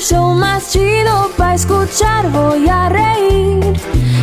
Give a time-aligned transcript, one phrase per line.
[0.00, 2.30] show más chido para escuchar.
[2.30, 3.80] Voy a reír.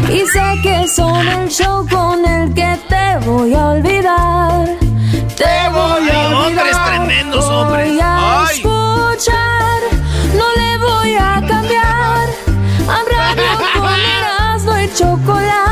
[0.09, 4.66] Y sé que son el show con el que te voy a olvidar.
[5.36, 6.34] Te voy a olvidar.
[6.34, 7.89] hombres tremendos, hombres.
[7.89, 8.56] Voy a Ay.
[8.56, 9.81] escuchar,
[10.36, 12.28] no le voy a cambiar.
[12.88, 15.67] Radio con Erasmo y chocolate,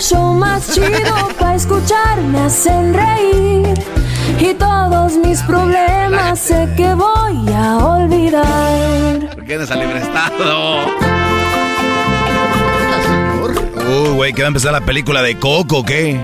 [0.00, 2.20] el show más chido para escuchar.
[2.22, 3.74] Me hacen reír
[4.40, 9.34] y todos mis problemas sé que voy a olvidar.
[9.34, 10.86] ¿Por qué no sale prestado?
[13.90, 16.18] Uy, güey, que va a empezar la película de Coco, ¿o ¿qué?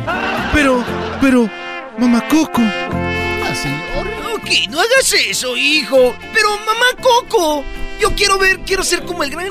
[0.54, 0.82] Pero,
[1.20, 1.50] pero,
[1.98, 2.62] mamá Coco.
[4.34, 6.14] Ok, no hagas eso, hijo.
[6.32, 7.64] Pero, mamá Coco,
[8.00, 9.48] yo quiero ver, quiero ser como el gran...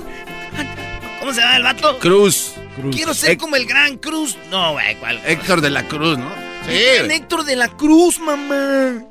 [1.20, 2.00] ¿Cómo se llama el vato?
[2.00, 2.56] Cruz.
[2.92, 4.38] Quiero ser como el gran Cruz.
[4.50, 5.22] No, güey, ¿cuál?
[5.26, 6.30] Héctor de la Cruz, ¿no?
[6.68, 9.04] El Héctor de la Cruz, mamá.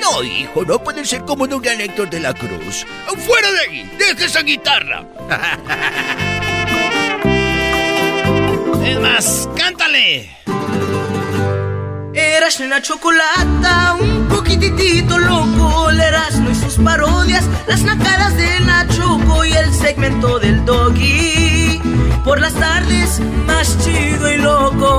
[0.00, 2.86] No, hijo, no puede ser como un gran Héctor de la Cruz.
[3.18, 3.90] ¡Fuera de ahí!
[3.98, 5.04] ¡Deja esa guitarra!
[8.84, 10.30] es más, cántale.
[12.14, 19.44] Eras la chocolata, un poquitito loco, el Erasmo y sus parodias, las nacadas de Nachoco
[19.44, 21.55] y el segmento del doggy.
[22.24, 24.92] Por las tardes, más chido y loco.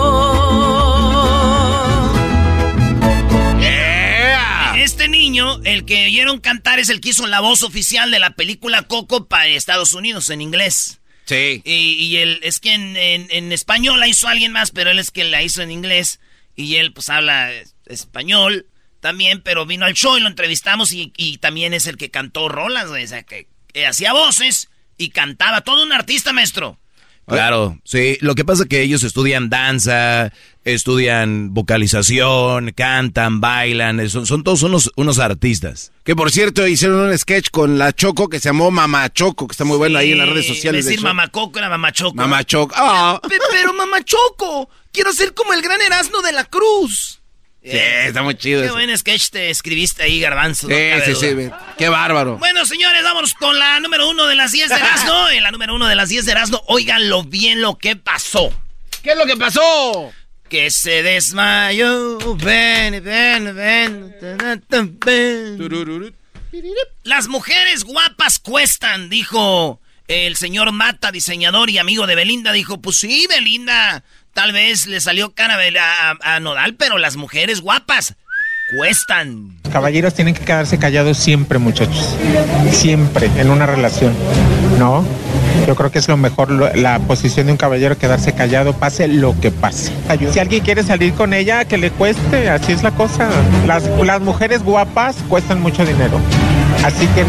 [4.78, 8.30] Este niño, el que oyeron cantar, es el que hizo la voz oficial de la
[8.32, 11.02] película Coco para Estados Unidos en inglés.
[11.26, 11.62] Sí.
[11.66, 15.00] Y, y él, es que en, en- en español la hizo alguien más, pero él
[15.00, 16.22] es que la hizo en inglés.
[16.56, 18.68] Y él pues habla es- español
[19.02, 22.48] también, pero vino al show y lo entrevistamos y, y también es el que cantó
[22.48, 22.86] rolas.
[22.86, 25.62] O sea, que, que hacía voces y cantaba.
[25.62, 26.80] Todo un artista, maestro.
[27.36, 28.18] Claro, sí.
[28.22, 30.32] Lo que pasa es que ellos estudian danza,
[30.64, 35.92] estudian vocalización, cantan, bailan, son, son todos unos, unos artistas.
[36.04, 39.52] Que por cierto hicieron un sketch con la Choco que se llamó Mamá Choco, que
[39.54, 40.86] está muy bueno ahí en las redes sociales.
[40.86, 42.16] de Decir mamá Coco era mamá Choco.
[42.16, 42.74] Mamá Choco.
[42.78, 43.20] Ah.
[43.28, 47.22] Pe- Pero mamá Choco, quiero ser como el gran Erasmo de la Cruz.
[47.72, 48.76] Sí, está muy chido Qué eso.
[48.76, 50.68] buen sketch te escribiste ahí, Garbanzo.
[50.68, 51.50] Sí, sí, sí.
[51.78, 52.38] Qué bárbaro.
[52.38, 55.30] Bueno, señores, vámonos con la número uno de las 10 de Erasmo.
[55.30, 58.52] En la número uno de las 10 de Erasmo, óiganlo bien lo que pasó.
[59.04, 60.12] ¿Qué es lo que pasó?
[60.50, 62.18] Que se desmayó.
[62.38, 64.16] Ven, ven, ven.
[67.04, 72.52] Las mujeres guapas cuestan, dijo el señor Mata, diseñador y amigo de Belinda.
[72.54, 74.04] Dijo, pues sí, Belinda,
[74.38, 75.58] tal vez le salió cara
[76.22, 78.14] a, Nodal, pero las mujeres guapas
[78.78, 79.58] cuestan.
[79.72, 82.16] Caballeros tienen que quedarse callados siempre, muchachos.
[82.72, 84.14] Siempre, en una relación.
[84.78, 85.04] ¿No?
[85.66, 89.34] Yo creo que es lo mejor, la posición de un caballero, quedarse callado, pase lo
[89.40, 89.92] que pase.
[90.32, 93.28] Si alguien quiere salir con ella, que le cueste, así es la cosa.
[93.66, 96.22] Las, las mujeres guapas cuestan mucho dinero.
[96.84, 97.26] Así que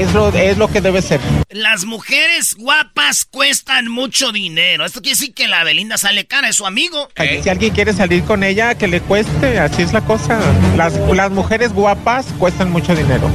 [0.00, 1.20] es lo, es lo que debe ser.
[1.50, 4.84] Las mujeres guapas cuestan mucho dinero.
[4.84, 7.08] Esto quiere decir que la Belinda sale cara, es su amigo.
[7.42, 10.40] Si alguien quiere salir con ella, que le cueste, así es la cosa.
[10.76, 13.30] Las, las mujeres guapas cuestan mucho dinero.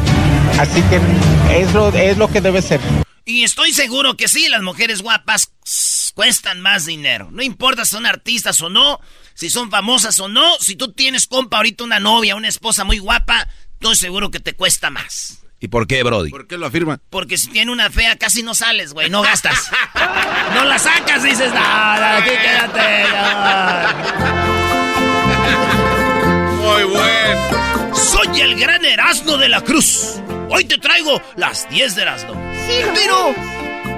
[0.59, 1.00] Así que
[1.60, 2.80] es lo, es lo que debe ser.
[3.25, 5.51] Y estoy seguro que sí, las mujeres guapas
[6.15, 7.30] cuestan más dinero.
[7.31, 9.00] No importa si son artistas o no,
[9.33, 13.00] si son famosas o no, si tú tienes compa ahorita una novia, una esposa muy
[13.00, 15.44] guapa, estoy seguro que te cuesta más.
[15.59, 16.30] ¿Y por qué, Brody?
[16.30, 17.00] ¿Por qué lo afirma?
[17.09, 19.71] Porque si tiene una fea casi no sales, güey, no gastas.
[20.54, 23.04] no la sacas, dices, no, no, aquí quédate.
[23.12, 24.27] no".
[27.95, 30.19] Soy el gran Erasmo de la Cruz.
[30.50, 32.33] Hoy te traigo las 10 de Erasmo.
[32.68, 33.36] Sí, pero,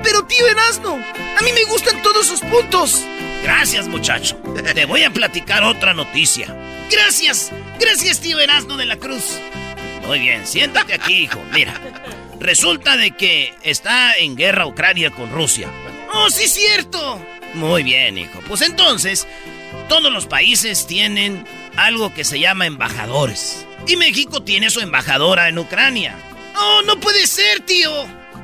[0.03, 0.95] pero tío Erasmo,
[1.37, 3.03] a mí me gustan todos sus puntos.
[3.43, 4.37] Gracias, muchacho.
[4.73, 6.55] Te voy a platicar otra noticia.
[6.91, 9.39] Gracias, gracias, tío Erasmo de la Cruz.
[10.09, 11.39] Muy bien, siéntate aquí, hijo.
[11.53, 11.79] Mira,
[12.39, 15.69] resulta de que está en guerra Ucrania con Rusia.
[16.11, 17.23] Oh, sí, cierto.
[17.53, 18.39] Muy bien, hijo.
[18.47, 19.27] Pues entonces,
[19.87, 21.45] todos los países tienen
[21.75, 23.67] algo que se llama embajadores.
[23.85, 26.15] Y México tiene su embajadora en Ucrania.
[26.57, 27.91] Oh, no puede ser, tío.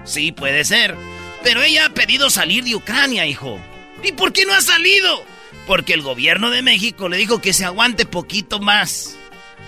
[0.04, 0.96] Sí, puede ser.
[1.44, 3.60] Pero ella ha pedido salir de Ucrania, hijo.
[4.04, 5.26] ¿Y por qué no ha salido?
[5.66, 9.18] Porque el gobierno de México le dijo que se aguante poquito más.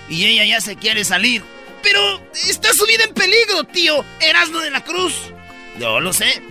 [0.09, 1.56] Y ella ya se quiere salir.
[1.83, 4.03] Pero está su vida en peligro, tío.
[4.19, 5.13] Erasmo de la Cruz.
[5.79, 6.41] Yo lo sé.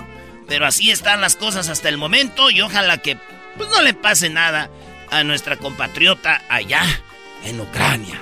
[0.48, 3.18] Pero así están las cosas hasta el momento y ojalá que
[3.56, 4.70] pues, no le pase nada
[5.10, 6.82] a nuestra compatriota allá
[7.44, 8.20] en Ucrania.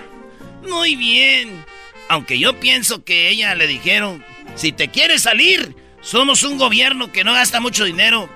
[0.68, 1.64] Muy bien.
[2.08, 4.24] Aunque yo pienso que ella le dijeron,
[4.54, 8.28] si te quieres salir, somos un gobierno que no gasta mucho dinero.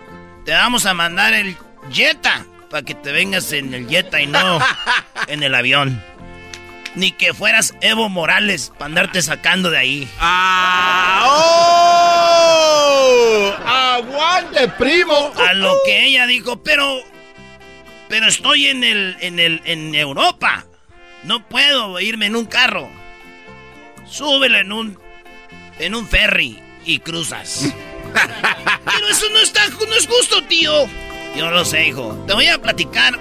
[0.45, 1.57] Te vamos a mandar el
[1.91, 4.59] Jetta para que te vengas en el Jetta y no
[5.29, 6.03] en el avión.
[6.99, 10.09] Ni que fueras Evo Morales para andarte sacando de ahí.
[10.19, 11.29] ¡Ah!
[11.31, 13.55] ¡Oh!
[13.65, 15.33] ¡Aguante, primo!
[15.37, 16.99] A lo que ella dijo, pero.
[18.09, 19.17] Pero estoy en el.
[19.21, 19.63] en el.
[19.65, 20.67] en Europa.
[21.23, 22.91] No puedo irme en un carro.
[24.05, 24.99] Súbelo en un.
[25.79, 27.73] en un ferry y cruzas.
[28.13, 29.69] pero eso no está.
[29.69, 30.89] no es justo, tío.
[31.37, 32.25] Yo lo sé, hijo.
[32.27, 33.17] Te voy a platicar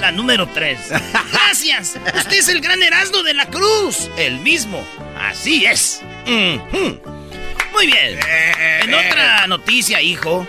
[0.00, 0.78] la número 3.
[1.32, 1.98] Gracias.
[2.14, 4.10] Usted es el gran Erasmo de la Cruz.
[4.16, 4.86] El mismo.
[5.18, 6.02] Así es.
[6.26, 8.18] Muy bien.
[8.82, 10.46] En otra noticia, hijo.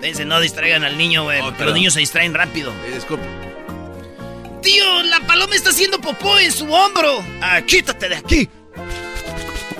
[0.00, 1.40] Dice, no distraigan al niño, güey.
[1.40, 2.72] porque los niños se distraen rápido.
[2.92, 3.26] disculpe.
[4.62, 7.24] Tío, la paloma está haciendo popó en su hombro.
[7.40, 8.48] Ah, quítate de aquí.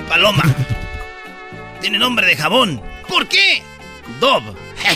[0.08, 0.42] Paloma.
[1.80, 2.82] Tiene nombre de jabón.
[3.08, 3.62] ¿Por qué?
[4.20, 4.42] Dob.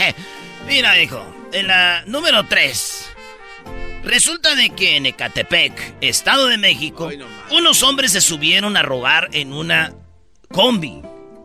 [0.66, 1.24] Mira, hijo.
[1.52, 3.01] En la número 3.
[4.04, 7.08] Resulta de que en Ecatepec, Estado de México,
[7.50, 9.94] unos hombres se subieron a robar en una
[10.50, 11.00] combi.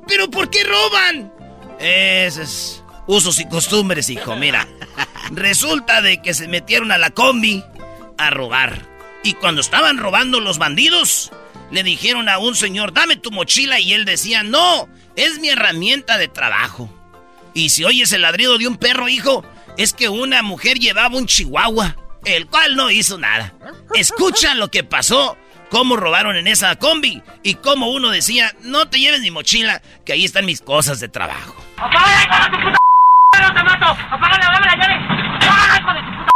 [0.07, 1.31] ¿Pero por qué roban?
[1.80, 4.36] Esos usos y costumbres, hijo.
[4.36, 4.68] Mira,
[5.31, 7.63] resulta de que se metieron a la combi
[8.18, 8.81] a robar.
[9.24, 11.31] Y cuando estaban robando los bandidos,
[11.69, 13.80] le dijeron a un señor, dame tu mochila.
[13.80, 16.89] Y él decía, no, es mi herramienta de trabajo.
[17.54, 19.45] Y si oyes el ladrido de un perro, hijo,
[19.77, 21.95] es que una mujer llevaba un chihuahua
[22.25, 23.54] el cual no hizo nada.
[23.94, 25.38] Escucha lo que pasó,
[25.69, 30.14] cómo robaron en esa combi y cómo uno decía, no te lleves mi mochila, que
[30.14, 31.56] ahí están mis cosas de trabajo.
[31.78, 32.78] ¡Apágale, tu puta!
[33.42, 33.86] ¡No te mato!
[34.10, 34.96] ¡Apágale, dame la llave!
[35.50, 36.31] ¡Ah, hijo de tu puta!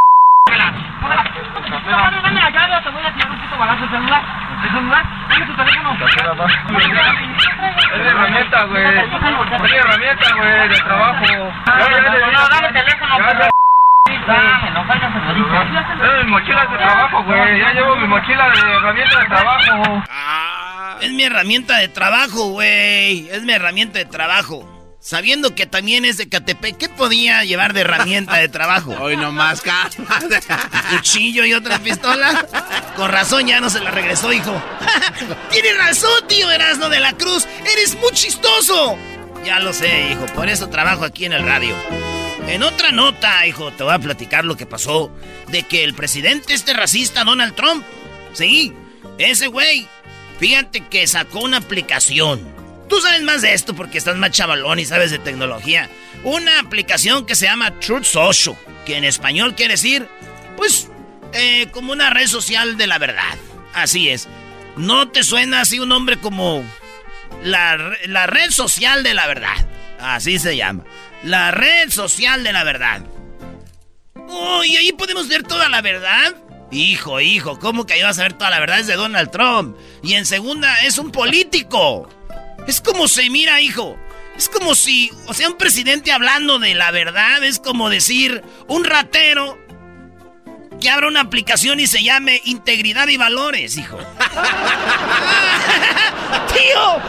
[1.77, 3.83] ¡Apágale, dame la llave te voy a tirar un puto balazo!
[3.83, 4.23] ¿El celular?
[4.63, 5.05] ¿El celular?
[5.29, 5.91] Dame tu teléfono.
[5.91, 5.97] Es
[8.03, 8.83] de herramienta, güey.
[8.83, 8.97] Es de
[9.77, 11.25] herramienta, güey, de trabajo.
[11.25, 11.51] No,
[12.49, 13.11] dame el teléfono.
[14.05, 17.59] Dame, no vayas a Es mi mochila de trabajo, güey.
[17.59, 20.03] Ya llevo mi mochila de herramienta de trabajo.
[20.09, 23.29] Ah, es mi herramienta de trabajo, güey.
[23.29, 24.67] Es mi herramienta de trabajo.
[24.99, 28.91] Sabiendo que también es de Catepec, ¿qué podía llevar de herramienta de trabajo?
[28.99, 29.63] Hoy nomás,
[30.91, 32.45] Cuchillo y otra pistola.
[32.95, 34.61] Con razón ya no se la regresó, hijo.
[35.51, 37.47] Tienes razón, tío Erasmo de la Cruz.
[37.71, 38.97] Eres muy chistoso.
[39.43, 40.25] Ya lo sé, hijo.
[40.35, 41.75] Por eso trabajo aquí en el radio.
[42.47, 45.11] En otra nota, hijo, te voy a platicar lo que pasó
[45.47, 47.85] de que el presidente este racista, Donald Trump,
[48.33, 48.73] sí,
[49.17, 49.87] ese güey,
[50.39, 52.41] fíjate que sacó una aplicación.
[52.89, 55.89] Tú sabes más de esto porque estás más chavalón y sabes de tecnología.
[56.23, 60.07] Una aplicación que se llama Truth Social, que en español quiere decir,
[60.57, 60.89] pues,
[61.33, 63.37] eh, como una red social de la verdad.
[63.73, 64.27] Así es.
[64.75, 66.63] ¿No te suena así un nombre como
[67.43, 69.55] la, la red social de la verdad?
[69.99, 70.83] Así se llama.
[71.23, 73.03] La red social de la verdad.
[74.27, 76.35] Oh, y ahí podemos ver toda la verdad.
[76.71, 78.79] Hijo, hijo, ¿cómo que ahí vas a ver toda la verdad?
[78.79, 79.75] Es de Donald Trump.
[80.03, 82.09] Y en segunda, es un político.
[82.65, 83.97] Es como se mira, hijo.
[84.37, 88.85] Es como si, o sea, un presidente hablando de la verdad es como decir un
[88.85, 89.59] ratero
[90.79, 93.97] que abra una aplicación y se llame Integridad y Valores, hijo.
[96.47, 97.01] ¡Tío!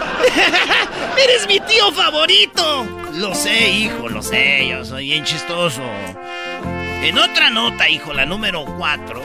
[1.25, 3.02] ¡Eres mi tío favorito!
[3.15, 5.83] Lo sé, hijo, lo sé, yo soy bien chistoso.
[7.03, 9.23] En otra nota, hijo, la número 4.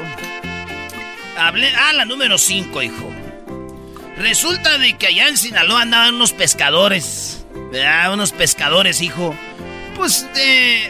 [1.38, 1.72] Hablé.
[1.76, 3.12] Ah, la número 5, hijo.
[4.18, 7.46] Resulta de que allá en Sinaloa andaban unos pescadores.
[8.12, 9.36] Unos pescadores, hijo.
[9.96, 10.28] Pues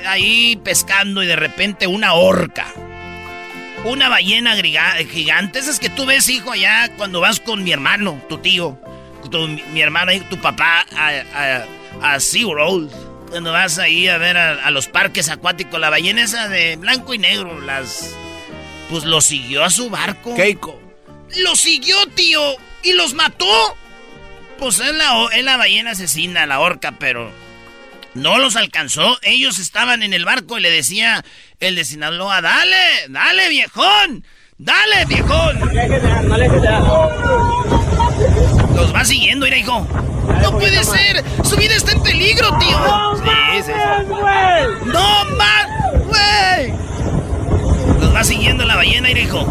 [0.08, 2.68] ahí pescando y de repente una horca
[3.84, 4.56] una ballena
[5.10, 5.60] gigante.
[5.60, 8.78] Esas que tú ves, hijo, allá cuando vas con mi hermano, tu tío,
[9.72, 11.66] mi hermano y tu papá a,
[12.02, 12.92] a SeaWorld.
[13.30, 17.14] Cuando vas ahí a ver a, a los parques acuáticos, la ballena esa de blanco
[17.14, 18.16] y negro, las...
[18.90, 20.34] Pues lo siguió a su barco.
[20.34, 20.82] Keiko.
[21.36, 22.42] Lo siguió, tío,
[22.84, 23.46] y los mató.
[24.58, 27.30] Pues es la, es la ballena asesina, la orca, pero
[28.14, 29.18] no los alcanzó.
[29.24, 31.26] Ellos estaban en el barco y le decía
[31.60, 32.78] el de Sinaloa, dale,
[33.10, 34.24] dale, viejón,
[34.58, 35.60] dale, viejón.
[38.74, 39.86] Los va siguiendo, mira, hijo.
[40.42, 42.78] No puede ser, su vida está en peligro, tío.
[43.18, 44.86] Sí, sí, sí.
[44.86, 45.68] No más,
[46.06, 46.74] güey.
[48.00, 49.46] Los va siguiendo la ballena, mira, hijo.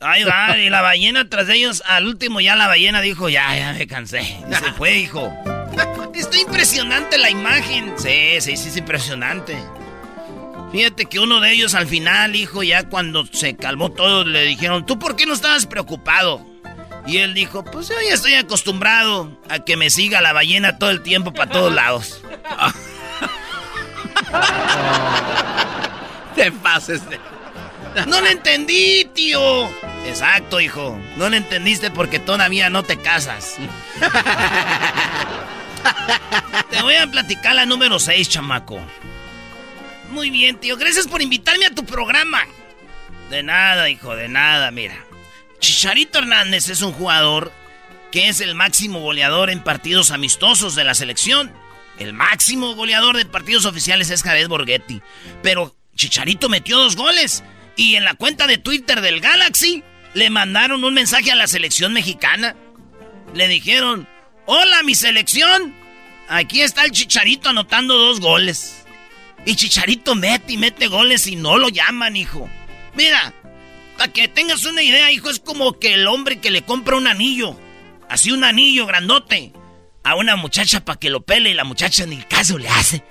[0.00, 3.56] Ahí va, y la ballena tras de ellos, al último ya la ballena dijo, ya,
[3.56, 4.20] ya me cansé.
[4.20, 5.32] Y se fue, hijo.
[6.14, 7.94] Está impresionante la imagen.
[7.96, 9.56] Sí, sí, sí, es impresionante.
[10.72, 14.84] Fíjate que uno de ellos al final, hijo, ya cuando se calmó todo, le dijeron,
[14.86, 16.53] ¿tú por qué no estabas preocupado?
[17.06, 20.90] Y él dijo, pues yo ya estoy acostumbrado a que me siga la ballena todo
[20.90, 22.20] el tiempo para todos lados.
[26.34, 27.20] Te pases de...
[28.06, 29.68] No le entendí, tío.
[30.06, 30.98] Exacto, hijo.
[31.16, 33.56] No le entendiste porque todavía no te casas.
[36.70, 38.80] te voy a platicar la número 6, chamaco.
[40.10, 40.76] Muy bien, tío.
[40.76, 42.42] Gracias por invitarme a tu programa.
[43.30, 44.96] De nada, hijo, de nada, mira.
[45.58, 47.52] Chicharito Hernández es un jugador
[48.10, 51.52] que es el máximo goleador en partidos amistosos de la selección.
[51.98, 55.02] El máximo goleador de partidos oficiales es Jared Borghetti.
[55.42, 57.42] Pero Chicharito metió dos goles.
[57.76, 59.82] Y en la cuenta de Twitter del Galaxy
[60.14, 62.54] le mandaron un mensaje a la selección mexicana.
[63.34, 64.08] Le dijeron,
[64.46, 65.74] hola mi selección.
[66.28, 68.84] Aquí está el Chicharito anotando dos goles.
[69.44, 72.48] Y Chicharito mete y mete goles y no lo llaman, hijo.
[72.94, 73.34] Mira,
[73.96, 77.06] para que tengas una idea, hijo, es como que el hombre que le compra un
[77.06, 77.58] anillo,
[78.08, 79.52] así un anillo grandote,
[80.02, 83.02] a una muchacha para que lo pele y la muchacha ni caso le hace.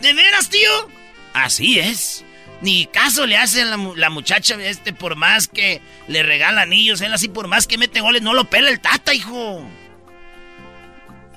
[0.00, 0.88] ¿De veras, tío?
[1.34, 2.24] Así es.
[2.60, 7.12] Ni caso le hace la, la muchacha este por más que le regala anillos, él
[7.12, 9.68] así por más que mete goles, no lo pela el tata, hijo.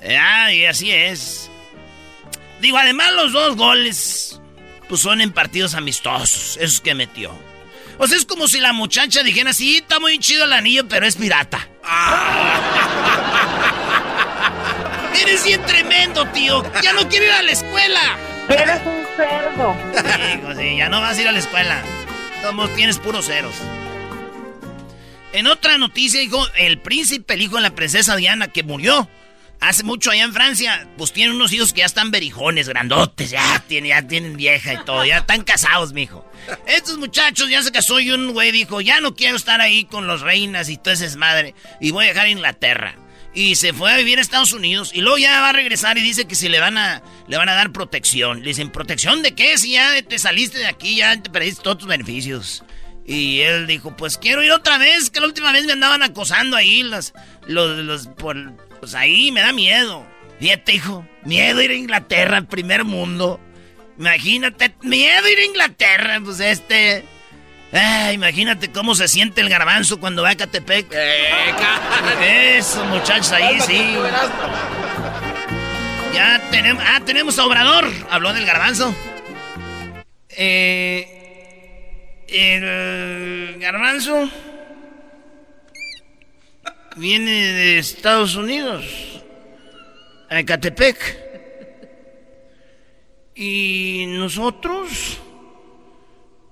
[0.08, 1.50] Ah, y así es.
[2.62, 4.40] Digo, además los dos goles,
[4.88, 7.34] pues son en partidos amistosos, esos que metió.
[7.98, 11.06] O sea, es como si la muchacha dijera, sí, está muy chido el anillo, pero
[11.06, 11.68] es pirata.
[15.22, 16.64] Eres bien tremendo, tío.
[16.82, 18.18] Ya no quiero ir a la escuela.
[18.50, 19.76] Eres un cerdo.
[20.34, 21.82] Hijo, sí, ya no vas a ir a la escuela.
[22.42, 23.56] Todos tienes puros ceros.
[25.34, 29.10] En otra noticia, hijo, el príncipe, el hijo de la princesa Diana, que murió
[29.60, 33.64] hace mucho allá en Francia, pues tiene unos hijos que ya están berijones, grandotes, ya,
[33.68, 36.30] tiene, ya tienen vieja y todo, ya están casados, mijo.
[36.68, 40.08] Estos muchachos ya se casó y un güey dijo, ya no quiero estar ahí con
[40.08, 42.96] los reinas y todo ese madre, y voy a dejar Inglaterra.
[43.34, 46.02] Y se fue a vivir a Estados Unidos y luego ya va a regresar y
[46.02, 48.40] dice que si le van a le van a dar protección.
[48.40, 49.58] Le dicen, ¿protección de qué?
[49.58, 52.64] Si ya te saliste de aquí, ya te perdiste todos tus beneficios.
[53.06, 56.58] Y él dijo, pues quiero ir otra vez, que la última vez me andaban acosando
[56.58, 57.14] ahí los,
[57.46, 58.38] los, los, por,
[58.80, 60.06] pues ahí me da miedo.
[60.40, 63.40] Fíjate, hijo, miedo ir a Inglaterra, el primer mundo.
[63.98, 67.06] Imagínate, miedo ir a Inglaterra, pues este...
[67.74, 70.88] Ah, imagínate cómo se siente el garbanzo cuando va a Catepec.
[72.22, 73.96] Eso, muchachos, ahí sí.
[76.14, 76.82] Ya tenemos.
[76.88, 77.92] Ah, tenemos a Obrador.
[78.10, 78.96] Habló del garbanzo.
[80.30, 84.30] Eh, el garbanzo
[86.96, 88.86] viene de Estados Unidos,
[90.30, 91.24] a Ecatepec.
[93.36, 95.20] Y nosotros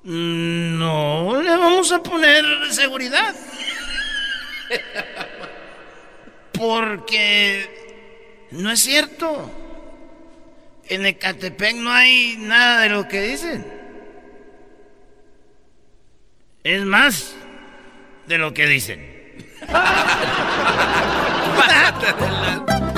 [0.03, 3.33] mm, no le vamos a poner seguridad.
[6.51, 9.51] Porque no es cierto.
[10.89, 13.65] En Ecatepec no hay nada de lo que dicen.
[16.63, 17.35] Es más
[18.27, 19.12] de lo que dicen.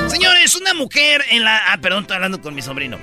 [0.07, 1.73] Señores, una mujer en la...
[1.73, 2.97] Ah, perdón, estoy hablando con mi sobrino.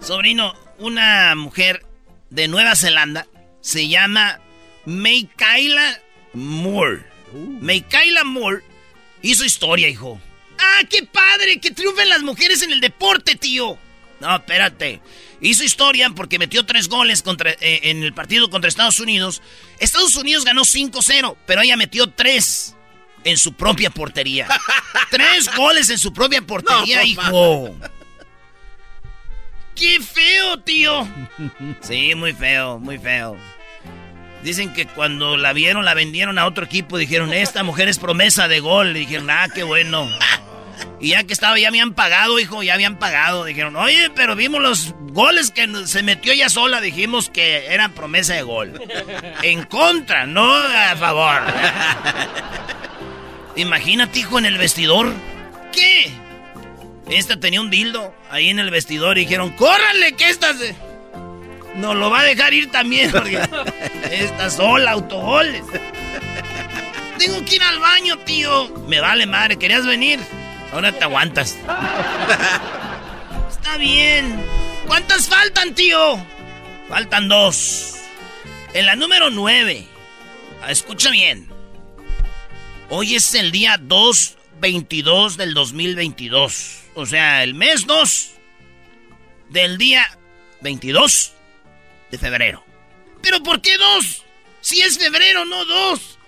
[0.00, 1.84] Sobrino, una mujer
[2.30, 3.26] de Nueva Zelanda
[3.60, 4.40] se llama
[4.84, 6.00] Meikaila
[6.34, 7.02] Moore.
[7.32, 8.62] Meikaila Moore
[9.22, 10.20] hizo historia, hijo.
[10.58, 11.58] ¡Ah, qué padre!
[11.60, 13.78] ¡Que triunfen las mujeres en el deporte, tío!
[14.20, 15.00] No, espérate.
[15.44, 19.42] Hizo historia porque metió tres goles contra, eh, en el partido contra Estados Unidos.
[19.78, 22.74] Estados Unidos ganó 5-0, pero ella metió tres
[23.24, 24.48] en su propia portería.
[25.10, 27.76] tres goles en su propia portería, No, hijo.
[29.74, 31.06] ¡Qué feo, tío!
[31.82, 33.36] Sí, muy feo, muy feo.
[34.42, 36.96] Dicen que cuando la vieron, la vendieron a otro equipo.
[36.96, 38.94] Dijeron, esta mujer es promesa de gol.
[38.94, 40.08] dijeron, ah, qué bueno.
[41.00, 43.44] Y ya que estaba, ya habían pagado, hijo, ya habían pagado.
[43.44, 46.80] Dijeron, oye, pero vimos los goles que se metió ella sola.
[46.80, 48.80] Dijimos que eran promesa de gol.
[49.42, 51.42] En contra, no a favor.
[53.56, 55.12] Imagínate, hijo, en el vestidor.
[55.72, 56.10] ¿Qué?
[57.08, 60.74] Esta tenía un dildo ahí en el vestidor y dijeron, ¡córranle que esta se...
[61.74, 63.40] No lo va a dejar ir también porque
[64.10, 65.64] está sola, autogoles.
[67.18, 68.68] Tengo que ir al baño, tío.
[68.88, 70.20] Me vale madre, ¿querías venir?
[70.74, 71.56] Ahora te aguantas.
[73.48, 74.44] Está bien.
[74.88, 76.18] ¿Cuántas faltan, tío?
[76.88, 77.94] Faltan dos.
[78.72, 79.86] En la número nueve.
[80.60, 81.48] Ah, escucha bien.
[82.90, 86.80] Hoy es el día 2-22 del 2022.
[86.96, 88.30] O sea, el mes 2
[89.50, 90.04] del día
[90.60, 91.34] 22
[92.10, 92.64] de febrero.
[93.22, 94.24] ¿Pero por qué 2?
[94.60, 96.18] Si es febrero, no 2.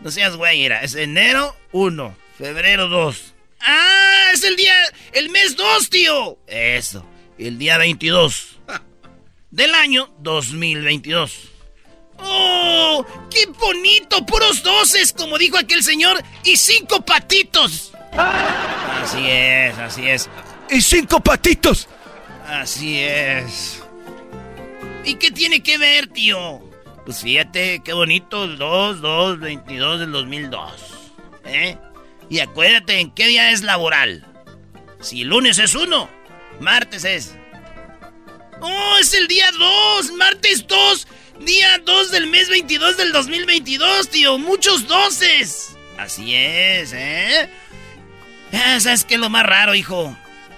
[0.00, 0.82] No seas güey, era.
[0.82, 3.34] Es enero 1, febrero 2.
[3.64, 4.30] ¡Ah!
[4.32, 4.74] Es el día.
[5.12, 6.38] El mes 2, tío.
[6.46, 7.06] Eso.
[7.38, 8.60] El día 22
[9.50, 11.50] del año 2022.
[12.18, 13.04] ¡Oh!
[13.30, 14.24] ¡Qué bonito!
[14.26, 17.92] Puros doces, como dijo aquel señor, y cinco patitos.
[18.12, 20.28] Así es, así es.
[20.70, 21.88] ¡Y cinco patitos!
[22.46, 23.82] Así es.
[25.04, 26.60] ¿Y qué tiene que ver, tío?
[27.04, 30.72] Pues fíjate, qué bonito, el 2, 2, 22 del 2002.
[31.44, 31.76] ¿Eh?
[32.32, 34.24] Y acuérdate en qué día es laboral.
[35.02, 36.08] Si lunes es uno,
[36.60, 37.34] martes es.
[38.58, 40.12] ¡Oh, es el día 2!
[40.12, 41.08] ¡Martes 2!
[41.40, 44.38] Día 2 del mes 22 del 2022, tío.
[44.38, 45.76] Muchos doces.
[45.98, 47.50] Así es, ¿eh?
[48.54, 50.16] Ah, ¿Sabes qué es lo más raro, hijo?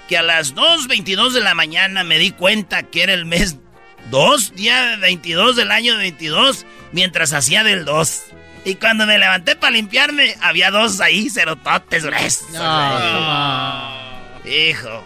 [0.08, 3.56] Que a las 2.22 de la mañana me di cuenta que era el mes
[4.12, 8.22] 2, día 22 del año 22, mientras hacía del 2.
[8.64, 12.48] Y cuando me levanté para limpiarme, había dos ahí, cerototes gruesos.
[14.44, 15.04] Hijo.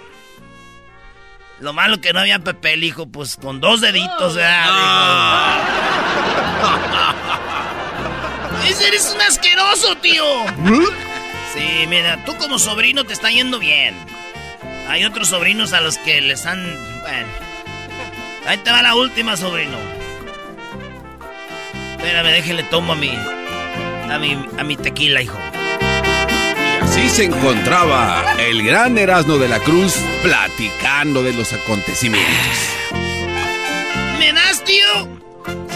[1.60, 5.58] Lo malo que no había papel, hijo, pues con dos deditos, ¿verdad?
[8.64, 10.24] Ese eres un asqueroso, tío.
[11.52, 13.96] Sí, mira, tú como sobrino te está yendo bien.
[14.88, 16.62] Hay otros sobrinos a los que les han...
[17.00, 17.28] Bueno.
[18.46, 19.76] Ahí te va la última, sobrino.
[21.96, 23.10] Espérame, déjale tomo a mi...
[24.10, 25.38] A mi, a mi tequila, hijo.
[26.82, 32.34] Así se encontraba el gran Erasmo de la Cruz platicando de los acontecimientos.
[34.18, 35.18] ¿Me das, tío?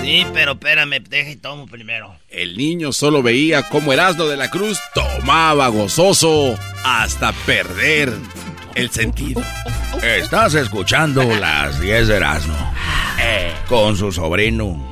[0.03, 2.17] Sí, pero espérame, deja y tomo primero.
[2.29, 8.13] El niño solo veía cómo Erasmo de la Cruz tomaba gozoso hasta perder
[8.75, 9.43] el sentido.
[10.03, 12.73] Estás escuchando las 10 de Erasmo
[13.69, 14.92] con su sobrino.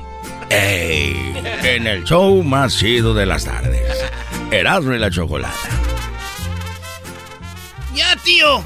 [0.53, 1.15] Ey,
[1.63, 4.03] en el show más chido de las tardes.
[4.51, 5.55] Erasmo y la chocolata.
[7.95, 8.61] ¡Ya, tío!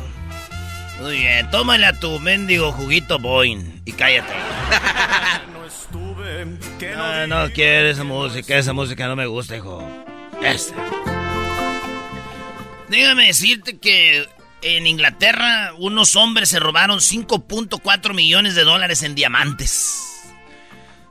[1.00, 4.34] Muy bien, tómale a tu mendigo juguito Boing y cállate.
[6.96, 9.88] no, no quiero esa música, esa música no me gusta, hijo.
[10.42, 10.74] Esta.
[12.90, 14.28] Déjame decirte que
[14.64, 20.15] en Inglaterra unos hombres se robaron 5.4 millones de dólares en diamantes.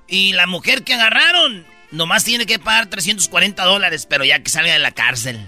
[0.08, 4.72] Y la mujer que agarraron nomás tiene que pagar 340 dólares, pero ya que salga
[4.72, 5.40] de la cárcel.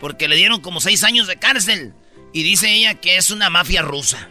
[0.00, 1.94] Porque le dieron como 6 años de cárcel.
[2.32, 4.28] Y dice ella que es una mafia rusa.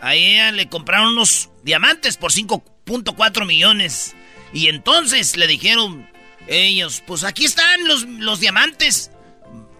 [0.00, 4.14] A ella le compraron unos diamantes por 5.4 millones.
[4.52, 6.08] Y entonces le dijeron
[6.46, 9.10] ellos, pues aquí están los, los diamantes.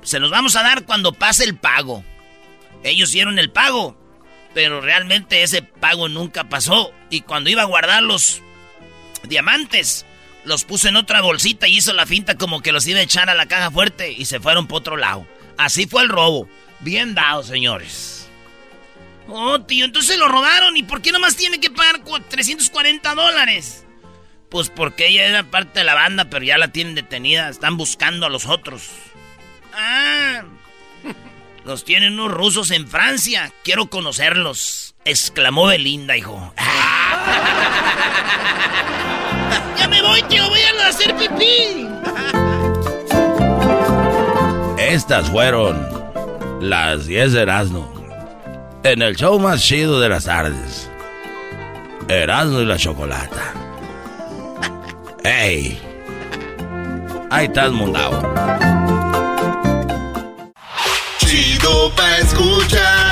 [0.03, 2.05] Se los vamos a dar cuando pase el pago.
[2.83, 3.97] Ellos hicieron el pago,
[4.55, 6.93] pero realmente ese pago nunca pasó.
[7.11, 8.43] Y cuando iba a guardar los
[9.25, 10.07] diamantes,
[10.45, 13.31] los puso en otra bolsita y hizo la finta como que los iba a echar
[13.31, 15.27] a la caja fuerte y se fueron por otro lado.
[15.57, 16.49] Así fue el robo.
[16.81, 18.29] Bien dado, señores.
[19.29, 20.77] Oh, tío, entonces lo robaron.
[20.77, 23.87] ¿Y por qué nomás tiene que pagar 340 dólares?
[24.49, 27.49] Pues porque ella era parte de la banda, pero ya la tienen detenida.
[27.49, 28.89] Están buscando a los otros.
[29.73, 30.43] Ah.
[31.65, 33.53] Los tienen unos rusos en Francia.
[33.63, 34.92] Quiero conocerlos.
[35.05, 36.53] Exclamó Belinda, hijo.
[39.79, 40.49] ya me voy, tío.
[40.49, 41.89] Voy a hacer pipí.
[44.79, 45.89] Estas fueron
[46.61, 47.93] las 10 de Erasmo.
[48.85, 50.89] En el show más chido de las tardes.
[52.09, 53.55] Erasmo y la chocolata.
[55.25, 55.81] ¡Ey!
[57.31, 58.21] Ahí estás, mundao.
[61.19, 63.12] Chido pa' escuchar.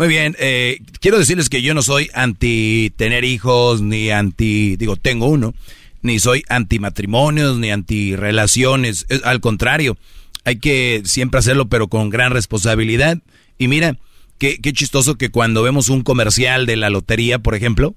[0.00, 4.96] Muy bien, eh, quiero decirles que yo no soy anti tener hijos, ni anti, digo,
[4.96, 5.52] tengo uno,
[6.00, 9.98] ni soy anti matrimonios, ni anti relaciones, al contrario,
[10.46, 13.18] hay que siempre hacerlo, pero con gran responsabilidad.
[13.58, 13.98] Y mira,
[14.38, 17.94] qué, qué chistoso que cuando vemos un comercial de la lotería, por ejemplo,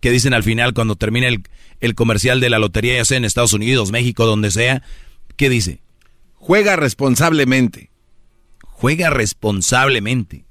[0.00, 1.42] que dicen al final cuando termina el,
[1.82, 4.82] el comercial de la lotería, ya sea en Estados Unidos, México, donde sea,
[5.36, 5.82] ¿qué dice?
[6.36, 7.90] Juega responsablemente.
[8.62, 10.46] Juega responsablemente.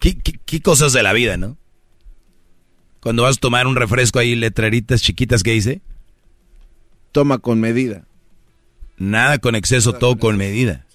[0.00, 1.58] ¿Qué, cosas de la vida, ¿no?
[3.00, 5.82] Cuando vas a tomar un refresco ahí, letreritas chiquitas que dice.
[7.12, 8.06] Toma con medida.
[8.96, 10.86] Nada con exceso, todo con, medida.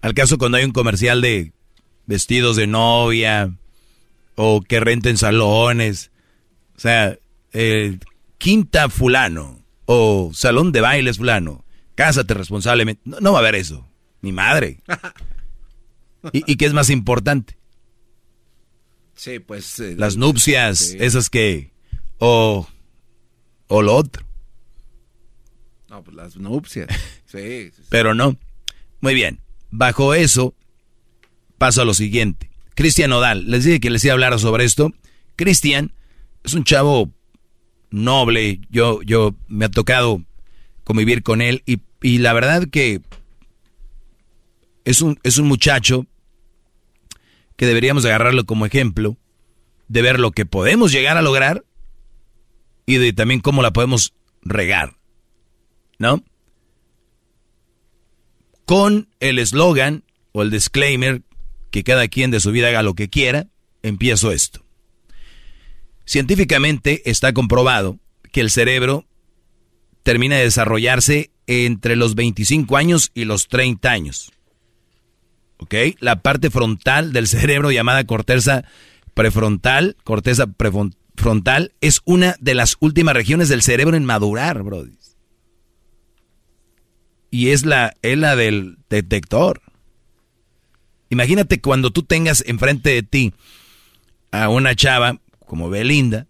[0.00, 1.52] Al caso cuando hay un comercial de
[2.06, 3.52] vestidos de novia
[4.36, 6.10] o que renten salones,
[6.76, 7.18] o sea,
[8.38, 13.02] quinta fulano o salón de bailes fulano, cásate responsablemente.
[13.04, 13.88] No, no va a haber eso.
[14.20, 14.78] Mi madre.
[16.32, 17.56] ¿Y, qué es más importante?
[19.14, 19.78] Sí, pues...
[19.80, 21.72] Eh, Las nupcias, esas que...
[22.18, 22.66] O,
[23.68, 24.24] o lo otro.
[25.88, 26.88] No, pues las nupcias.
[27.26, 28.38] Sí, Pero no.
[29.00, 29.40] Muy bien.
[29.72, 30.54] Bajo eso,
[31.58, 32.48] paso a lo siguiente.
[32.76, 34.92] Cristian Odal, les dije que les iba a hablar sobre esto.
[35.34, 35.92] Cristian
[36.44, 37.10] es un chavo
[37.90, 38.60] noble.
[38.70, 40.22] Yo, yo me ha tocado
[40.84, 43.00] convivir con él y, y la verdad que
[44.84, 46.06] es un, es un muchacho
[47.56, 49.16] que deberíamos agarrarlo como ejemplo
[49.88, 51.64] de ver lo que podemos llegar a lograr
[52.86, 54.96] y de también cómo la podemos regar.
[55.98, 56.22] ¿No?
[58.64, 61.22] Con el eslogan o el disclaimer
[61.70, 63.48] que cada quien de su vida haga lo que quiera,
[63.82, 64.64] empiezo esto.
[66.04, 67.98] Científicamente está comprobado
[68.32, 69.06] que el cerebro
[70.02, 74.33] termina de desarrollarse entre los 25 años y los 30 años.
[76.00, 78.64] La parte frontal del cerebro llamada corteza
[79.14, 84.86] prefrontal, corteza prefrontal, es una de las últimas regiones del cerebro en madurar, bro.
[87.30, 89.62] Y es la, es la del detector.
[91.10, 93.32] Imagínate cuando tú tengas enfrente de ti
[94.30, 96.26] a una chava como Belinda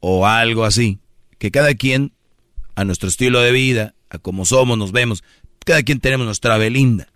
[0.00, 0.98] o algo así,
[1.38, 2.12] que cada quien,
[2.74, 5.22] a nuestro estilo de vida, a como somos, nos vemos,
[5.64, 7.11] cada quien tenemos nuestra Belinda.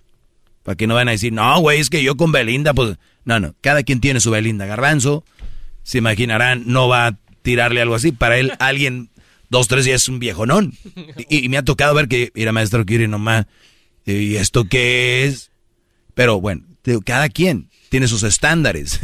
[0.66, 2.96] Para que no van a decir, no, güey, es que yo con Belinda, pues.
[3.24, 4.66] No, no, cada quien tiene su Belinda.
[4.66, 5.24] Garbanzo,
[5.85, 8.11] se imaginarán, no va a tirarle algo así.
[8.11, 9.09] Para él, alguien,
[9.48, 10.72] dos, tres días es un viejonón.
[11.29, 13.46] Y, y me ha tocado ver que, mira, maestro Kiri, nomás,
[14.05, 15.52] ¿y esto qué es?
[16.14, 16.64] Pero bueno,
[17.05, 18.98] cada quien tiene sus estándares.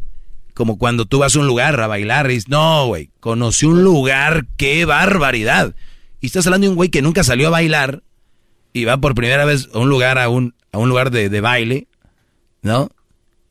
[0.54, 3.84] Como cuando tú vas a un lugar a bailar y dices, no, güey, conocí un
[3.84, 5.74] lugar, qué barbaridad.
[6.22, 8.02] Y estás hablando de un güey que nunca salió a bailar
[8.72, 11.86] y va por primera vez a un lugar, a un, a un lugar de, baile,
[12.62, 12.90] ¿no?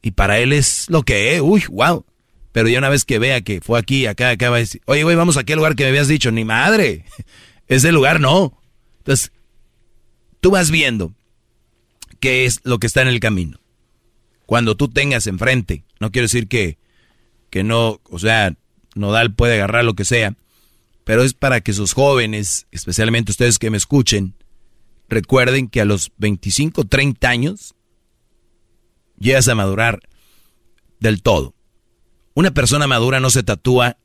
[0.02, 2.06] Y para él es lo que es, uy, wow.
[2.52, 5.04] Pero ya una vez que vea que fue aquí, acá, acá va a decir, oye,
[5.04, 7.06] güey, vamos a aquel lugar que me habías dicho, ni madre,
[7.68, 8.60] ese lugar no.
[8.98, 9.32] Entonces,
[10.42, 11.14] tú vas viendo
[12.20, 13.60] qué es lo que está en el camino.
[14.46, 16.78] Cuando tú tengas enfrente, no quiero decir que,
[17.50, 18.54] que no, o sea,
[18.96, 20.36] Nodal puede agarrar lo que sea,
[21.04, 24.36] Pero es para que sus jóvenes, especialmente ustedes que me escuchen,
[25.12, 27.76] recuerden que a los 25, 30 años
[29.20, 30.00] llegas a madurar
[31.00, 31.54] del todo.
[32.34, 33.98] Una persona madura no se tatúa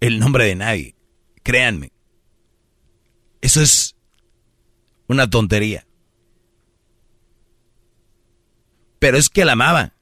[0.00, 0.96] el nombre de nadie.
[1.42, 1.92] Créanme.
[3.40, 3.96] Eso es
[5.08, 5.84] una tontería.
[9.00, 9.94] Pero es que la amaba.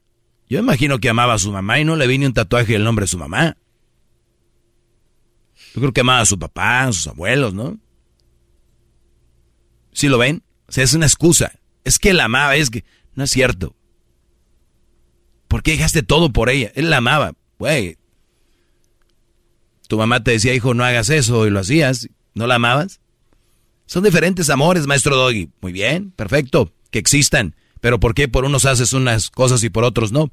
[0.47, 3.05] Yo imagino que amaba a su mamá y no le vine un tatuaje del nombre
[3.05, 3.57] de su mamá.
[5.73, 7.79] Yo creo que amaba a su papá, a sus abuelos, ¿no?
[9.93, 10.43] ¿Sí lo ven?
[10.71, 11.51] O sea, es una excusa.
[11.83, 12.85] Es que la amaba, es que...
[13.13, 13.75] No es cierto.
[15.49, 16.71] ¿Por qué dejaste todo por ella?
[16.75, 17.33] Él la amaba.
[17.59, 17.97] Güey.
[19.89, 22.07] Tu mamá te decía, hijo, no hagas eso, y lo hacías.
[22.33, 23.01] ¿No la amabas?
[23.85, 25.49] Son diferentes amores, maestro Doggy.
[25.59, 27.53] Muy bien, perfecto, que existan.
[27.81, 30.31] Pero ¿por qué por unos haces unas cosas y por otros no?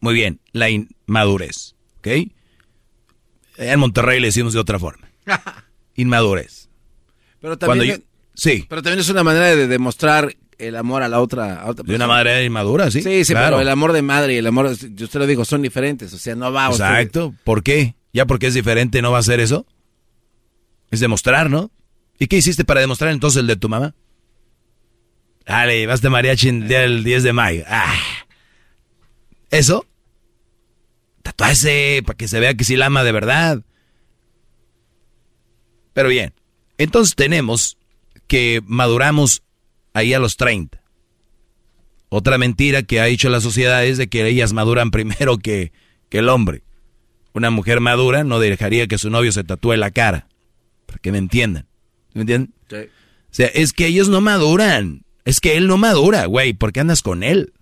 [0.00, 2.08] Muy bien, la inmadurez, ¿ok?
[3.56, 5.08] En Monterrey le decimos de otra forma.
[5.94, 6.68] Inmadurez.
[7.40, 8.04] Pero también,
[8.38, 8.64] sí.
[8.68, 11.94] pero también es una manera de demostrar el amor a la otra, a otra De
[11.94, 13.02] una madre inmadura, sí.
[13.02, 13.56] Sí, sí, claro.
[13.56, 16.12] pero el amor de madre y el amor, yo te lo digo, son diferentes.
[16.12, 17.34] O sea, no va a Exacto.
[17.44, 17.94] ¿Por qué?
[18.12, 19.66] ¿Ya porque es diferente no va a ser eso?
[20.90, 21.70] Es demostrar, ¿no?
[22.18, 23.94] ¿Y qué hiciste para demostrar entonces el de tu mamá?
[25.46, 27.64] Dale, vas de mariachi el día del 10 de mayo.
[27.68, 27.94] Ah.
[29.50, 29.86] ¿Eso?
[31.22, 33.62] Tatuarse para que se vea que sí la ama de verdad.
[35.94, 36.34] Pero bien,
[36.76, 37.77] entonces tenemos
[38.28, 39.42] que maduramos
[39.94, 40.80] ahí a los 30.
[42.10, 45.72] Otra mentira que ha dicho la sociedad es de que ellas maduran primero que,
[46.08, 46.62] que el hombre.
[47.32, 50.28] Una mujer madura no dejaría que su novio se tatúe la cara.
[50.86, 51.66] Para que me entiendan.
[52.14, 52.54] ¿Me entienden?
[52.68, 52.76] Sí.
[52.76, 55.04] O sea, es que ellos no maduran.
[55.24, 56.54] Es que él no madura, güey.
[56.54, 57.52] ¿Por qué andas con él?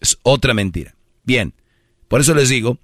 [0.00, 0.94] Es otra mentira.
[1.24, 1.54] Bien,
[2.08, 2.78] por eso les digo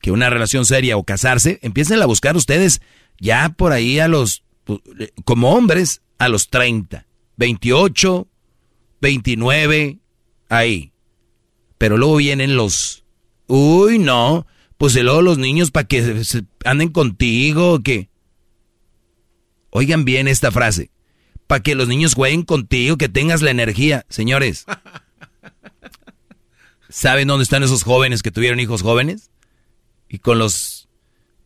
[0.00, 2.80] que una relación seria o casarse, empiecen a buscar ustedes
[3.20, 4.42] ya por ahí a los,
[5.24, 8.28] como hombres, a los 30, 28,
[9.00, 9.98] 29,
[10.48, 10.92] ahí.
[11.78, 13.04] Pero luego vienen los,
[13.48, 14.46] uy, no,
[14.78, 18.08] pues y luego los niños para que se- anden contigo, que...
[19.70, 20.90] Oigan bien esta frase,
[21.46, 24.04] para que los niños jueguen contigo, que tengas la energía.
[24.10, 24.66] Señores,
[26.88, 29.30] ¿saben dónde están esos jóvenes que tuvieron hijos jóvenes?
[30.08, 30.88] Y con los...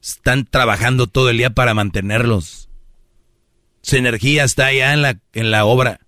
[0.02, 2.65] Están trabajando todo el día para mantenerlos.
[3.87, 6.01] Su energía está allá en la, en la obra,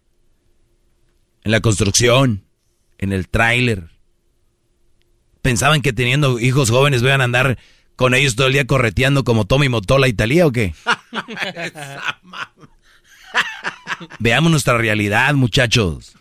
[1.45, 2.45] en la construcción,
[2.99, 3.91] en el tráiler.
[5.43, 7.57] ¿Pensaban que teniendo hijos jóvenes iban a andar
[7.95, 10.75] con ellos todo el día correteando como Tommy Motola Italia o qué?
[14.19, 16.17] Veamos nuestra realidad, muchachos.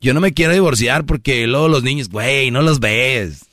[0.00, 3.46] Yo no me quiero divorciar porque luego los niños, güey, no los ves.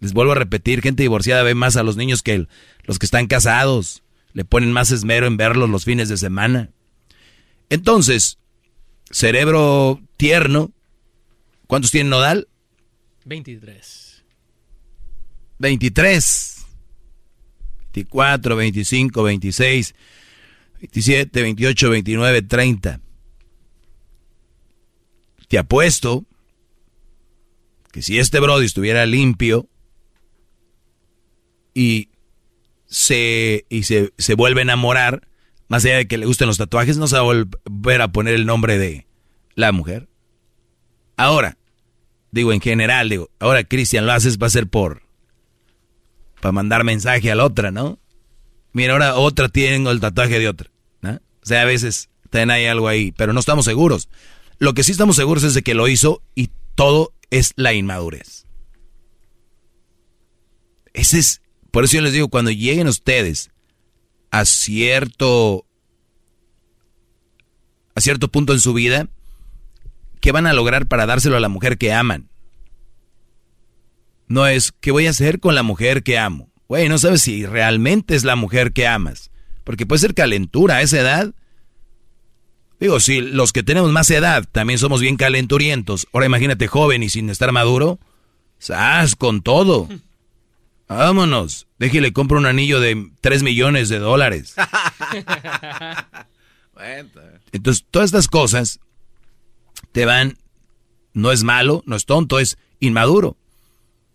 [0.00, 2.48] Les vuelvo a repetir, gente divorciada ve más a los niños que
[2.82, 4.02] los que están casados.
[4.32, 6.70] Le ponen más esmero en verlos los fines de semana.
[7.68, 8.38] Entonces,
[9.10, 10.72] cerebro tierno.
[11.66, 12.48] ¿Cuántos tiene Nodal?
[13.24, 14.24] 23.
[15.58, 16.52] 23.
[17.92, 19.94] 24, 25, 26,
[20.80, 23.00] 27, 28, 29, 30.
[25.48, 26.24] Te apuesto
[27.92, 29.68] que si este Brody estuviera limpio
[31.74, 32.08] y
[32.92, 35.26] se, y se, se vuelve a enamorar,
[35.68, 38.34] más allá de que le gusten los tatuajes, no se va a volver a poner
[38.34, 39.06] el nombre de
[39.54, 40.08] la mujer.
[41.16, 41.56] Ahora,
[42.30, 45.02] digo en general, digo, ahora Cristian lo haces va a ser por
[46.40, 47.98] para mandar mensaje a la otra, ¿no?
[48.72, 51.12] Mira, ahora otra tiene el tatuaje de otra, ¿no?
[51.12, 54.08] O sea, a veces también hay algo ahí, pero no estamos seguros.
[54.58, 58.46] Lo que sí estamos seguros es de que lo hizo y todo es la inmadurez.
[60.92, 61.41] Ese es,
[61.72, 63.50] por eso yo les digo, cuando lleguen ustedes
[64.30, 65.66] a cierto,
[67.94, 69.08] a cierto punto en su vida,
[70.20, 72.28] ¿qué van a lograr para dárselo a la mujer que aman?
[74.28, 76.50] No es, ¿qué voy a hacer con la mujer que amo?
[76.68, 79.30] Güey, no sabes si realmente es la mujer que amas.
[79.64, 81.34] Porque puede ser calentura a esa edad.
[82.80, 87.08] Digo, si los que tenemos más edad también somos bien calenturientos, ahora imagínate joven y
[87.08, 87.98] sin estar maduro,
[88.60, 89.16] ¡zas!
[89.16, 89.88] con todo.
[90.88, 91.66] Vámonos.
[91.78, 94.54] Déjele, compro un anillo de 3 millones de dólares.
[97.52, 98.80] Entonces, todas estas cosas
[99.92, 100.38] te van,
[101.12, 103.36] no es malo, no es tonto, es inmaduro.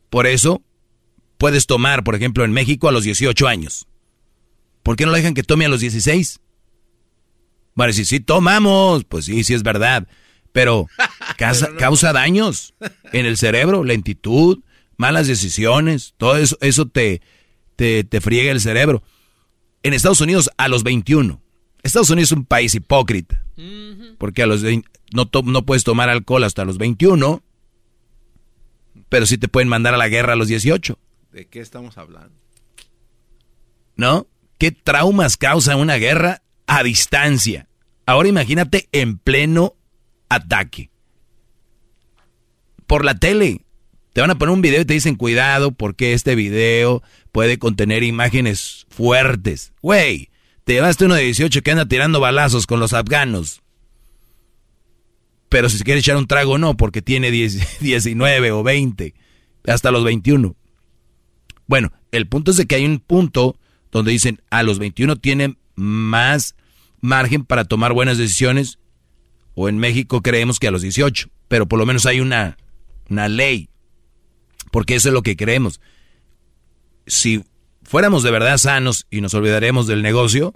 [0.09, 0.61] Por eso,
[1.37, 3.87] puedes tomar, por ejemplo, en México a los 18 años.
[4.83, 6.39] ¿Por qué no lo dejan que tome a los 16?
[7.75, 10.07] Bueno, si sí tomamos, pues sí, sí es verdad.
[10.51, 10.87] Pero
[11.37, 12.73] causa, causa daños
[13.11, 14.59] en el cerebro, lentitud,
[14.97, 17.21] malas decisiones, todo eso, eso te,
[17.75, 19.03] te, te friega el cerebro.
[19.83, 21.41] En Estados Unidos a los 21.
[21.83, 23.45] Estados Unidos es un país hipócrita.
[24.17, 27.41] Porque a los no, no puedes tomar alcohol hasta los 21,
[29.09, 30.99] pero sí te pueden mandar a la guerra a los 18.
[31.31, 32.35] ¿De qué estamos hablando?
[33.95, 34.27] ¿No?
[34.57, 37.67] ¿Qué traumas causa una guerra a distancia?
[38.05, 39.75] Ahora imagínate en pleno
[40.29, 40.91] ataque.
[42.85, 43.65] Por la tele.
[44.17, 48.01] Te van a poner un video y te dicen cuidado porque este video puede contener
[48.01, 49.73] imágenes fuertes.
[49.83, 50.31] Güey,
[50.63, 53.61] te llevaste uno de 18 que anda tirando balazos con los afganos.
[55.49, 59.13] Pero si quiere echar un trago, no, porque tiene 19 o 20,
[59.67, 60.55] hasta los 21.
[61.67, 63.55] Bueno, el punto es de que hay un punto
[63.91, 66.55] donde dicen a los 21 tienen más
[67.01, 68.79] margen para tomar buenas decisiones,
[69.53, 72.57] o en México creemos que a los 18, pero por lo menos hay una,
[73.11, 73.69] una ley,
[74.71, 75.79] porque eso es lo que creemos.
[77.05, 77.43] Si
[77.83, 80.53] fuéramos de verdad sanos y nos olvidaremos del negocio,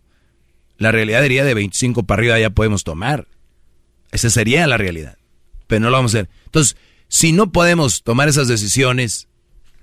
[0.77, 3.27] la realidad diría de 25 para arriba ya podemos tomar.
[4.11, 5.17] Esa sería la realidad.
[5.67, 6.29] Pero no lo vamos a hacer.
[6.45, 6.75] Entonces,
[7.07, 9.27] si no podemos tomar esas decisiones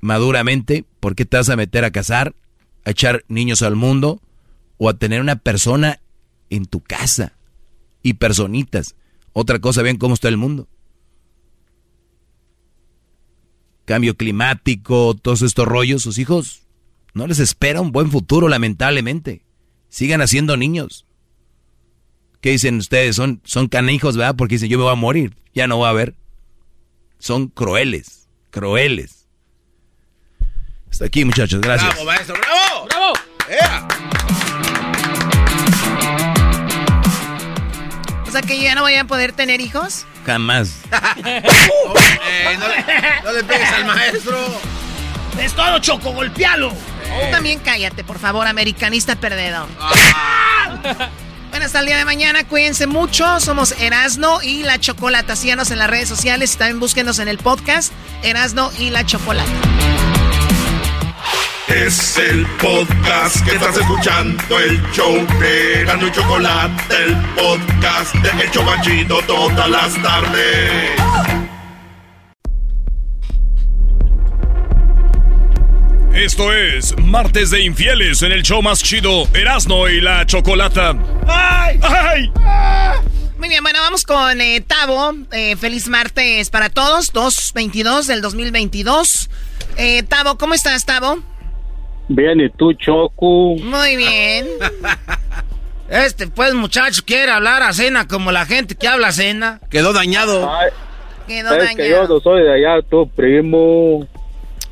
[0.01, 2.35] maduramente, ¿por qué te vas a meter a casar,
[2.85, 4.21] a echar niños al mundo
[4.77, 6.01] o a tener una persona
[6.51, 7.33] en tu casa
[8.03, 8.95] y personitas?
[9.33, 10.69] Otra cosa, ven cómo está el mundo.
[13.89, 16.65] Cambio climático, todos estos rollos, sus hijos
[17.15, 19.47] no les espera un buen futuro, lamentablemente.
[19.89, 21.07] Sigan haciendo niños.
[22.43, 23.17] ¿Qué dicen ustedes?
[23.17, 24.37] Son, son canijos, ¿verdad?
[24.37, 26.17] Porque dicen, yo me voy a morir, ya no voy a ver.
[27.19, 29.27] Son crueles, crueles.
[30.91, 31.89] Hasta aquí, muchachos, gracias.
[31.95, 32.37] ¡Bravo, maestro!
[32.37, 33.15] ¡Bravo!
[33.47, 34.18] ¡Bravo!
[38.29, 40.05] O sea que yo ya no voy a poder tener hijos.
[40.27, 40.75] Jamás.
[42.31, 44.39] Eh, no, le, no le pegues al maestro.
[45.41, 46.71] Es todo, Choco, golpealo.
[46.71, 49.67] Tú también cállate, por favor, americanista perdedor.
[51.51, 53.41] Bueno, hasta el día de mañana, cuídense mucho.
[53.41, 55.35] Somos Erasno y la Chocolata.
[55.35, 59.51] Síganos en las redes sociales y también búsquenos en el podcast Erasno y la Chocolata.
[61.69, 68.51] Es el podcast que estás escuchando, el show de y Chocolate, el podcast de El
[68.51, 70.91] Chobachito todas las tardes.
[76.15, 80.97] Esto es Martes de Infieles en el show más chido Erasno y la Chocolata.
[81.27, 81.79] ¡Ay!
[81.83, 82.31] ¡Ay!
[83.37, 85.15] Muy bien, bueno, vamos con eh, Tavo.
[85.33, 89.29] Eh, feliz martes para todos, 2.22 del 2022.
[89.77, 91.23] Eh, Tavo, ¿cómo estás, Tavo?
[92.09, 93.57] Bien, ¿y tú, Choco?
[93.57, 94.47] Muy bien.
[95.91, 99.59] Este, pues, muchacho, quiere hablar a cena como la gente que habla a cena.
[99.71, 100.47] Quedó dañado.
[100.53, 100.69] Ay,
[101.27, 102.03] Quedó es que dañado.
[102.09, 104.07] yo no soy de allá, tu primo.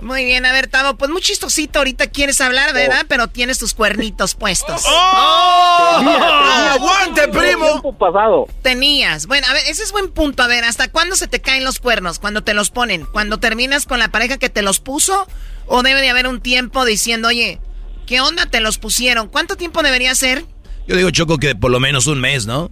[0.03, 3.07] Muy bien, a ver, Tavo, pues muy chistosito ahorita quieres hablar, ¿verdad?
[3.09, 4.85] Pero tienes tus cuernitos puestos.
[4.87, 5.96] ¡Oh!
[6.01, 7.64] Tenía- ¡Aguante, primo!
[7.66, 8.46] Tiempo pasado.
[8.61, 9.27] Tenías.
[9.27, 10.42] Bueno, a ver, ese es buen punto.
[10.42, 12.18] A ver, ¿hasta cuándo se te caen los cuernos?
[12.18, 13.07] ¿Cuando te los ponen?
[13.07, 15.27] ¿Cuando terminas con la pareja que te los puso?
[15.67, 17.61] ¿O debe de haber un tiempo diciendo, oye,
[18.07, 19.29] ¿qué onda te los pusieron?
[19.29, 20.45] ¿Cuánto tiempo debería ser?
[20.87, 22.71] Yo digo, Choco, que por lo menos un mes, ¿no?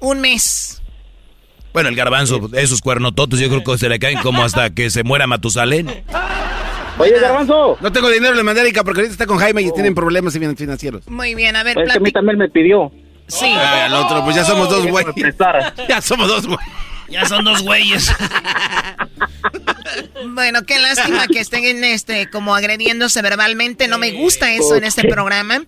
[0.00, 0.82] Un mes.
[1.72, 5.04] Bueno, el garbanzo, esos cuernototes, yo creo que se le caen como hasta que se
[5.04, 6.04] muera Matusalén.
[6.98, 7.76] Oye, Garbanzo.
[7.82, 10.32] No tengo dinero, le mandé a Erika porque ahorita está con Jaime y tienen problemas
[10.32, 11.06] financieros.
[11.08, 12.90] Muy bien, a ver, Es que a mí también me pidió.
[13.28, 13.44] Sí.
[13.44, 15.12] Ay, al otro, pues ya somos dos güeyes.
[15.88, 16.64] Ya somos dos güeyes.
[17.08, 18.10] Ya son dos güeyes.
[20.34, 23.88] bueno, qué lástima que estén en este como agrediéndose verbalmente.
[23.88, 25.62] No me gusta eso en este programa.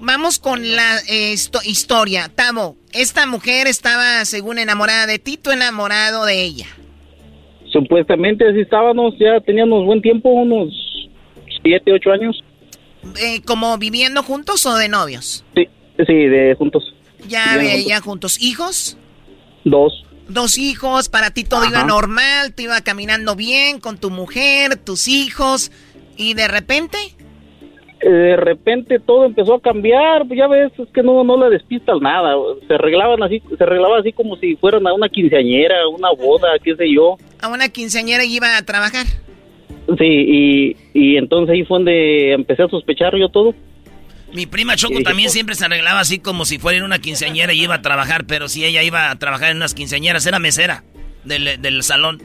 [0.00, 2.30] Vamos con la eh, histo- historia.
[2.34, 6.66] Tamo, esta mujer estaba según enamorada de ti, tú enamorado de ella.
[7.72, 10.74] Supuestamente así estábamos, ya teníamos buen tiempo, unos
[11.62, 12.42] siete, ocho años.
[13.18, 15.44] Eh, ¿Como viviendo juntos o de novios?
[15.54, 15.68] Sí,
[16.06, 16.94] sí, de juntos.
[17.28, 17.86] Ya, eh, juntos.
[17.86, 18.42] ya juntos.
[18.42, 18.96] ¿Hijos?
[19.64, 20.04] Dos.
[20.32, 25.08] Dos hijos, para ti todo iba normal, te iba caminando bien con tu mujer, tus
[25.08, 25.70] hijos,
[26.16, 26.96] y de repente...
[28.00, 31.48] Eh, De repente todo empezó a cambiar, pues ya ves, es que no, no la
[31.48, 32.34] despistas nada.
[32.66, 36.74] Se arreglaban así, se arreglaba así como si fueran a una quinceañera, una boda, qué
[36.74, 37.16] sé yo.
[37.40, 39.06] A una quinceañera y iba a trabajar.
[39.98, 43.54] Sí, y, y entonces ahí fue donde empecé a sospechar yo todo.
[44.32, 47.52] Mi prima Choco Sí, también siempre se arreglaba así como si fuera en una quinceañera
[47.52, 50.84] y iba a trabajar, pero si ella iba a trabajar en unas quinceañeras, era mesera
[51.24, 52.22] del, del salón.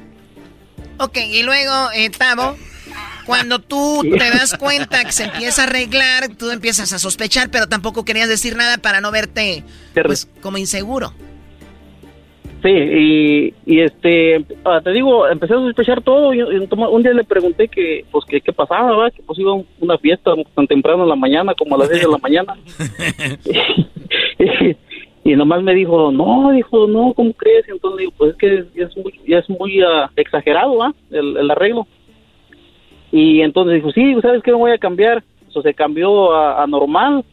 [0.99, 2.57] Ok, y luego, eh, Tavo,
[3.25, 7.67] cuando tú te das cuenta que se empieza a arreglar, tú empiezas a sospechar, pero
[7.67, 11.13] tampoco querías decir nada para no verte, pues, como inseguro.
[12.63, 16.33] Sí, y, y este, ah, te digo, empecé a sospechar todo.
[16.33, 19.13] Y, y un día le pregunté que, pues, que qué pasaba, ¿verdad?
[19.15, 22.01] Que pues iba a una fiesta tan temprano en la mañana, como a las 10
[22.01, 22.55] de la mañana.
[25.23, 27.67] y, nomás me dijo, no, dijo, no, ¿cómo crees?
[27.67, 30.77] Y entonces le digo, pues es que ya es muy, ya es muy ah, exagerado,
[30.77, 30.93] ¿va?
[31.11, 31.85] El, el arreglo.
[33.11, 34.51] Y entonces dijo, sí, ¿sabes qué?
[34.51, 35.23] Me voy a cambiar.
[35.47, 37.23] Eso se cambió a, a normal.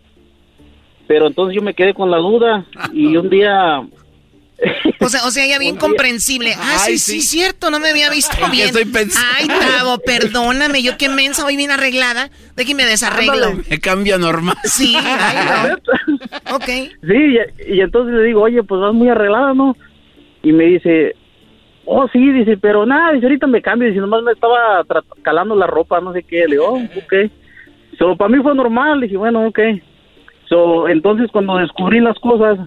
[1.07, 3.83] Pero entonces yo me quedé con la duda y un día
[5.01, 6.55] O sea, o sea, ella bien comprensible.
[6.57, 7.23] Ah, sí, Ay, sí, sí.
[7.23, 8.67] cierto, no me había visto ¿En qué bien.
[8.69, 9.29] estoy pensando?
[9.37, 12.31] Ay, Tavo, perdóname, yo qué mensa, voy bien arreglada.
[12.57, 13.53] Déjeme desarreglo.
[13.69, 14.57] Me cambia normal.
[14.65, 15.37] Sí, ay,
[15.69, 16.55] no.
[16.57, 16.65] Ok.
[16.67, 17.37] Sí,
[17.69, 19.77] y, y entonces le digo, oye, pues vas muy arreglada, ¿no?
[20.43, 21.15] Y me dice,
[21.85, 24.85] oh, sí, dice, pero nada, dice, ahorita me cambio, dice, nomás me estaba
[25.23, 26.41] calando la ropa, no sé qué.
[26.47, 27.31] Le digo, oh, ok.
[27.99, 29.59] So, para mí fue normal, dije, bueno, ok.
[30.49, 32.59] So, entonces cuando descubrí las cosas,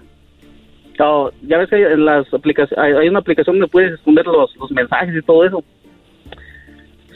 [1.00, 4.26] oh, ya ves que hay en las aplicaciones, hay, hay una aplicación donde puedes esconder
[4.26, 5.64] los, los mensajes y todo eso.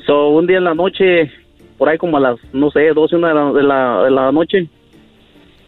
[0.06, 1.30] So, un día en la noche,
[1.78, 4.32] por ahí como a las, no sé, 12, una de la, de la, de la
[4.32, 4.68] noche,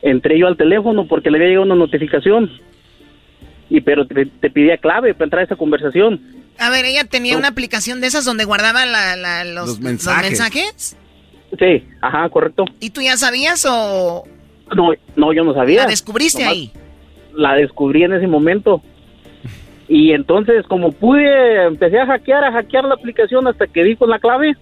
[0.02, 2.50] entré yo al teléfono porque le había llegado una notificación.
[3.70, 6.20] Y pero te, te pedía clave para entrar a esa conversación.
[6.58, 10.30] A ver, ella tenía una aplicación de esas donde guardaba la- la- los, Los mensajes.
[10.30, 10.96] mensajes.
[11.58, 12.64] Sí, ajá, correcto.
[12.80, 14.24] ¿Y tú ya sabías o
[14.74, 15.82] No, no, yo no sabía.
[15.82, 16.72] la descubriste Nomás ahí?
[17.36, 18.82] La descubrí en ese momento.
[19.88, 24.10] Y entonces, como pude, empecé a hackear, a hackear la aplicación hasta que di con
[24.10, 24.56] la clave.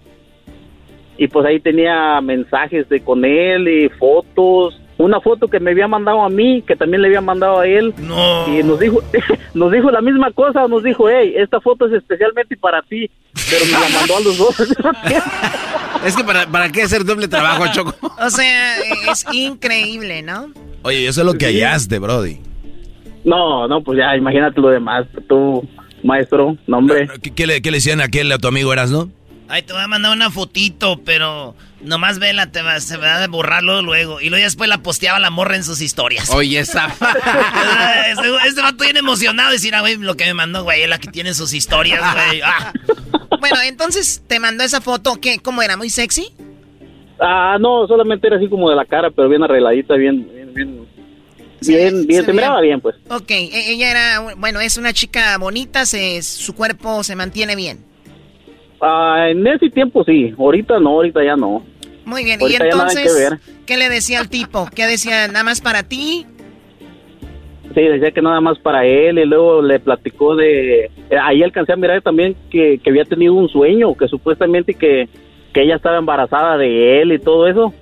[1.17, 4.79] Y pues ahí tenía mensajes de con él y fotos.
[4.97, 7.93] Una foto que me había mandado a mí, que también le había mandado a él.
[8.47, 9.01] Y nos dijo,
[9.53, 13.09] nos dijo la misma cosa, nos dijo, hey, esta foto es especialmente para ti.
[13.49, 14.55] Pero me la mandó a los dos.
[16.05, 17.95] Es que para, para qué hacer doble trabajo, Choco.
[18.19, 18.75] O sea,
[19.09, 20.51] es increíble, ¿no?
[20.81, 22.39] Oye, eso es lo que hallaste, Brody.
[23.23, 25.05] No, no, pues ya, imagínate lo demás.
[25.27, 25.67] Tú,
[26.03, 27.07] maestro, nombre.
[27.21, 29.09] ¿Qué, qué le, qué le decían a aquel a tu amigo Eras, no?
[29.49, 33.27] Ay, te voy a mandar una fotito, pero nomás vela, te va, se va a
[33.27, 34.21] borrarlo luego.
[34.21, 36.29] Y luego ya después la posteaba la morra en sus historias.
[36.31, 36.87] Oye, esa.
[38.09, 40.89] este, este vato bien emocionado de decir, ah, güey, lo que me mandó, güey, es
[40.89, 42.41] la que tiene en sus historias, güey.
[42.53, 42.73] Ah.
[43.39, 45.39] Bueno, entonces te mandó esa foto, ¿qué?
[45.39, 45.75] ¿Cómo era?
[45.75, 46.33] ¿Muy sexy?
[47.19, 50.87] Ah, no, solamente era así como de la cara, pero bien arregladita, bien, bien, bien.
[51.67, 52.95] Bien, bien, se miraba bien, pues.
[53.09, 57.79] Ok, e- ella era, bueno, es una chica bonita, se, su cuerpo se mantiene bien.
[58.81, 61.63] Ah, en ese tiempo sí, ahorita no, ahorita ya no.
[62.05, 63.39] Muy bien, Ahorita y entonces.
[63.65, 64.67] ¿qué le decía al tipo?
[64.75, 65.27] ¿Qué decía?
[65.27, 66.25] ¿Nada más para ti?
[67.73, 70.85] Sí, decía que nada más para él y luego le platicó de...
[70.85, 75.07] eh, Ahí alcancé a mirar también que, que había tenido un sueño, que supuestamente que,
[75.53, 77.73] que ella estaba embarazada de él y todo eso.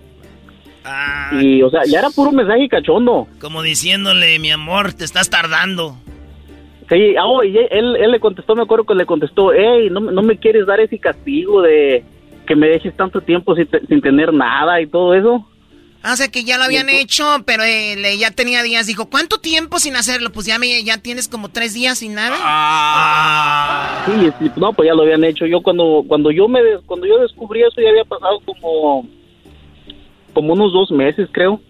[1.40, 3.28] Y, o sea, ya era puro mensaje cachondo.
[3.40, 5.96] Como diciéndole, mi amor, te estás tardando.
[6.90, 10.02] Sí, ah, oh, y él, él le contestó, me acuerdo que le contestó, hey, no,
[10.02, 12.04] me- no me quieres dar ese castigo de
[12.46, 15.48] que me dejes tanto tiempo sin, sin tener nada y todo eso.
[16.04, 18.88] Ah, o sea que ya lo habían hecho, pero él eh, ya tenía días.
[18.88, 20.32] Dijo, ¿cuánto tiempo sin hacerlo?
[20.32, 22.36] Pues ya, me, ya tienes como tres días sin nada.
[24.08, 25.46] Sí, sí, no, pues ya lo habían hecho.
[25.46, 29.08] Yo cuando cuando yo me cuando yo descubrí eso ya había pasado como
[30.34, 31.62] como unos dos meses, creo.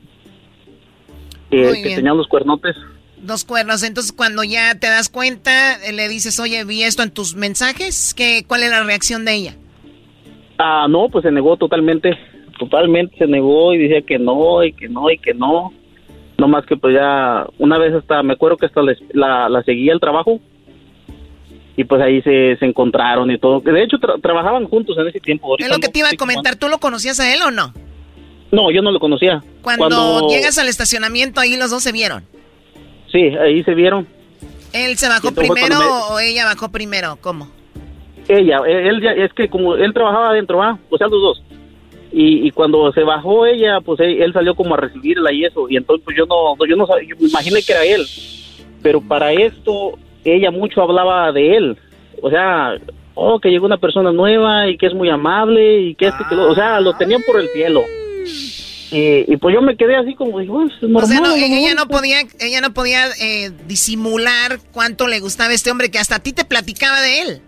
[1.50, 2.76] Que, Muy que tenían los cuernotes.
[3.18, 3.84] Dos cuernos.
[3.84, 8.14] Entonces, cuando ya te das cuenta, eh, le dices, oye, vi esto en tus mensajes.
[8.16, 9.56] ¿Qué, ¿Cuál es la reacción de ella?
[10.58, 12.18] Ah, no, pues se negó totalmente.
[12.58, 15.74] Totalmente se negó y decía que no, y que no, y que no.
[16.38, 19.62] No más que pues ya, una vez hasta, me acuerdo que hasta les- la, la
[19.64, 20.40] seguía al trabajo.
[21.78, 23.62] Y pues ahí se, se encontraron y todo.
[23.62, 25.48] Que De hecho, tra- trabajaban juntos en ese tiempo.
[25.48, 26.56] Ahorita Es lo que te iba a comentar.
[26.56, 27.74] ¿Tú lo conocías a él o no?
[28.52, 29.42] No, yo no lo conocía.
[29.62, 32.24] Cuando, llegas al estacionamiento, ahí los dos se vieron.
[33.12, 34.08] Sí, ahí se vieron.
[34.74, 37.18] ¿Él se bajó Entonces primero me- o ella bajó primero?
[37.22, 37.50] ¿Cómo?
[38.28, 40.78] Ella, él, él ya, es que como él trabajaba adentro, ¿ah?
[40.90, 41.44] O sea, los dos.
[42.14, 45.70] Y, y cuando se bajó ella, pues él, él salió como a recibirla y eso.
[45.70, 48.06] Y entonces pues yo no, yo no sabía, yo me imaginé que era él.
[48.82, 51.78] Pero para esto, ella mucho hablaba de él.
[52.22, 52.76] O sea,
[53.16, 56.36] oh, que llegó una persona nueva y que es muy amable y que este, que
[56.36, 57.82] lo, o sea, lo tenían por el cielo.
[58.92, 61.04] Y, y pues yo me quedé así como, digo, "Pues, es normal.
[61.04, 61.76] O sea, no, ella mejor".
[61.76, 66.20] no podía, ella no podía eh, disimular cuánto le gustaba este hombre que hasta a
[66.20, 67.42] ti te platicaba de él.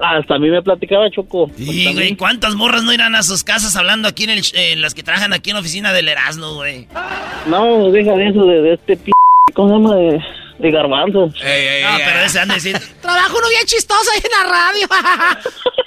[0.00, 1.50] Hasta a mí me platicaba Choco.
[1.56, 4.94] Y, güey, ¿cuántas morras no irán a sus casas hablando aquí en el, en las
[4.94, 6.86] que trabajan aquí en la oficina del Erasmo, güey?
[7.46, 9.10] No, deja de eso, de, de este p...
[9.54, 9.96] ¿Cómo se llama?
[9.96, 10.20] De,
[10.58, 11.26] de garbanzo.
[11.26, 12.78] no, pero ese han de decir.
[13.00, 14.88] Trabajo uno bien chistoso ahí en la radio.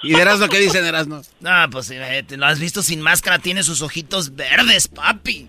[0.04, 1.22] ¿Y de Erasmo qué dicen Erasmo?
[1.40, 1.94] No, pues
[2.30, 5.48] lo has visto sin máscara, tiene sus ojitos verdes, papi.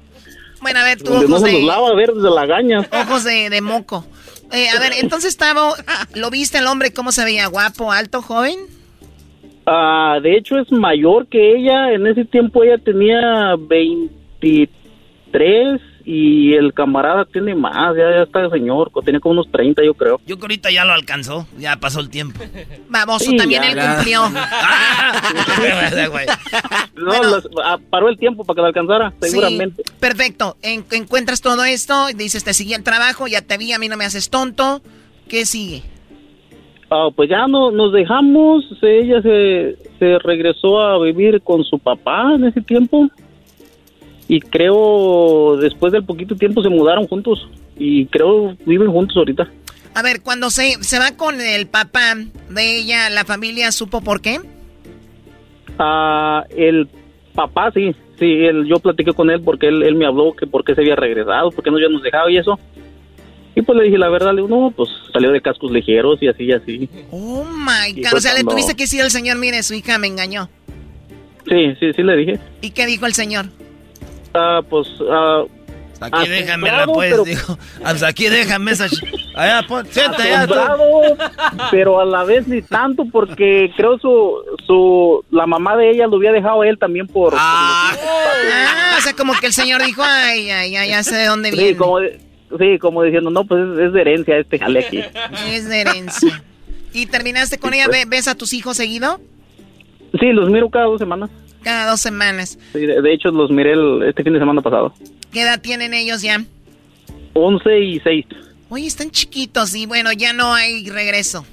[0.61, 2.89] Bueno, a ver, tú Donde no ojos se los de, lava verdes de la gaña.
[2.93, 4.07] ojos de, de moco.
[4.53, 5.75] Eh, a ver, entonces, Tavo,
[6.15, 7.47] ¿lo viste el hombre cómo se veía?
[7.47, 8.59] ¿Guapo, alto, joven?
[9.67, 11.93] Ah, de hecho, es mayor que ella.
[11.93, 17.97] En ese tiempo ella tenía 23 y el camarada tiene más.
[17.97, 18.91] Ya, ya está señor.
[19.05, 20.19] Tenía como unos 30, yo creo.
[20.27, 21.47] Yo creo que ahorita ya lo alcanzó.
[21.59, 22.41] Ya pasó el tiempo.
[22.89, 24.29] Vamos, también él cumplió.
[26.97, 27.13] no,
[27.65, 29.83] ah, paró el tiempo para que lo alcanzara, seguramente.
[30.01, 30.57] perfecto.
[30.63, 34.05] encuentras todo esto, dices, te sigue el trabajo, ya te vi, a mí no me
[34.05, 34.83] haces tonto.
[35.29, 35.83] ¿Qué sigue?
[36.91, 42.35] Ah, pues ya no, nos dejamos, ella se, se regresó a vivir con su papá
[42.35, 43.09] en ese tiempo
[44.29, 49.51] y creo después del poquito tiempo se mudaron juntos y creo viven juntos ahorita.
[49.95, 52.15] A ver, cuando se, se va con el papá
[52.49, 54.41] de ella, ¿la familia supo por qué?
[55.79, 56.89] Ah, el
[57.35, 60.65] papá sí, sí, él, yo platiqué con él porque él, él me habló que por
[60.65, 62.59] qué se había regresado, por qué no ya nos dejaba y eso.
[63.55, 66.29] Y pues le dije la verdad, le digo, no, pues salió de cascos ligeros y
[66.29, 66.89] así y así.
[67.11, 68.15] Oh my God.
[68.15, 70.49] O sea, le tuviste que decir al señor, mire, su hija me engañó.
[71.47, 72.41] Sí, sí, sí le dije.
[72.63, 73.47] ¿Y qué dijo el señor?
[74.35, 74.89] Ah, pues.
[75.01, 75.49] Uh,
[76.01, 77.59] aquí déjame la pues, dijo.
[77.85, 78.87] Hasta aquí déjame esa.
[79.35, 80.77] Allá, pon, siente allá.
[81.71, 85.25] pero a la vez ni tanto, porque creo su, su.
[85.31, 87.35] La mamá de ella lo había dejado a él también por.
[87.37, 91.27] Ah, ah o sea, como que el señor dijo, ay, ay, ay, ya sé de
[91.27, 91.71] dónde viene.
[91.71, 91.99] Sí, como.
[92.59, 95.03] Sí, como diciendo, no, pues es, de herencia este jale aquí.
[95.49, 96.43] Es de herencia.
[96.93, 97.87] ¿Y terminaste con ella?
[97.87, 98.07] Pues.
[98.09, 99.21] ¿Ves a tus hijos seguido?
[100.21, 101.31] Sí, los miro cada dos semanas.
[101.63, 102.59] Cada dos semanas.
[102.73, 103.75] Sí, de, hecho los miré
[104.09, 104.93] este fin de semana pasado.
[105.33, 106.45] ¿Qué edad tienen ellos ya?
[107.35, 108.27] Once y seis.
[108.69, 111.45] Oye, están chiquitos y bueno, ya no hay regreso.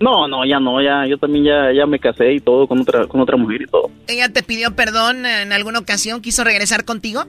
[0.00, 3.06] No, no, ya no, ya, yo también ya, ya me casé y todo con otra,
[3.06, 3.90] con otra mujer y todo.
[4.08, 6.22] ¿Ella te pidió perdón en alguna ocasión?
[6.22, 7.24] ¿Quiso regresar contigo?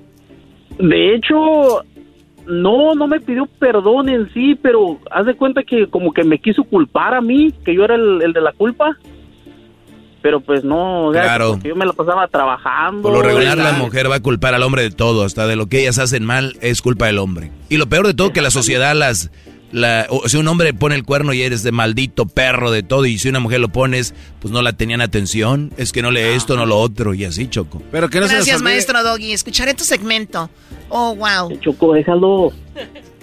[0.80, 1.84] De hecho,
[2.48, 6.40] no, no me pidió perdón en sí, pero haz de cuenta que como que me
[6.40, 8.98] quiso culpar a mí, que yo era el, de la culpa.
[10.22, 11.60] Pero pues no, claro.
[11.64, 13.02] yo me la pasaba trabajando.
[13.02, 15.68] Por lo regular la mujer va a culpar al hombre de todo, hasta de lo
[15.68, 17.52] que ellas hacen mal es culpa del hombre.
[17.70, 19.32] Y lo peor de todo que la sociedad las
[19.72, 23.06] la, o si un hombre pone el cuerno y eres de maldito perro de todo,
[23.06, 26.22] y si una mujer lo pones, pues no la tenían atención, es que no lee
[26.22, 27.82] esto, no lo otro, y así, Choco.
[27.92, 30.50] Pero que no Gracias, maestro Doggy, escucharé tu segmento.
[30.90, 31.58] Oh, wow.
[31.60, 32.52] Choco, déjalo.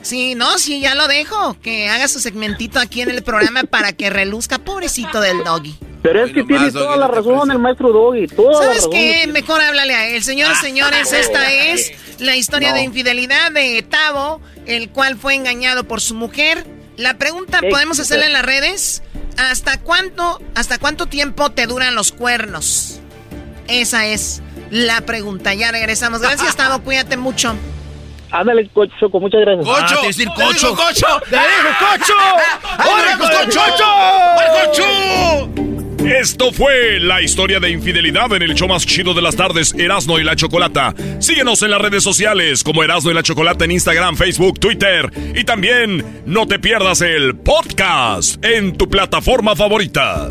[0.09, 1.55] Sí, no, sí, ya lo dejo.
[1.61, 5.77] Que haga su segmentito aquí en el programa para que reluzca, pobrecito del Doggy.
[6.03, 9.27] Pero es que tiene toda la razón el maestro Doggy, ¿Sabes qué?
[9.27, 10.25] Mejor háblale a él.
[10.25, 16.01] Señoras, señores, esta es la historia de infidelidad de Tavo, el cual fue engañado por
[16.01, 16.67] su mujer.
[16.97, 19.03] La pregunta, ¿podemos hacerla en las redes?
[19.37, 23.01] ¿Hasta cuánto, ¿Hasta cuánto tiempo te duran los cuernos?
[23.67, 24.41] Esa es
[24.71, 25.53] la pregunta.
[25.53, 26.23] Ya regresamos.
[26.23, 26.83] Gracias, Tavo.
[26.83, 27.55] Cuídate mucho.
[28.31, 29.67] Ándale, Cocho, con muchas gracias.
[29.67, 30.01] ¡Cocho!
[30.03, 30.75] Ah, decir Cocho.
[30.75, 31.07] ¡Cocho!
[31.31, 32.15] ¡Te digo, Cocho!
[32.79, 33.61] ¡Ahora, Cocho!
[34.65, 35.69] ¡Cocho!
[36.05, 40.19] Esto fue la historia de infidelidad en el show más chido de las tardes, Erasno
[40.19, 40.95] y la Chocolata.
[41.19, 45.11] Síguenos en las redes sociales como Erasno y la Chocolata en Instagram, Facebook, Twitter.
[45.35, 50.31] Y también no te pierdas el podcast en tu plataforma favorita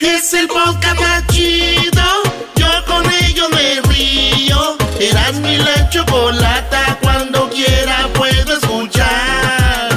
[0.00, 2.02] Es el podcast más chido.
[2.56, 4.78] Yo con ello me río.
[4.98, 6.96] Eras mi la chocolata.
[7.02, 9.90] Cuando quiera puedo escuchar.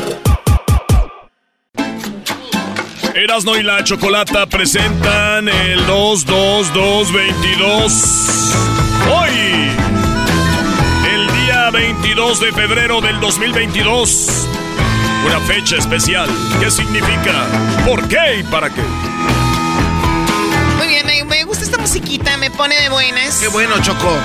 [3.15, 8.51] Erasno y la Chocolata presentan el 22222.
[9.09, 9.69] Hoy,
[11.09, 14.49] el día 22 de febrero del 2022.
[15.25, 16.27] Una fecha especial.
[16.59, 17.45] ¿Qué significa?
[17.85, 18.81] ¿Por qué y para qué?
[21.73, 23.37] Esta musiquita, me pone de buenas.
[23.37, 24.15] Qué bueno, Choco.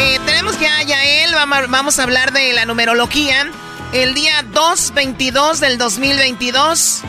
[0.00, 3.48] Eh, tenemos ya a Yael, vamos, vamos a hablar de la numerología.
[3.92, 7.02] el día 2-22 del 2022.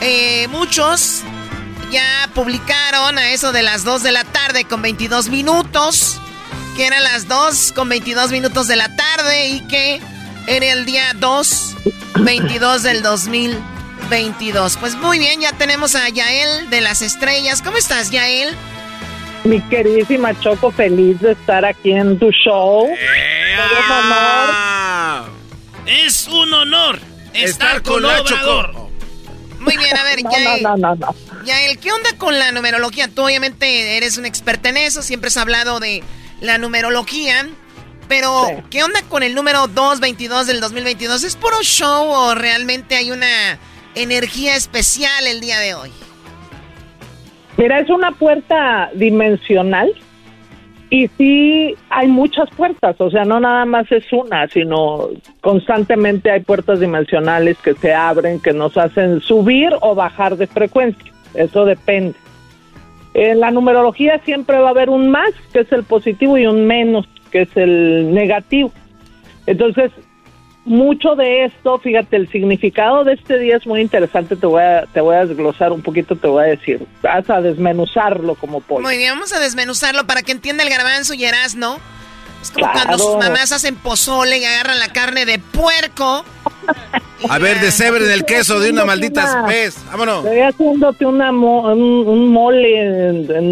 [0.00, 1.20] Eh, muchos
[1.92, 6.20] ya publicaron a eso de las 2 de la tarde con 22 minutos,
[6.76, 10.02] que eran las 2 con 22 minutos de la tarde y que
[10.48, 11.76] era el día 2,
[12.16, 14.76] 22 del 2022.
[14.78, 17.62] Pues muy bien, ya tenemos a Yael de las estrellas.
[17.62, 18.56] ¿Cómo estás, Yael?
[19.44, 22.88] Mi queridísima Choco, feliz de estar aquí en tu show.
[22.94, 23.06] Es
[23.86, 24.54] un honor.
[25.86, 27.00] Es un honor
[27.32, 28.90] estar, con, con Choco.
[29.60, 30.62] Muy bien, a ver, Yael.
[30.62, 31.14] No, no, no,
[31.44, 33.08] Yael, ¿qué onda con la numerología?
[33.08, 36.02] Tú obviamente eres un experta en eso, siempre has hablado de
[36.40, 37.48] la numerología.
[38.08, 41.24] Pero, ¿qué onda con el número 222 del 2022?
[41.24, 43.58] ¿Es puro show o realmente hay una
[43.96, 45.92] energía especial el día de hoy?
[47.56, 49.92] Mira, es una puerta dimensional
[50.90, 55.08] y sí hay muchas puertas, o sea, no nada más es una, sino
[55.40, 61.12] constantemente hay puertas dimensionales que se abren, que nos hacen subir o bajar de frecuencia,
[61.34, 62.14] eso depende.
[63.14, 66.66] En la numerología siempre va a haber un más, que es el positivo, y un
[66.66, 68.70] menos, que es el negativo.
[69.46, 69.90] Entonces,
[70.66, 74.84] mucho de esto, fíjate, el significado de este día es muy interesante, te voy a,
[74.92, 78.82] te voy a desglosar un poquito, te voy a decir, vas a desmenuzarlo como pollo.
[78.82, 81.24] Muy bien, vamos a desmenuzarlo para que entienda el garbanzo y
[81.56, 81.78] ¿no?
[82.42, 86.24] Es como cuando sus mamás hacen pozole y agarran la carne de puerco.
[87.28, 87.58] a ver,
[88.02, 90.24] en el queso de una maldita vez, vámonos.
[90.24, 93.50] Estoy haciéndote una un, mole en,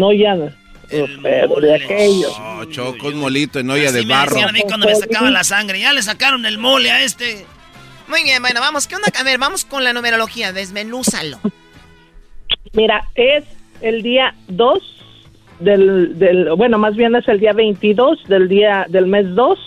[0.95, 2.29] en olla de aquello.
[2.39, 4.39] No, choco, un molito en olla de barro.
[4.39, 5.79] a mí cuando me sacaba la sangre.
[5.79, 7.45] Ya le sacaron el mole a este.
[8.07, 8.87] Muy bien, bueno, vamos.
[8.87, 9.07] ¿Qué onda?
[9.17, 10.53] A ver, vamos con la numerología.
[10.53, 11.39] Desmenúzalo.
[12.73, 13.43] Mira, es
[13.81, 14.79] el día 2
[15.59, 19.59] del, del, bueno, más bien es el día 22 del día del mes 2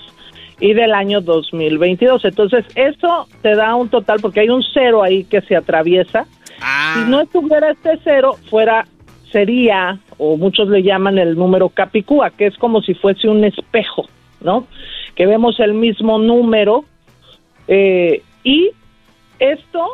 [0.60, 2.24] y del año 2022.
[2.24, 6.26] Entonces, eso te da un total porque hay un cero ahí que se atraviesa.
[6.60, 6.94] Ah.
[6.96, 8.86] Si no estuviera este cero, fuera
[9.30, 14.06] sería, o muchos le llaman el número Capicúa, que es como si fuese un espejo,
[14.40, 14.66] ¿no?
[15.14, 16.84] Que vemos el mismo número
[17.66, 18.70] eh, y
[19.38, 19.86] esto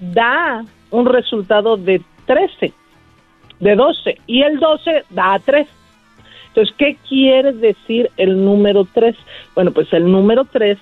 [0.00, 2.72] da un resultado de 13,
[3.60, 5.66] de 12, y el 12 da 3.
[6.48, 9.14] Entonces, ¿qué quiere decir el número 3?
[9.54, 10.78] Bueno, pues el número 3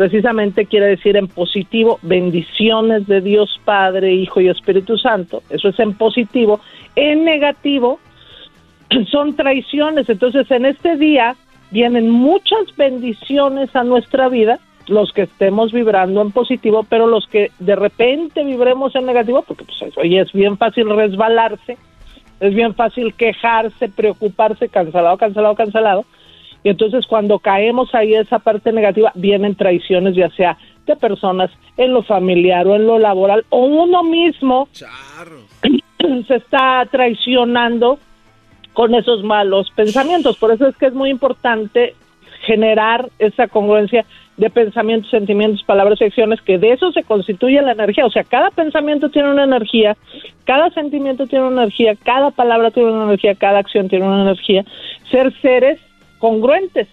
[0.00, 5.78] precisamente quiere decir en positivo bendiciones de Dios Padre, Hijo y Espíritu Santo, eso es
[5.78, 6.58] en positivo,
[6.96, 8.00] en negativo
[9.10, 11.36] son traiciones, entonces en este día
[11.70, 17.50] vienen muchas bendiciones a nuestra vida, los que estemos vibrando en positivo, pero los que
[17.58, 21.76] de repente vibremos en negativo, porque pues hoy es bien fácil resbalarse,
[22.40, 26.06] es bien fácil quejarse, preocuparse, cancelado, cancelado, cancelado,
[26.62, 31.92] y entonces cuando caemos ahí esa parte negativa, vienen traiciones ya sea de personas en
[31.92, 34.68] lo familiar o en lo laboral o uno mismo
[36.26, 37.98] se está traicionando
[38.72, 40.38] con esos malos pensamientos.
[40.38, 41.94] Por eso es que es muy importante
[42.42, 44.04] generar esa congruencia
[44.36, 48.06] de pensamientos, sentimientos, palabras y acciones, que de eso se constituye la energía.
[48.06, 49.96] O sea, cada pensamiento tiene una energía,
[50.44, 54.64] cada sentimiento tiene una energía, cada palabra tiene una energía, cada acción tiene una energía.
[55.10, 55.78] Ser seres
[56.20, 56.86] congruentes.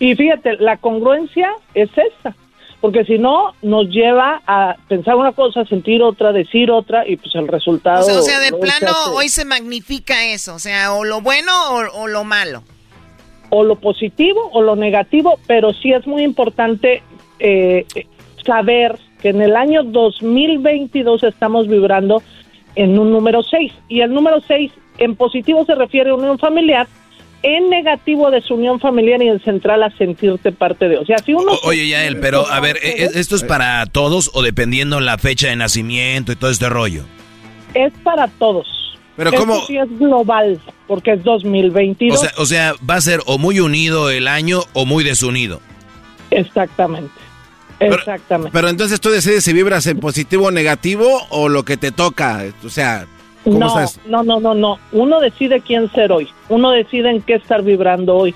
[0.00, 2.34] Y fíjate, la congruencia es esa,
[2.80, 7.34] porque si no nos lleva a pensar una cosa, sentir otra, decir otra y pues
[7.34, 8.06] el resultado...
[8.06, 11.52] O sea, de plano hoy se magnifica eso, o sea, o lo bueno
[11.94, 12.62] o, lo malo.
[13.50, 17.02] O lo positivo o lo negativo, pero sí es muy importante
[17.40, 17.84] eh,
[18.46, 22.22] saber que en el año 2022 estamos vibrando
[22.76, 26.86] en un número 6 y el número 6 en positivo se refiere a unión familiar
[27.42, 30.98] en negativo de su unión familiar y en central a sentirte parte de.
[30.98, 31.52] O sea, si uno.
[31.64, 35.56] oye, Yael, pero a ver, ¿e-, ¿esto es para todos o dependiendo la fecha de
[35.56, 37.04] nacimiento y todo este rollo?
[37.74, 38.66] Es para todos.
[39.16, 39.66] Pero ¿cómo?
[39.66, 42.16] Sí es global, porque es 2022.
[42.16, 45.60] O sea, o sea, va a ser o muy unido el año o muy desunido.
[46.30, 47.14] Exactamente.
[47.80, 48.50] Exactamente.
[48.52, 52.44] Pero, entonces tú decides si vibras en positivo o negativo o lo que te toca.
[52.64, 53.06] O sea,
[53.44, 53.74] no,
[54.06, 54.78] no, no, no, no.
[54.92, 56.28] Uno decide quién ser hoy.
[56.48, 58.34] Uno decide en qué estar vibrando hoy.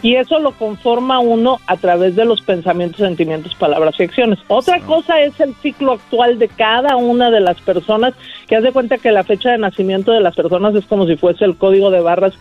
[0.00, 4.38] Y eso lo conforma uno a través de los pensamientos, sentimientos, palabras y acciones.
[4.46, 8.14] Otra cosa es el ciclo actual de cada una de las personas,
[8.46, 11.44] que hace cuenta que la fecha de nacimiento de las personas es como si fuese
[11.44, 12.34] el código de barras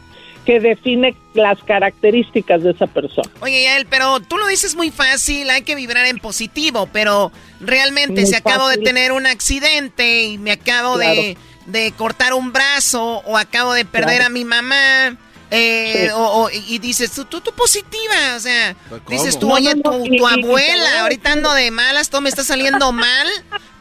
[0.46, 3.30] que define las características de esa persona.
[3.42, 8.26] Oye, Yael, pero tú lo dices muy fácil, hay que vibrar en positivo, pero realmente
[8.26, 11.38] si acabo de tener un accidente y me acabo de
[11.68, 15.16] de cortar un brazo o acabo de perder a mi mamá
[15.50, 18.76] Eh, o, y dices, tú, tú, tú positiva, o sea,
[19.08, 23.28] dices tú, oye, tu, abuela, ahorita ando de malas, todo me está saliendo mal.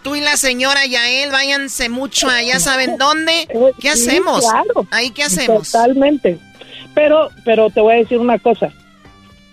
[0.05, 3.49] Tú y la señora Yael, váyanse mucho allá, ¿saben dónde?
[3.81, 4.45] ¿Qué hacemos?
[4.93, 5.73] Ahí, ¿qué hacemos?
[5.73, 6.39] Totalmente.
[6.95, 8.73] Pero, pero te voy a decir una cosa.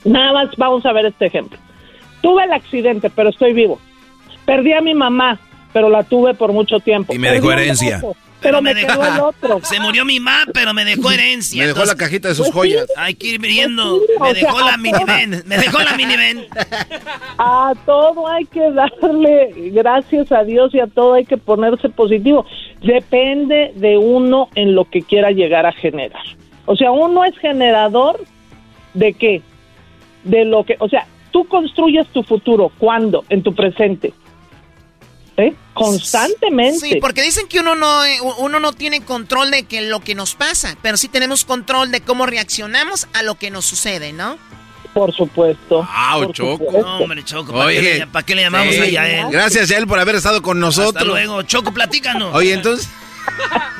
[0.03, 1.57] Nada más vamos a ver este ejemplo.
[2.21, 3.79] Tuve el accidente, pero estoy vivo.
[4.45, 5.39] Perdí a mi mamá,
[5.73, 7.13] pero la tuve por mucho tiempo.
[7.13, 8.01] Y me dejó herencia
[8.43, 9.59] pero, me, dejó el otro.
[9.63, 11.61] Se murió mi mamá, pero me dejó herencia.
[11.61, 12.87] Me dejó la cajita de sus pues joyas.
[12.97, 14.01] Hay que ir viendo.
[14.21, 15.43] me dejó la minivan.
[15.45, 16.45] Me dejó la minivan.
[17.37, 22.45] A todo hay que darle gracias a Dios y a todo hay que ponerse positivo.
[22.81, 26.23] Depende de uno en lo que quiera llegar a generar.
[26.65, 28.23] O sea, uno es generador
[28.93, 29.41] de qué?
[30.23, 32.71] De lo que, o sea, tú construyes tu futuro.
[32.77, 33.23] ¿Cuándo?
[33.29, 34.13] En tu presente.
[35.37, 35.55] ¿Eh?
[35.73, 36.79] Constantemente.
[36.79, 40.13] Sí, porque dicen que uno no, eh, uno no tiene control de que lo que
[40.13, 44.37] nos pasa, pero sí tenemos control de cómo reaccionamos a lo que nos sucede, ¿no?
[44.93, 45.87] Por supuesto.
[45.89, 46.71] Ah, Choco.
[46.71, 49.31] No, hombre, Choco, ¿para, qué, le, llamamos a Yael?
[49.31, 50.95] Gracias, Yael, por haber estado con nosotros.
[50.95, 52.35] Hasta luego, Choco, platícanos.
[52.35, 52.87] Oye, entonces...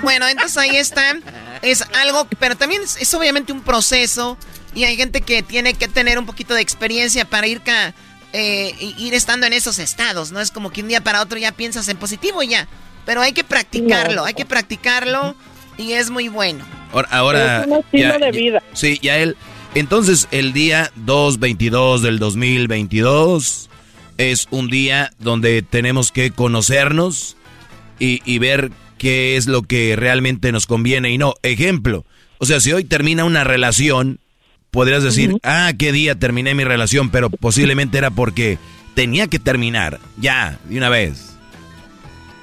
[0.01, 1.15] bueno, entonces ahí está.
[1.61, 4.37] Es algo, pero también es, obviamente un proceso
[4.73, 7.61] y hay gente que tiene que tener un poquito de experiencia para ir...
[7.61, 7.93] Ca
[8.33, 10.41] eh, ir estando en esos estados, ¿no?
[10.41, 12.67] Es como que un día para otro ya piensas en positivo y ya.
[13.05, 15.35] Pero hay que practicarlo, hay que practicarlo
[15.77, 16.65] y es muy bueno.
[17.09, 18.63] Ahora, es un estilo de vida.
[18.73, 19.37] Sí, ya él.
[19.75, 23.69] Entonces, el día 2-22 del 2022
[24.17, 27.35] es un día donde tenemos que conocernos
[27.99, 31.33] y, y ver qué es lo que realmente nos conviene y no.
[31.41, 32.05] Ejemplo,
[32.37, 34.19] o sea, si hoy termina una relación,
[34.73, 38.57] podrías decir, ah, qué día terminé mi relación, pero posiblemente era porque
[38.95, 41.37] tenía que terminar, ya, de una vez.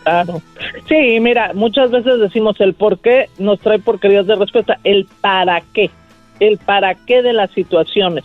[0.05, 0.41] Claro.
[0.89, 5.61] Sí, mira, muchas veces decimos el por qué nos trae porquerías de respuesta, el para
[5.75, 5.91] qué,
[6.39, 8.25] el para qué de las situaciones.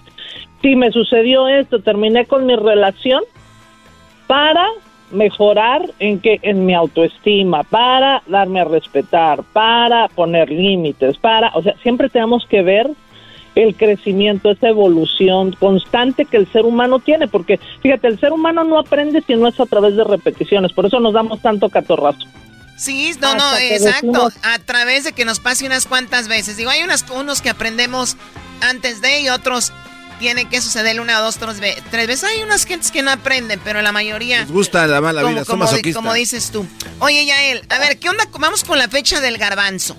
[0.62, 3.24] Si me sucedió esto, terminé con mi relación
[4.28, 4.68] para
[5.12, 11.64] mejorar en que en mi autoestima, para darme a respetar, para poner límites, para, o
[11.64, 12.92] sea, siempre tenemos que ver
[13.56, 18.64] el crecimiento, esa evolución constante que el ser humano tiene, porque fíjate, el ser humano
[18.64, 22.28] no aprende si no es a través de repeticiones, por eso nos damos tanto catorrazo.
[22.78, 26.58] Sí, no, no, exacto, a través de que nos pase unas cuantas veces.
[26.58, 28.18] Digo, hay unas, unos que aprendemos
[28.60, 29.72] antes de y otros
[30.20, 32.24] tienen que suceder una, dos, tres, tres veces.
[32.26, 34.42] Hay unas gentes que no aprenden, pero la mayoría...
[34.42, 36.66] Les gusta la mala vida, como, como dices tú.
[37.00, 38.28] Oye, Yael, a ver, ¿qué onda?
[38.40, 39.96] Vamos con la fecha del garbanzo.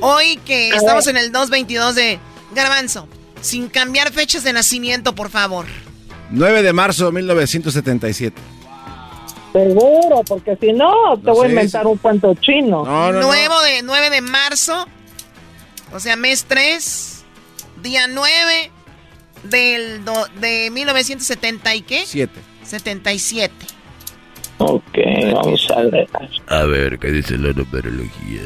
[0.00, 2.20] Hoy que estamos en el 222 de
[2.54, 3.08] Garbanzo,
[3.40, 5.66] sin cambiar fechas de nacimiento, por favor.
[6.30, 8.40] 9 de marzo de 1977.
[9.52, 12.84] Seguro, porque si no, te voy a inventar un cuento chino.
[12.84, 14.86] No, Nuevo De, 9 de marzo,
[15.92, 17.24] o sea, mes 3,
[17.82, 18.70] día 9
[19.44, 20.02] del
[20.40, 22.02] de 1970 y qué?
[22.04, 22.32] 7.
[22.64, 23.54] 77.
[24.58, 24.98] Ok,
[25.32, 26.08] vamos a ver.
[26.48, 28.40] A ver, ¿qué dice la numerología?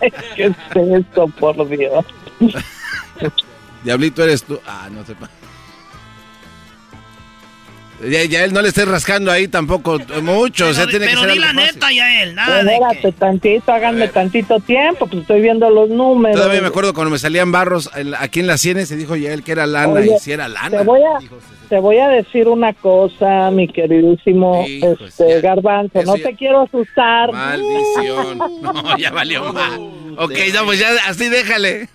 [0.36, 2.04] ¿Qué es esto, por Dios?
[3.84, 4.60] Diablito eres tú.
[4.66, 5.28] Ah, no sepa.
[8.08, 10.68] Ya, él no le esté rascando ahí tampoco mucho.
[10.68, 12.34] o sea, tiene pero que ser di la neta, ya él.
[12.34, 16.36] Nada Espérate tantito, háganme tantito tiempo, pues estoy viendo los números.
[16.36, 19.44] Todavía me acuerdo cuando me salían barros aquí en las sienes, se dijo ya él
[19.44, 20.78] que era lana y si era lana.
[20.78, 21.18] Te voy, a,
[21.68, 26.02] te voy a decir una cosa, mi queridísimo este, Garbanzo.
[26.02, 27.30] No te quiero asustar.
[27.30, 28.38] Maldición.
[28.62, 29.78] no, ya valió mal.
[30.18, 31.88] Ok, no, pues ya así déjale.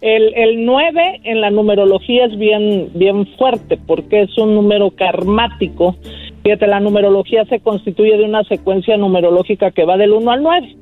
[0.00, 5.96] El, el 9 en la numerología es bien, bien fuerte porque es un número karmático.
[6.42, 10.76] Fíjate, la numerología se constituye de una secuencia numerológica que va del 1 al 9.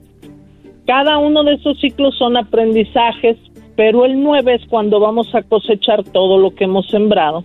[0.87, 3.37] Cada uno de esos ciclos son aprendizajes,
[3.77, 7.45] pero el 9 es cuando vamos a cosechar todo lo que hemos sembrado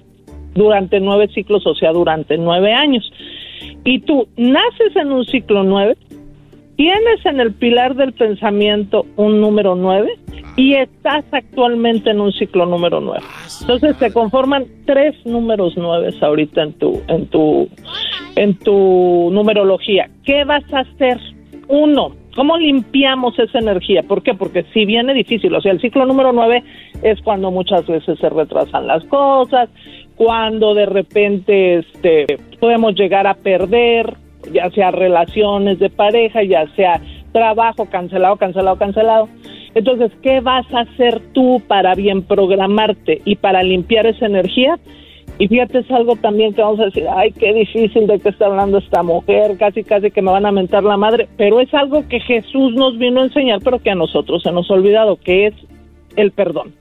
[0.56, 3.12] durante nueve ciclos, o sea, durante nueve años.
[3.84, 5.98] Y tú naces en un ciclo 9,
[6.84, 10.20] tienes en el pilar del pensamiento un número 9
[10.58, 13.22] y estás actualmente en un ciclo número 9.
[13.62, 17.70] Entonces se conforman tres números 9 ahorita en tu en tu
[18.36, 20.10] en tu numerología.
[20.26, 21.22] ¿Qué vas a hacer?
[21.70, 24.04] Uno, ¿cómo limpiamos esa energía?
[24.04, 24.34] ¿Por qué?
[24.34, 26.64] Porque si viene difícil, o sea, el ciclo número 9
[27.02, 29.70] es cuando muchas veces se retrasan las cosas,
[30.18, 32.26] cuando de repente este
[32.60, 34.22] podemos llegar a perder
[34.52, 39.30] ya sea relaciones de pareja, ya sea trabajo cancelado, cancelado, cancelado.
[39.76, 44.78] Entonces, ¿qué vas a hacer tú para bien programarte y para limpiar esa energía?
[45.40, 48.46] Y fíjate, es algo también que vamos a decir, ay, qué difícil de qué está
[48.46, 52.08] hablando esta mujer, casi, casi que me van a mentar la madre, pero es algo
[52.08, 55.48] que Jesús nos vino a enseñar, pero que a nosotros se nos ha olvidado, que
[55.48, 55.56] es
[56.16, 56.74] el perdón.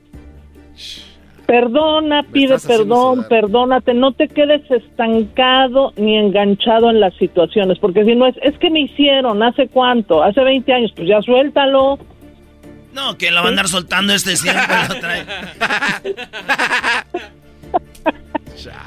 [1.52, 8.14] Perdona, pide perdón, perdónate, no te quedes estancado ni enganchado en las situaciones, porque si
[8.14, 10.22] no es, es que me hicieron, ¿hace cuánto?
[10.22, 11.98] Hace 20 años, pues ya suéltalo.
[12.94, 15.26] No, que lo va a andar soltando este siempre lo trae.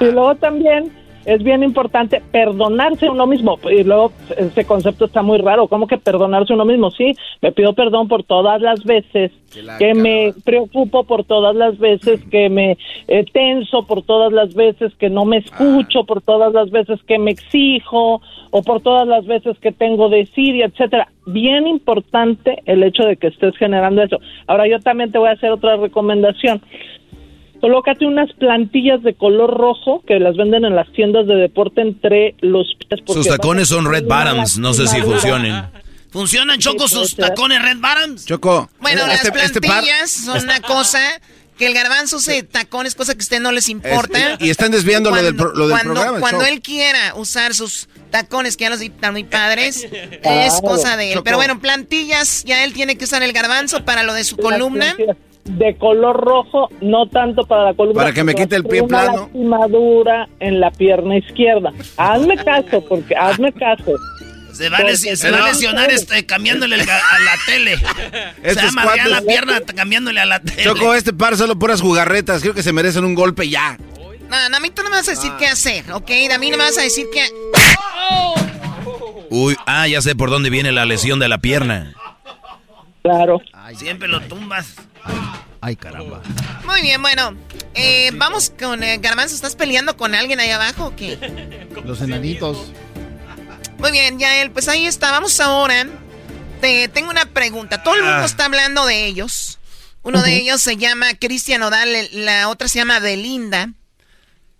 [0.00, 0.90] y luego también
[1.26, 3.58] es bien importante perdonarse uno mismo.
[3.70, 5.66] Y luego ese concepto está muy raro.
[5.66, 6.90] ¿Cómo que perdonarse a uno mismo?
[6.92, 7.12] Sí,
[7.42, 9.32] me pido perdón por todas las veces
[9.78, 14.94] que me preocupo, por todas las veces que me eh, tenso, por todas las veces
[14.94, 18.20] que no me escucho, por todas las veces que me exijo
[18.50, 21.08] o por todas las veces que tengo desidia, etcétera.
[21.26, 24.18] Bien importante el hecho de que estés generando eso.
[24.46, 26.62] Ahora yo también te voy a hacer otra recomendación
[27.60, 32.34] colócate unas plantillas de color rojo que las venden en las tiendas de deporte entre
[32.40, 33.00] los pies.
[33.06, 35.64] Sus tacones son red bottoms, no sé si funcionen.
[36.10, 38.26] ¿Funcionan, Choco, sus tacones red bottoms?
[38.26, 38.70] Choco.
[38.80, 41.00] Bueno, las este, este plantillas son una cosa
[41.58, 44.36] que el garbanzo se tacones, cosa que a usted no les importa.
[44.40, 46.20] y están desviando lo del, lo cuando, programa.
[46.20, 51.12] Cuando él quiera usar sus tacones, que ya los están muy padres, es cosa de
[51.12, 51.20] él.
[51.24, 54.94] Pero bueno, plantillas, ya él tiene que usar el garbanzo para lo de su columna
[55.46, 58.02] de color rojo, no tanto para la columna.
[58.02, 59.20] Para que me quite el pie una plano.
[59.22, 61.72] lastimadura en la pierna izquierda.
[61.96, 63.92] Hazme caso, porque hazme caso.
[64.52, 67.76] Se va, a, lesionar este, cambiándole a la tele.
[67.76, 70.62] se va a la pierna cambiándole a la tele.
[70.62, 72.40] Choco, este par solo puras jugarretas.
[72.40, 73.76] Creo que se merecen un golpe ya.
[74.30, 76.10] No, no, a mí tú no me vas a decir qué hacer, ¿ok?
[76.34, 77.28] A mí no me vas a decir qué...
[79.28, 81.94] Uy, ah, ya sé por dónde viene la lesión de la pierna.
[83.02, 83.40] Claro.
[83.52, 84.74] Ay, siempre lo tumbas.
[85.60, 86.22] Ay, caramba.
[86.64, 87.36] Muy bien, bueno.
[87.74, 89.34] Eh, vamos con eh, Garbanzo.
[89.34, 91.66] ¿Estás peleando con alguien ahí abajo o qué?
[91.84, 92.72] Los enanitos.
[93.78, 94.50] Muy bien, Yael.
[94.50, 95.10] Pues ahí está.
[95.10, 95.86] Vamos ahora.
[96.60, 97.82] Te, tengo una pregunta.
[97.82, 98.26] Todo el mundo ah.
[98.26, 99.58] está hablando de ellos.
[100.02, 102.08] Uno de ellos se llama Cristian Odal.
[102.12, 103.70] La otra se llama Belinda.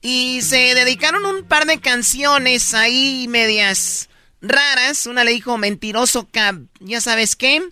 [0.03, 4.09] Y se dedicaron un par de canciones ahí medias
[4.41, 5.07] raras.
[5.07, 6.29] Una le dijo mentiroso,
[6.81, 7.63] ya sabes qué.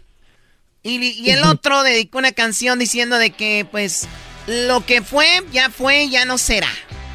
[0.87, 4.07] Y, el otro dedicó una canción diciendo de que, pues,
[4.47, 6.68] lo que fue, ya fue, ya no será.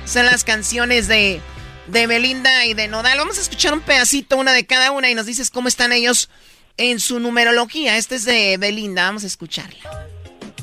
[0.05, 1.39] Son las canciones de,
[1.86, 3.20] de Belinda y de Nodal.
[3.20, 6.32] Vamos a escuchar un pedacito, una de cada una, y nos dices cómo están ellos
[6.78, 7.95] en su numerología.
[7.97, 10.07] Este es de Belinda, vamos a escucharla.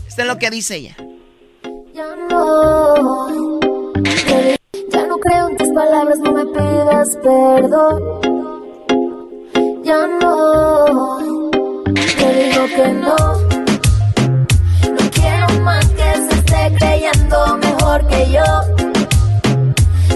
[0.09, 0.97] Esto es lo que dice ella.
[1.95, 3.61] Ya no,
[4.91, 8.03] ya no creo en tus palabras, no me pidas perdón.
[9.85, 11.36] Ya no
[12.67, 13.17] digo que no.
[14.93, 18.45] No quiero más que se esté creyendo mejor que yo.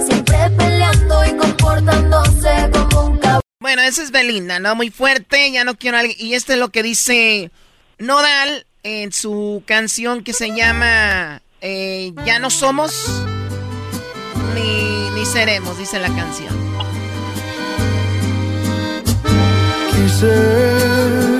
[0.04, 3.40] Siempre peleando y comportándose como un cabrón.
[3.60, 4.74] Bueno, esa es Belinda, ¿no?
[4.74, 6.16] Muy fuerte, ya no quiero a alguien.
[6.18, 7.50] Y esto es lo que dice
[7.98, 13.22] Nodal en su canción que se llama eh, Ya no somos
[14.54, 16.58] ni, ni seremos, dice la canción.
[19.90, 21.39] Quise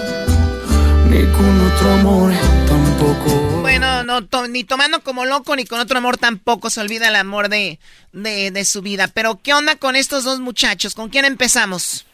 [1.11, 2.31] ni con otro amor
[2.67, 3.61] tampoco.
[3.61, 7.49] Bueno, no, ni tomando como loco, ni con otro amor tampoco se olvida el amor
[7.49, 7.79] de,
[8.13, 9.09] de, su vida.
[9.13, 10.95] Pero, ¿qué onda con estos dos muchachos?
[10.95, 12.05] ¿Con quién empezamos?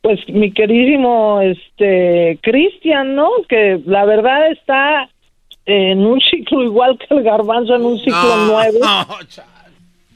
[0.00, 3.28] Pues mi queridísimo este Cristian, ¿no?
[3.48, 5.08] Que la verdad está
[5.66, 8.78] en un ciclo igual que el garbanzo en un ciclo nuevo.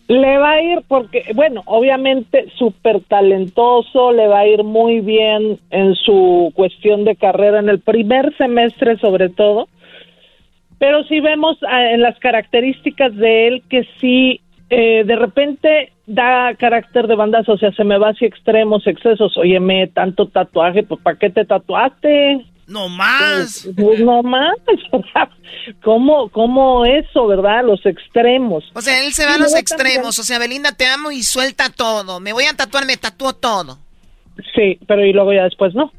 [0.08, 5.58] Le va a ir porque, bueno, obviamente súper talentoso, le va a ir muy bien
[5.70, 9.68] en su cuestión de carrera en el primer semestre sobre todo,
[10.78, 14.40] pero si vemos ah, en las características de él que sí,
[14.70, 19.36] eh, de repente da carácter de bandas, o sea, se me va hacia extremos, excesos,
[19.36, 22.44] óyeme, tanto tatuaje, pues ¿para qué te tatuaste?
[22.66, 23.62] No más.
[23.64, 24.56] Pues, pues no más.
[25.82, 27.64] ¿Cómo, ¿Cómo eso, verdad?
[27.64, 28.64] Los extremos.
[28.74, 30.18] O sea, él se va a los extremos.
[30.18, 32.20] O sea, Belinda, te amo y suelta todo.
[32.20, 33.78] Me voy a tatuar, me tatuó todo.
[34.54, 35.92] Sí, pero y luego ya después no.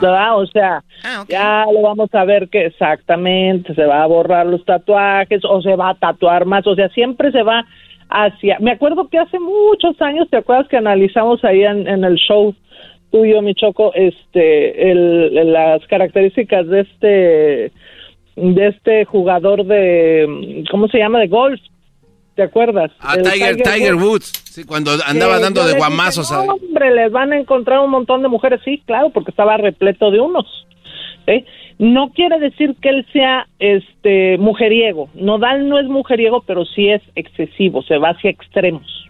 [0.00, 0.38] ¿verdad?
[0.38, 0.82] O sea,
[1.28, 5.76] ya lo vamos a ver que exactamente se va a borrar los tatuajes o se
[5.76, 7.64] va a tatuar más, o sea, siempre se va
[8.08, 8.58] hacia...
[8.60, 12.54] Me acuerdo que hace muchos años, ¿te acuerdas que analizamos ahí en, en el show
[13.10, 17.72] tuyo, mi Choco, este, el, las características de este
[18.36, 21.18] de este jugador de, ¿cómo se llama?
[21.20, 21.60] De golf.
[22.36, 22.92] ¿Te acuerdas?
[23.00, 24.30] A Tiger, Tiger, Woods.
[24.44, 26.30] Sí, cuando andaba dando de guamazos.
[26.30, 26.42] a...
[26.42, 28.60] hombre, les van a encontrar un montón de mujeres.
[28.64, 30.46] Sí, claro, porque estaba repleto de unos.
[31.78, 35.08] No quiere decir que él sea este mujeriego.
[35.14, 39.07] Nodal no es mujeriego, pero sí es excesivo, se va hacia extremos.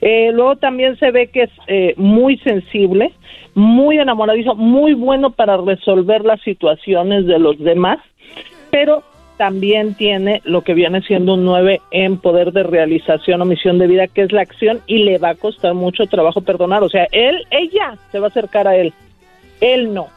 [0.00, 3.12] Eh, luego también se ve que es eh, muy sensible,
[3.54, 7.98] muy enamoradizo, muy bueno para resolver las situaciones de los demás,
[8.70, 9.02] pero
[9.36, 13.86] también tiene lo que viene siendo un 9 en poder de realización o misión de
[13.86, 16.82] vida, que es la acción, y le va a costar mucho trabajo perdonar.
[16.82, 18.92] O sea, él, ella se va a acercar a él,
[19.60, 20.08] él no.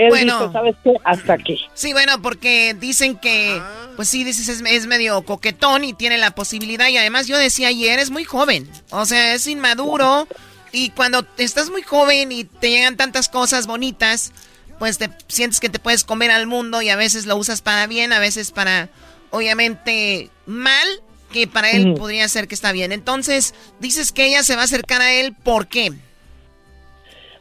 [0.00, 0.94] Él bueno, dice, ¿sabes qué?
[1.04, 1.60] Hasta aquí.
[1.74, 3.60] Sí, bueno, porque dicen que,
[3.96, 6.88] pues sí, dices, es, es, medio coquetón y tiene la posibilidad.
[6.88, 8.66] Y además, yo decía ayer, es muy joven.
[8.88, 10.26] O sea, es inmaduro.
[10.72, 14.32] Y cuando estás muy joven y te llegan tantas cosas bonitas,
[14.78, 17.86] pues te sientes que te puedes comer al mundo y a veces lo usas para
[17.86, 18.88] bien, a veces para,
[19.28, 20.88] obviamente, mal,
[21.30, 22.90] que para él podría ser que está bien.
[22.90, 25.92] Entonces, dices que ella se va a acercar a él, ¿por qué?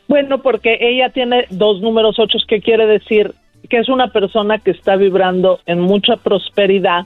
[0.10, 3.36] Bueno, porque ella tiene dos números ocho, que quiere decir
[3.70, 7.06] que es una persona que está vibrando en mucha prosperidad,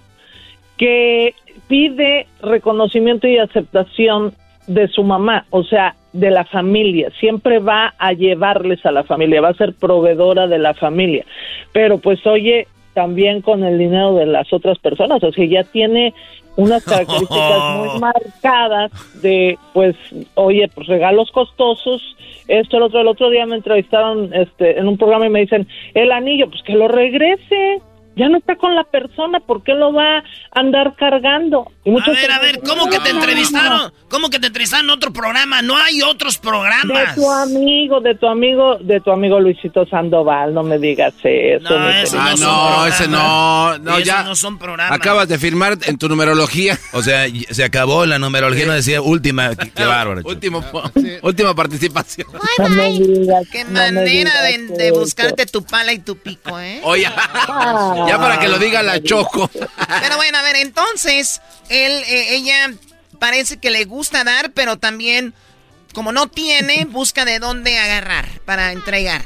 [0.77, 1.35] que
[1.67, 4.33] pide reconocimiento y aceptación
[4.67, 9.41] de su mamá, o sea, de la familia, siempre va a llevarles a la familia,
[9.41, 11.25] va a ser proveedora de la familia,
[11.73, 16.13] pero pues oye, también con el dinero de las otras personas, o sea, ya tiene
[16.55, 18.91] unas características muy marcadas
[19.21, 19.95] de, pues,
[20.35, 22.01] oye, pues regalos costosos,
[22.47, 25.67] esto, el otro, el otro día me entrevistaron este, en un programa y me dicen,
[25.93, 27.81] el anillo, pues que lo regrese,
[28.15, 31.71] ya no está con la persona, ¿por qué lo va a andar cargando?
[31.85, 33.91] a ver, a ver, ¿cómo que te entrevistaron?
[34.09, 35.61] ¿Cómo que te entrevistaron en otro programa?
[35.61, 37.15] No hay otros programas.
[37.15, 41.69] De tu amigo, de tu amigo, de tu amigo Luisito Sandoval, no me digas eso.
[41.69, 44.23] No, ese no, no ese no, no, ya.
[44.23, 44.95] no son programas.
[44.95, 46.79] Acabas de firmar en tu numerología.
[46.95, 50.21] O sea, se acabó la numerología, no decía última, qué, bárbaro.
[50.25, 50.63] Último,
[51.23, 52.27] última participación.
[52.59, 54.31] No me digas, qué manera
[54.77, 56.81] de, buscarte tu pala y tu pico, ¿eh?
[56.83, 57.07] Oye.
[58.07, 59.49] Ya para que lo diga la Choco.
[59.49, 62.73] Pero bueno, a ver, entonces, él, eh, ella
[63.19, 65.33] parece que le gusta dar, pero también,
[65.93, 69.21] como no tiene, busca de dónde agarrar para entregar.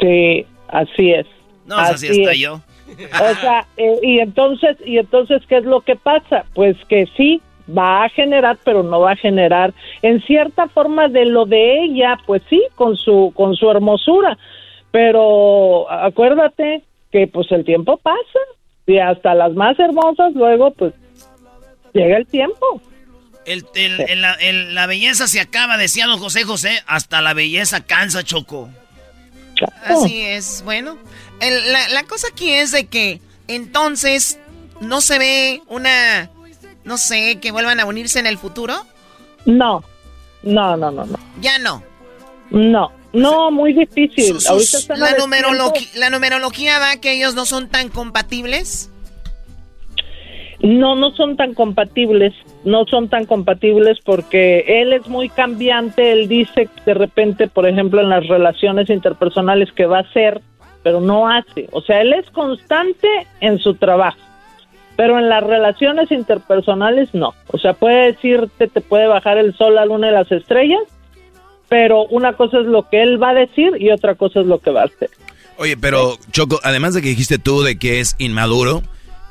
[0.00, 1.26] Sí, así es.
[1.66, 2.60] No, así, así está yo.
[2.92, 6.44] O sea, eh, y entonces, y entonces, ¿qué es lo que pasa?
[6.54, 9.72] Pues que sí, va a generar, pero no va a generar
[10.02, 14.36] en cierta forma de lo de ella, pues sí, con su, con su hermosura.
[14.90, 16.82] Pero acuérdate
[17.12, 18.38] que pues el tiempo pasa
[18.86, 20.94] y hasta las más hermosas luego pues
[21.92, 22.80] llega el tiempo.
[23.44, 23.64] El,
[24.74, 28.70] la, belleza se acaba, decía don José José, hasta la belleza cansa, Choco.
[29.84, 30.96] Así es, bueno.
[31.40, 34.38] la, la cosa aquí es de que entonces
[34.80, 36.30] no se ve una,
[36.84, 38.74] no sé, que vuelvan a unirse en el futuro.
[39.44, 39.82] No,
[40.42, 41.18] no, no, no, no.
[41.40, 41.82] Ya no.
[42.50, 42.92] No.
[43.12, 44.36] No, muy difícil.
[44.96, 48.90] la, numerología, ¿La numerología da que ellos no son tan compatibles?
[50.62, 52.32] No, no son tan compatibles,
[52.64, 58.00] no son tan compatibles porque él es muy cambiante, él dice de repente, por ejemplo,
[58.00, 60.40] en las relaciones interpersonales que va a hacer,
[60.84, 61.68] pero no hace.
[61.72, 63.08] O sea, él es constante
[63.40, 64.20] en su trabajo,
[64.94, 67.34] pero en las relaciones interpersonales no.
[67.48, 70.82] O sea, puede decirte, te puede bajar el sol, la luna y las estrellas,
[71.72, 74.58] pero una cosa es lo que él va a decir y otra cosa es lo
[74.58, 75.08] que va a hacer.
[75.56, 78.82] Oye, pero Choco, además de que dijiste tú de que es inmaduro,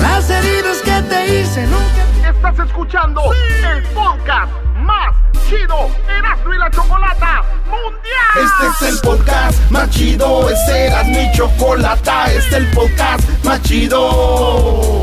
[0.00, 2.30] Las heridas que te hice nunca.
[2.30, 3.22] Estás escuchando
[3.74, 5.14] el podcast más
[5.48, 8.36] chido Erasmo y la Chocolata Mundial.
[8.36, 13.62] Este es el podcast más chido, este era mi chocolata, este es el podcast más
[13.62, 15.02] chido.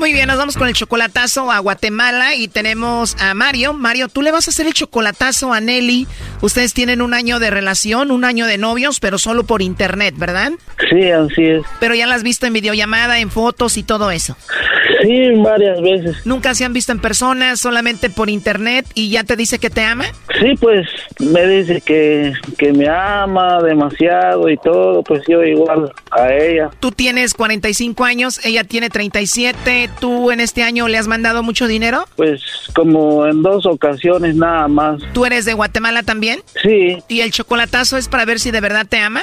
[0.00, 3.74] Muy bien, nos vamos con el chocolatazo a Guatemala y tenemos a Mario.
[3.74, 6.06] Mario, tú le vas a hacer el chocolatazo a Nelly.
[6.40, 10.52] Ustedes tienen un año de relación, un año de novios, pero solo por internet, ¿verdad?
[10.88, 11.62] Sí, así es.
[11.80, 14.38] Pero ya la has visto en videollamada, en fotos y todo eso.
[15.02, 16.16] Sí, varias veces.
[16.24, 19.82] ¿Nunca se han visto en persona, solamente por internet y ya te dice que te
[19.82, 20.04] ama?
[20.40, 20.86] Sí, pues
[21.18, 26.70] me dice que, que me ama demasiado y todo, pues yo igual a ella.
[26.80, 29.90] Tú tienes 45 años, ella tiene 37.
[30.00, 32.04] ¿Tú en este año le has mandado mucho dinero?
[32.16, 32.42] Pues
[32.74, 35.00] como en dos ocasiones nada más.
[35.12, 36.40] ¿Tú eres de Guatemala también?
[36.62, 36.98] Sí.
[37.08, 39.22] ¿Y el chocolatazo es para ver si de verdad te ama?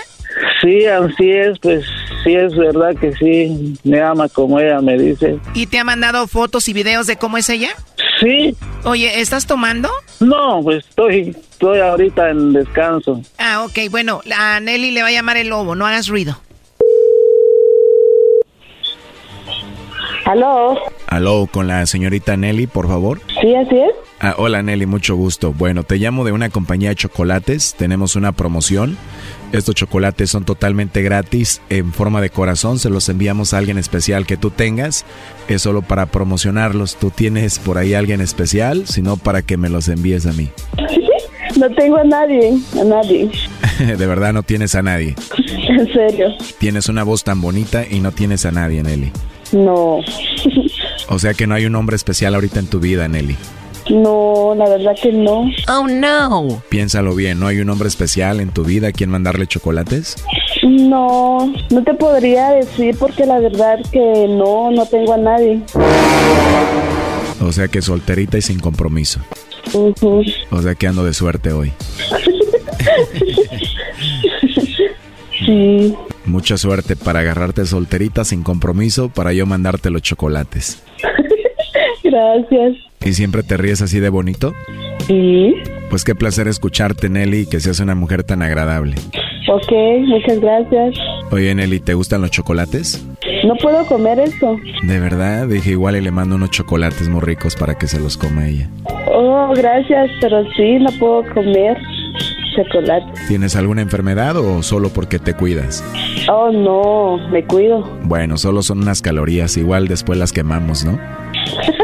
[0.61, 1.85] Sí, así es, pues
[2.23, 5.39] sí es verdad que sí, me ama como ella me dice.
[5.53, 7.69] ¿Y te ha mandado fotos y videos de cómo es ella?
[8.19, 8.55] Sí.
[8.83, 9.89] Oye, ¿estás tomando?
[10.19, 13.21] No, pues estoy, estoy ahorita en descanso.
[13.37, 16.39] Ah, ok, bueno, a Nelly le va a llamar el lobo, no hagas ruido.
[20.25, 20.77] ¿Aló?
[21.07, 23.21] Aló, con la señorita Nelly, por favor.
[23.39, 23.91] Sí, así es.
[24.19, 25.53] Ah, hola Nelly, mucho gusto.
[25.53, 27.75] Bueno, te llamo de una compañía de chocolates.
[27.77, 28.97] Tenemos una promoción.
[29.51, 32.79] Estos chocolates son totalmente gratis en forma de corazón.
[32.79, 35.05] Se los enviamos a alguien especial que tú tengas.
[35.47, 36.97] Es solo para promocionarlos.
[36.97, 38.87] ¿Tú tienes por ahí alguien especial?
[38.87, 40.49] Si no, para que me los envíes a mí.
[41.57, 43.31] No tengo a nadie, a nadie.
[43.79, 45.15] de verdad no tienes a nadie.
[45.69, 46.27] En serio.
[46.59, 49.11] Tienes una voz tan bonita y no tienes a nadie, Nelly.
[49.51, 49.99] No.
[51.09, 53.35] O sea que no hay un hombre especial ahorita en tu vida, Nelly.
[53.89, 55.45] No, la verdad que no.
[55.69, 56.61] Oh, no.
[56.69, 60.15] Piénsalo bien, ¿no hay un hombre especial en tu vida a quien mandarle chocolates?
[60.63, 65.61] No, no te podría decir porque la verdad que no, no tengo a nadie.
[67.41, 69.19] O sea que solterita y sin compromiso.
[69.73, 70.23] Ujú.
[70.51, 71.71] O sea que ando de suerte hoy.
[75.45, 75.95] Sí.
[76.25, 80.81] Mucha suerte para agarrarte solterita sin compromiso para yo mandarte los chocolates.
[82.17, 82.77] Gracias.
[83.05, 84.53] ¿Y siempre te ríes así de bonito?
[85.05, 85.53] Sí.
[85.89, 88.95] Pues qué placer escucharte, Nelly, y que seas una mujer tan agradable.
[89.49, 89.71] Ok,
[90.05, 90.95] muchas gracias.
[91.31, 93.05] Oye, Nelly, ¿te gustan los chocolates?
[93.45, 94.57] No puedo comer esto.
[94.83, 98.17] De verdad, dije igual y le mando unos chocolates muy ricos para que se los
[98.17, 98.67] coma ella.
[99.13, 101.77] Oh, gracias, pero sí, no puedo comer
[102.55, 103.05] chocolate.
[103.27, 105.83] ¿Tienes alguna enfermedad o solo porque te cuidas?
[106.29, 107.87] Oh, no, me cuido.
[108.03, 110.99] Bueno, solo son unas calorías, igual después las quemamos, ¿no?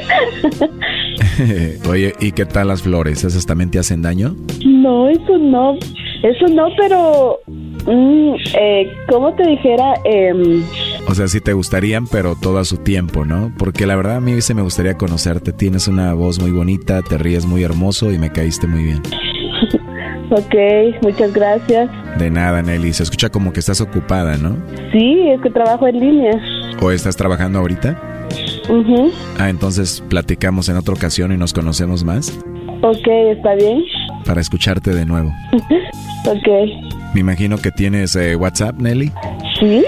[1.88, 3.24] Oye, ¿y qué tal las flores?
[3.24, 4.36] ¿Esas también te hacen daño?
[4.64, 5.76] No, eso no.
[6.22, 7.40] Eso no, pero
[7.86, 9.94] Mm, eh, ¿Cómo te dijera?
[10.04, 10.62] Em,
[11.08, 13.52] o sea, sí te gustarían, pero todo a su tiempo, ¿no?
[13.58, 15.52] Porque la verdad a mí sí me gustaría conocerte.
[15.52, 19.02] Tienes una voz muy bonita, te ríes muy hermoso y me caíste muy bien.
[20.30, 21.90] ok, muchas gracias.
[22.18, 22.92] De nada, Nelly.
[22.92, 24.56] Se escucha como que estás ocupada, ¿no?
[24.92, 26.32] Sí, es que trabajo en línea.
[26.82, 28.09] ¿O estás trabajando ahorita?
[29.38, 32.38] Ah, entonces platicamos en otra ocasión y nos conocemos más.
[32.82, 33.82] Ok, está bien.
[34.24, 35.32] Para escucharte de nuevo.
[36.26, 36.48] ok.
[37.14, 39.10] Me imagino que tienes eh, WhatsApp, Nelly.
[39.58, 39.84] Sí.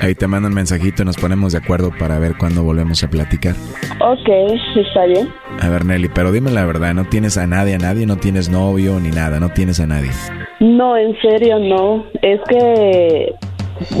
[0.00, 3.08] Ahí te mando un mensajito y nos ponemos de acuerdo para ver cuándo volvemos a
[3.08, 3.54] platicar.
[4.00, 4.28] Ok,
[4.76, 5.28] está bien.
[5.60, 8.04] A ver, Nelly, pero dime la verdad, ¿no tienes a nadie, a nadie?
[8.06, 9.38] ¿No tienes novio ni nada?
[9.38, 10.10] ¿No tienes a nadie?
[10.58, 12.04] No, en serio, no.
[12.20, 13.32] Es que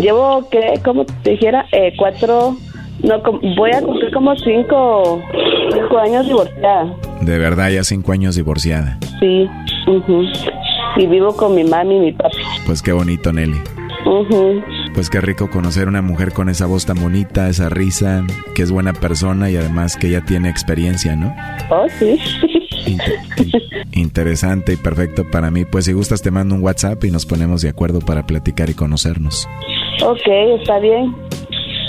[0.00, 0.80] llevo, ¿qué?
[0.84, 2.56] Como te dijera, eh, cuatro...
[3.02, 3.20] No,
[3.56, 5.20] voy a cumplir como cinco,
[5.72, 6.94] cinco años divorciada.
[7.20, 8.98] De verdad, ya cinco años divorciada.
[9.20, 9.48] Sí.
[9.86, 10.24] Uh
[10.96, 12.36] y vivo con mi mami y mi papi.
[12.66, 13.60] Pues qué bonito, Nelly.
[14.94, 18.70] Pues qué rico conocer una mujer con esa voz tan bonita, esa risa, que es
[18.70, 21.34] buena persona y además que ella tiene experiencia, ¿no?
[21.70, 22.18] Oh, sí.
[23.92, 25.64] interesante y perfecto para mí.
[25.64, 28.74] Pues si gustas te mando un WhatsApp y nos ponemos de acuerdo para platicar y
[28.74, 29.48] conocernos.
[30.04, 30.26] Ok,
[30.60, 31.14] está bien.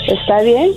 [0.06, 0.72] Está bien.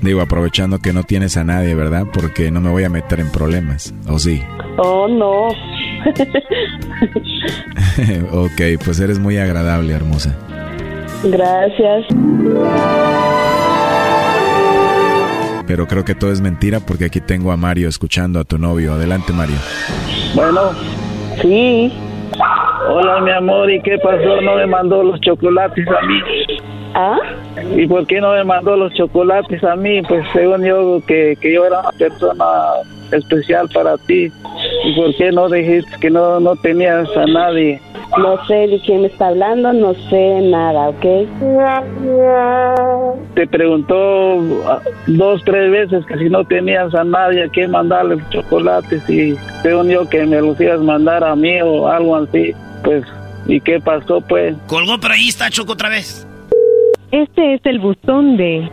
[0.00, 2.06] Digo, aprovechando que no tienes a nadie, ¿verdad?
[2.12, 4.42] Porque no me voy a meter en problemas, ¿o sí?
[4.78, 5.48] Oh, no.
[8.32, 10.36] ok, pues eres muy agradable, hermosa.
[11.22, 12.06] Gracias.
[15.66, 18.94] Pero creo que todo es mentira porque aquí tengo a Mario escuchando a tu novio.
[18.94, 19.54] Adelante, Mario.
[20.34, 20.72] Bueno,
[21.40, 21.92] sí.
[22.88, 24.40] Hola, mi amor, ¿y qué pasó?
[24.40, 26.14] ¿No me mandó los chocolates a mí?
[26.94, 27.18] ¿Ah?
[27.76, 30.02] ¿Y por qué no me mandó los chocolates a mí?
[30.02, 32.44] Pues según yo, que, que yo era una persona
[33.10, 34.30] especial para ti.
[34.84, 37.80] ¿Y por qué no dijiste que no, no tenías a nadie?
[38.18, 41.02] No sé de quién me está hablando, no sé nada, ¿ok?
[43.34, 48.22] Te preguntó ah, dos, tres veces que si no tenías a nadie a quien mandarle
[48.28, 52.52] chocolates y según yo que me los ibas a mandar a mí o algo así,
[52.84, 53.02] pues,
[53.46, 54.56] ¿y qué pasó pues?
[54.66, 56.26] Colgó, pero ahí está Choco otra vez.
[57.12, 58.68] Este es el buzón de...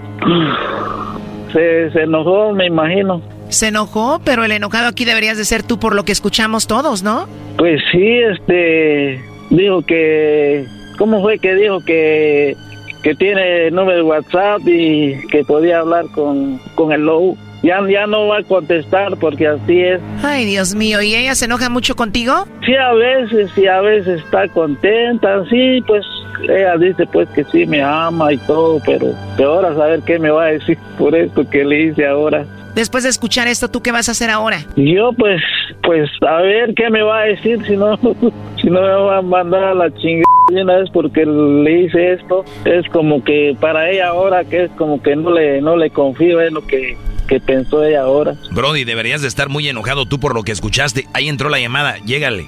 [1.54, 3.22] Se, se enojó, me imagino.
[3.50, 7.04] Se enojó, pero el enojado aquí deberías de ser tú por lo que escuchamos todos,
[7.04, 7.28] ¿no?
[7.58, 9.22] Pues sí, este...
[9.52, 10.66] Dijo que...
[10.98, 12.56] ¿Cómo fue que dijo que
[13.02, 17.38] que tiene número de WhatsApp y que podía hablar con, con el Low.
[17.64, 20.00] Ya, ya no va a contestar porque así es.
[20.24, 22.46] Ay, Dios mío, ¿y ella se enoja mucho contigo?
[22.66, 26.06] Sí, a veces, sí, a veces está contenta, sí, pues
[26.48, 30.30] ella dice pues que sí me ama y todo, pero peor a saber qué me
[30.30, 32.46] va a decir por esto que le hice ahora.
[32.76, 34.60] Después de escuchar esto, ¿tú qué vas a hacer ahora?
[34.76, 35.42] Yo pues,
[35.84, 37.98] pues a ver qué me va a decir, si no,
[38.62, 42.46] si no me va a mandar a la chingada una vez porque le hice esto.
[42.66, 46.42] Es como que para ella ahora que es como que no le, no le confío
[46.42, 46.98] en lo que
[47.30, 48.36] que pensó ella ahora.
[48.52, 51.06] Brody, deberías de estar muy enojado tú por lo que escuchaste.
[51.14, 52.48] Ahí entró la llamada, llégale.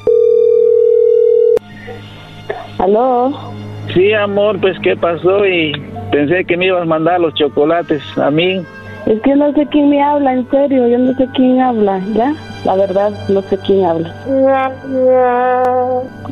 [2.79, 3.53] ¿Aló?
[3.93, 5.71] Sí, amor, pues qué pasó y
[6.11, 8.61] pensé que me ibas a mandar los chocolates a mí.
[9.05, 12.33] Es que no sé quién me habla, en serio, yo no sé quién habla, ¿ya?
[12.65, 14.13] La verdad, no sé quién habla.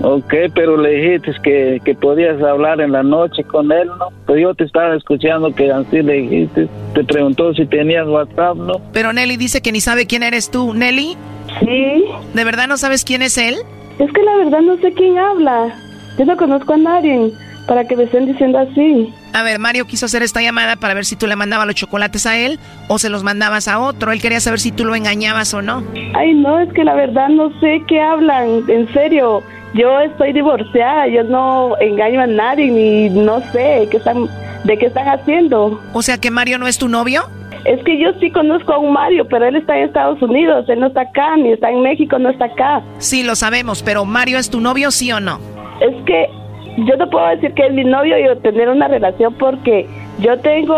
[0.01, 4.09] Ok, pero le dijiste que, que podías hablar en la noche con él, ¿no?
[4.27, 6.67] Pues yo te estaba escuchando que así le dijiste.
[6.93, 8.73] Te preguntó si tenías WhatsApp, ¿no?
[8.93, 10.73] Pero Nelly dice que ni sabe quién eres tú.
[10.73, 11.17] ¿Nelly?
[11.59, 12.05] Sí.
[12.33, 13.55] ¿De verdad no sabes quién es él?
[13.97, 15.75] Es que la verdad no sé quién habla.
[16.17, 17.31] Yo no conozco a nadie
[17.67, 19.13] para que me estén diciendo así.
[19.33, 22.25] A ver, Mario quiso hacer esta llamada para ver si tú le mandabas los chocolates
[22.25, 24.11] a él o se los mandabas a otro.
[24.11, 25.83] Él quería saber si tú lo engañabas o no.
[26.15, 29.43] Ay, no, es que la verdad no sé qué hablan, en serio.
[29.73, 34.27] Yo estoy divorciada, yo no engaño a nadie ni no sé qué están,
[34.63, 35.79] de qué están haciendo.
[35.93, 37.29] O sea que Mario no es tu novio?
[37.65, 40.79] Es que yo sí conozco a un Mario, pero él está en Estados Unidos, él
[40.79, 42.81] no está acá, ni está en México, no está acá.
[42.97, 45.39] Sí, lo sabemos, pero Mario es tu novio, sí o no?
[45.81, 46.29] Es que
[46.85, 49.87] yo no puedo decir que es mi novio y tener una relación porque
[50.19, 50.75] yo tengo,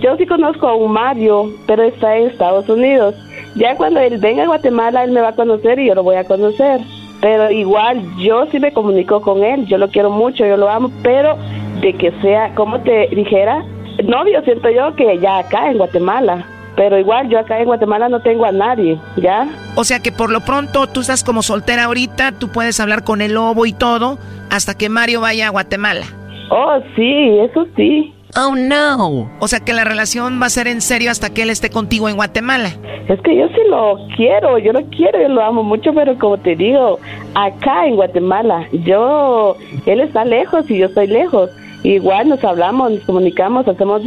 [0.00, 3.14] yo sí conozco a un Mario, pero está en Estados Unidos.
[3.54, 6.16] Ya cuando él venga a Guatemala, él me va a conocer y yo lo voy
[6.16, 6.80] a conocer.
[7.20, 10.90] Pero igual, yo sí me comunico con él, yo lo quiero mucho, yo lo amo,
[11.02, 11.36] pero
[11.80, 13.64] de que sea, como te dijera,
[14.04, 16.46] novio siento yo que ya acá en Guatemala.
[16.74, 19.46] Pero igual yo acá en Guatemala no tengo a nadie, ¿ya?
[19.76, 23.20] O sea que por lo pronto tú estás como soltera ahorita, tú puedes hablar con
[23.20, 24.18] el lobo y todo,
[24.52, 26.04] hasta que Mario vaya a Guatemala.
[26.50, 28.12] Oh, sí, eso sí.
[28.36, 29.30] Oh no.
[29.40, 32.06] O sea que la relación va a ser en serio hasta que él esté contigo
[32.10, 32.68] en Guatemala.
[33.08, 36.36] Es que yo sí lo quiero, yo lo quiero, yo lo amo mucho, pero como
[36.36, 36.98] te digo,
[37.34, 39.56] acá en Guatemala, yo,
[39.86, 41.50] él está lejos y yo estoy lejos.
[41.82, 44.02] Igual nos hablamos, nos comunicamos, hacemos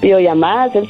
[0.00, 0.88] videollamadas, él,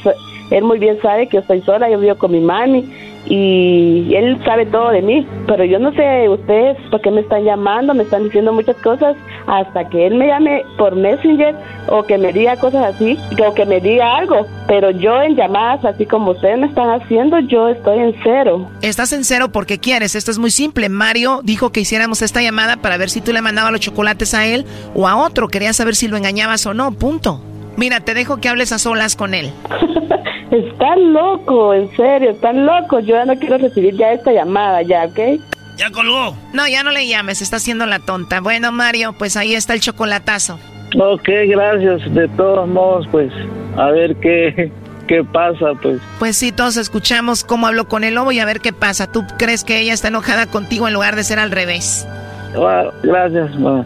[0.51, 2.89] él muy bien sabe que yo estoy sola, yo vivo con mi mami
[3.25, 7.43] y él sabe todo de mí, pero yo no sé ustedes por qué me están
[7.43, 9.15] llamando, me están diciendo muchas cosas
[9.47, 11.55] hasta que él me llame por Messenger
[11.87, 15.85] o que me diga cosas así, o que me diga algo, pero yo en llamadas
[15.85, 18.67] así como ustedes me están haciendo, yo estoy en cero.
[18.81, 20.89] Estás en cero porque quieres, esto es muy simple.
[20.89, 24.45] Mario dijo que hiciéramos esta llamada para ver si tú le mandabas los chocolates a
[24.45, 24.65] él
[24.95, 27.41] o a otro, quería saber si lo engañabas o no, punto.
[27.77, 29.51] Mira, te dejo que hables a solas con él.
[30.51, 32.99] Están loco, en serio, están loco.
[32.99, 35.39] Yo ya no quiero recibir ya esta llamada, ya, ¿ok?
[35.77, 36.35] Ya colgó.
[36.51, 38.41] No, ya no le llames, está haciendo la tonta.
[38.41, 40.59] Bueno, Mario, pues ahí está el chocolatazo.
[40.99, 42.13] Ok, gracias.
[42.13, 43.31] De todos modos, pues,
[43.77, 44.69] a ver qué,
[45.07, 46.01] qué pasa, pues.
[46.19, 49.09] Pues sí, todos escuchamos cómo habló con el lobo y a ver qué pasa.
[49.09, 52.05] ¿Tú crees que ella está enojada contigo en lugar de ser al revés?
[52.53, 53.85] Bueno, gracias, mamá.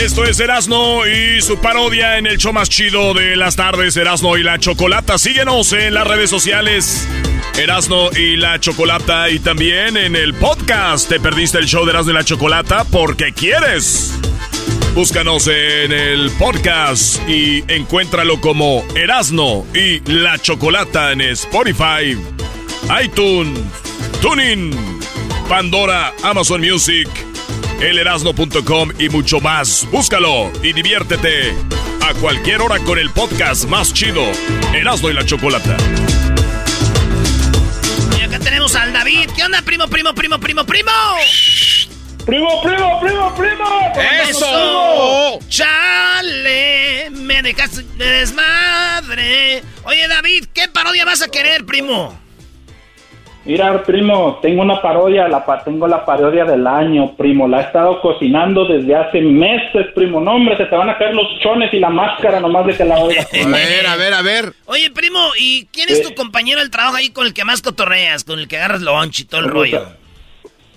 [0.00, 4.36] Esto es Erasno y su parodia en el show más chido de las tardes, Erasno
[4.36, 5.18] y la Chocolata.
[5.18, 7.08] Síguenos en las redes sociales.
[7.58, 11.08] Erasno y la Chocolata y también en el podcast.
[11.08, 14.14] ¿Te perdiste el show de Erasno y la Chocolata porque quieres?
[14.94, 22.16] Búscanos en el podcast y encuéntralo como Erasno y la Chocolata en Spotify,
[23.02, 23.58] iTunes,
[24.22, 24.70] TuneIn,
[25.48, 27.08] Pandora, Amazon Music,
[27.80, 29.86] elerasno.com y mucho más.
[29.90, 31.54] Búscalo y diviértete
[32.02, 34.22] a cualquier hora con el podcast más chido,
[34.74, 35.76] Erasno y la Chocolata.
[38.18, 39.30] Y acá tenemos al David.
[39.36, 40.90] ¿Qué onda, primo, primo, primo, primo, primo?
[42.26, 43.92] ¡Primo, primo, primo, primo!
[44.28, 45.38] ¡Eso!
[45.48, 47.08] ¡Chale!
[47.10, 49.62] Me dejaste de desmadre.
[49.84, 52.18] Oye, David, ¿qué parodia vas a querer, primo?
[53.48, 57.48] Mira, primo, tengo una parodia, la tengo la parodia del año, primo.
[57.48, 60.20] La he estado cocinando desde hace meses, primo.
[60.20, 62.84] No, hombre, se te van a caer los chones y la máscara nomás de que
[62.84, 63.22] la oiga.
[63.32, 64.52] a ver, a ver, a ver.
[64.66, 68.22] Oye, primo, ¿y quién es tu compañero del trabajo ahí con el que más cotorreas,
[68.22, 69.82] con el que agarras lunch y todo el rollo?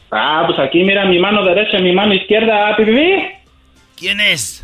[0.10, 3.34] Ah, pues aquí mira mi mano derecha y mi mano izquierda, pipipi.
[3.98, 4.64] ¿Quién es?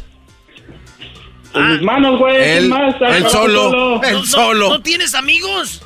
[1.51, 2.37] Pues mis manos, güey.
[2.37, 4.69] Él, él solo, él solo.
[4.69, 5.83] ¿No, tienes amigos?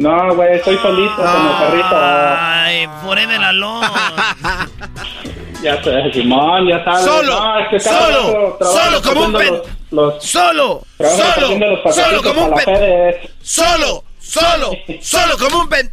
[0.00, 1.88] No, güey, estoy solito como perrito.
[1.92, 3.86] Ay, forever alone.
[5.62, 7.04] ya sé, Simón, ya sabes.
[7.04, 9.54] Solo, no, es que solo, solo como un pen.
[9.90, 13.16] Los, solo, solo, solo como un pen.
[13.42, 14.70] Solo, solo,
[15.02, 15.90] solo como un pen.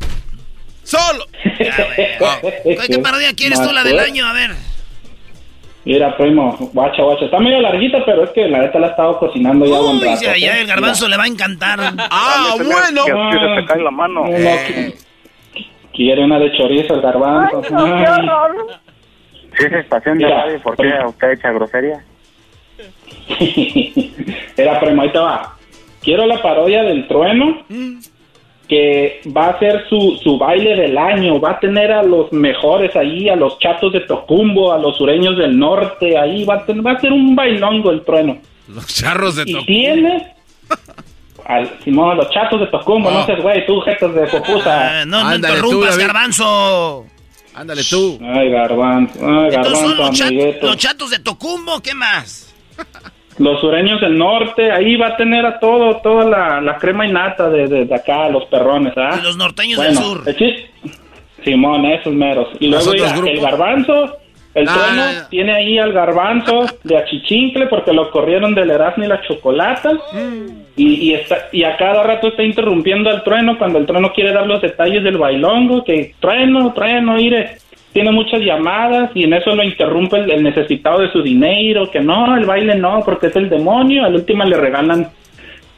[0.86, 1.26] Solo.
[2.88, 4.26] ¿Qué parodia quieres tú, la del año?
[4.26, 4.56] A ver.
[5.88, 7.24] Mira, primo, guacha, guacha.
[7.24, 10.20] Está medio larguita, pero es que la neta la he estado cocinando ya Uy, buen
[10.20, 11.80] ya, ya el garbanzo le va a encantar.
[12.12, 13.06] ah, bueno.
[13.06, 14.26] Que, se te cae la mano.
[14.28, 14.94] Eh.
[15.94, 17.62] Quiere una de chorizo el garbanzo.
[17.64, 18.68] Ay, no, qué horror.
[19.58, 22.04] Si es estación de radio, ¿por qué usted echa grosería?
[24.58, 25.56] Era, primo, ahí te va.
[26.02, 27.64] Quiero la parodia del trueno.
[27.70, 28.00] Mm
[28.68, 32.96] que va a ser su, su baile del año, va a tener a los mejores
[32.96, 36.86] ahí, a los chatos de Tocumbo, a los sureños del norte, ahí va a, tener,
[36.86, 38.38] va a ser un bailongo el trueno.
[38.68, 39.64] Los charros de Tocumbo.
[39.64, 40.34] Y tiene
[41.46, 45.02] al Simón, los chatos de Tocumbo, no, sé, güey, tú, jetas de popusa.
[45.02, 47.06] Ah, no, no interrumpas, garbanzo.
[47.56, 48.20] Ándale tú.
[48.22, 52.54] Ay, garbanzo, ay, garbanzo, son los, los chatos de Tocumbo, ¿qué más?
[53.40, 57.12] los sureños del norte, ahí va a tener a todo, toda la, la crema y
[57.12, 59.18] nata de, de, acá, los perrones, ¿ah?
[59.20, 60.24] Y los norteños del sur.
[61.44, 62.48] Simón, esos meros.
[62.60, 64.18] Y luego el garbanzo,
[64.54, 69.22] el trueno tiene ahí al garbanzo de achichincle porque lo corrieron del Erasmo y la
[69.22, 69.94] chocolata.
[69.94, 70.66] Mm.
[70.76, 74.34] Y, y, está, y a cada rato está interrumpiendo al trueno cuando el trueno quiere
[74.34, 77.58] dar los detalles del bailongo, que trueno, trueno, ire
[77.98, 82.38] tiene muchas llamadas y en eso lo interrumpe el, necesitado de su dinero, que no,
[82.38, 85.10] el baile no, porque es el demonio, al último le regalan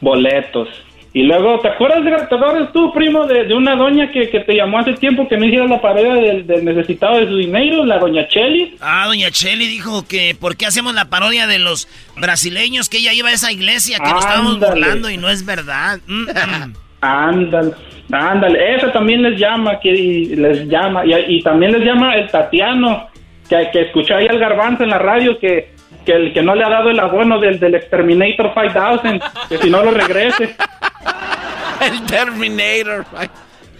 [0.02, 0.68] boletos.
[1.14, 4.54] Y luego, ¿te acuerdas, ¿te acuerdas tú, primo, de, de una doña que, que te
[4.54, 7.98] llamó hace tiempo que no hicieras la parodia del, del necesitado de su dinero, la
[7.98, 8.76] doña Cheli?
[8.82, 11.88] Ah, doña Cheli dijo que ¿por qué hacemos la parodia de los
[12.18, 16.00] brasileños que ella iba a esa iglesia, que nos estábamos burlando y no es verdad?
[16.06, 16.74] Mm, mm.
[17.00, 17.72] Ándale,
[18.12, 19.90] ándale, esa también les llama, que
[20.36, 23.08] les llama, y, y también les llama el Tatiano,
[23.48, 25.72] que, que ahí al garbanzo en la radio que,
[26.04, 29.70] que el que no le ha dado el abono del, del Exterminator 5000, que si
[29.70, 30.54] no lo regrese.
[31.80, 33.06] El Terminator.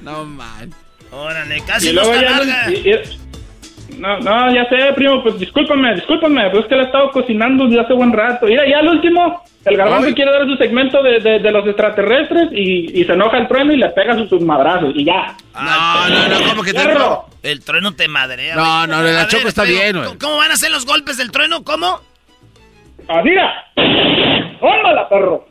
[0.00, 0.70] No, man.
[1.12, 2.70] Órale, casi y no está ya no- larga.
[2.70, 3.20] y- y-
[4.00, 7.66] no, no, ya sé, primo, pues discúlpame, discúlpame, pues es que le he estado cocinando
[7.66, 8.46] desde hace buen rato.
[8.46, 10.14] Mira, ya al último, el garbanzo Ay.
[10.14, 13.72] quiere dar su segmento de, de, de los extraterrestres y, y se enoja el trueno
[13.72, 15.36] y le pega sus, sus madrazos y ya.
[15.54, 16.82] No, no, no, como que te...
[16.84, 17.26] Perro.
[17.42, 18.54] El trueno te madrea.
[18.56, 20.06] No, no, la Choco está pero, bien, güey.
[20.08, 21.62] ¿cómo- ¿Cómo van a ser los golpes del trueno?
[21.64, 22.00] ¿Cómo?
[23.08, 23.64] ¡Ah, mira!
[24.60, 25.44] ¡Tómala, perro!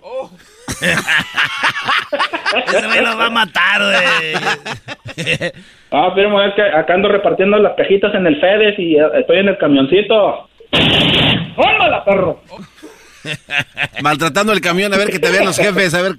[2.67, 5.51] Ese güey lo va a matar, güey.
[5.91, 9.39] Ah, primo, es que acá ando repartiendo las cajitas en el FEDES y eh, estoy
[9.39, 10.47] en el camioncito.
[11.55, 12.41] ¡Tómala, perro!
[14.01, 16.13] Maltratando el camión, a ver que te vean los jefes, a ver.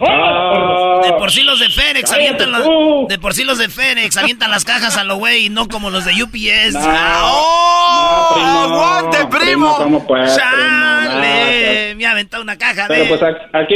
[0.00, 2.14] Ah, De por sí los de FedEx Cállate
[2.44, 2.62] avientan las,
[3.08, 5.90] de por sí los de FedEx avientan las cajas a lo güey y no como
[5.90, 6.74] los de UPS.
[6.74, 9.76] No, Ah, no, primo, aguante, primo.
[9.76, 10.50] ¿Cómo puedes, primo?
[10.50, 11.90] ¡Chale!
[11.92, 13.08] No, Me ha aventado una caja Pero de...
[13.08, 13.22] pues
[13.52, 13.74] aquí,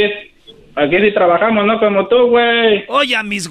[0.75, 1.79] aquí sí trabajamos, ¿no?
[1.79, 2.85] Como tú, güey.
[2.87, 3.47] Oye, a mis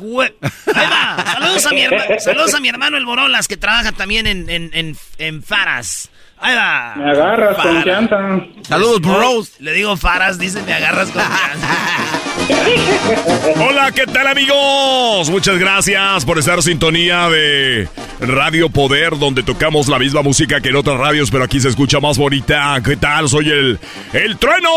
[0.87, 1.25] va.
[1.25, 1.83] Saludos a mi,
[2.19, 6.11] Saludos a mi hermano el Borolas, que trabaja también en, en, en, en Faras.
[6.39, 6.95] Ahí va.
[6.97, 7.73] Me agarras Faras.
[7.75, 8.19] confianza.
[8.63, 9.61] Saludos, bros.
[9.61, 11.69] Le digo Faras, dice, me agarras confianza.
[13.61, 15.31] Hola, ¿qué tal amigos?
[15.31, 17.89] Muchas gracias por estar en sintonía de
[18.21, 22.01] Radio Poder, donde tocamos la misma música que en otras radios, pero aquí se escucha
[22.01, 22.81] más bonita.
[22.85, 23.29] ¿Qué tal?
[23.29, 23.79] Soy el,
[24.13, 24.71] el trueno.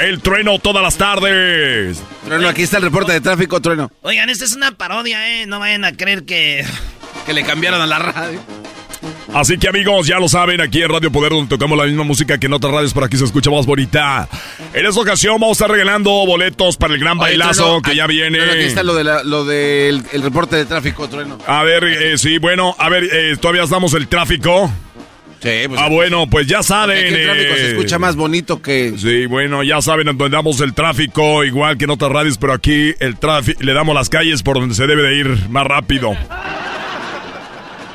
[0.00, 2.02] El trueno todas las tardes.
[2.24, 3.90] Trueno, aquí está el reporte de tráfico, Trueno.
[4.02, 5.46] Oigan, esta es una parodia, ¿eh?
[5.46, 6.64] No vayan a creer que...
[7.26, 8.40] Que le cambiaron a la radio.
[9.34, 12.38] Así que amigos, ya lo saben, aquí en Radio Poder, donde tocamos la misma música
[12.38, 14.26] que en otras radios, pero aquí se escucha más bonita.
[14.72, 17.94] En esta ocasión vamos a estar regalando boletos para el gran Oye, bailazo Trueno, que
[17.96, 18.40] ya viene.
[18.40, 21.38] Aquí está lo, de la- lo del el reporte de tráfico, Trueno.
[21.46, 24.72] A ver, eh, sí, bueno, a ver, eh, todavía estamos el tráfico.
[25.40, 25.78] Sí, pues.
[25.80, 26.98] Ah, bueno, pues ya saben.
[27.06, 28.94] Aquí el tráfico se eh, escucha más bonito que.
[28.96, 32.94] Sí, bueno, ya saben donde damos el tráfico, igual que en otras radios, pero aquí
[32.98, 36.16] el tráfico, le damos las calles por donde se debe de ir más rápido.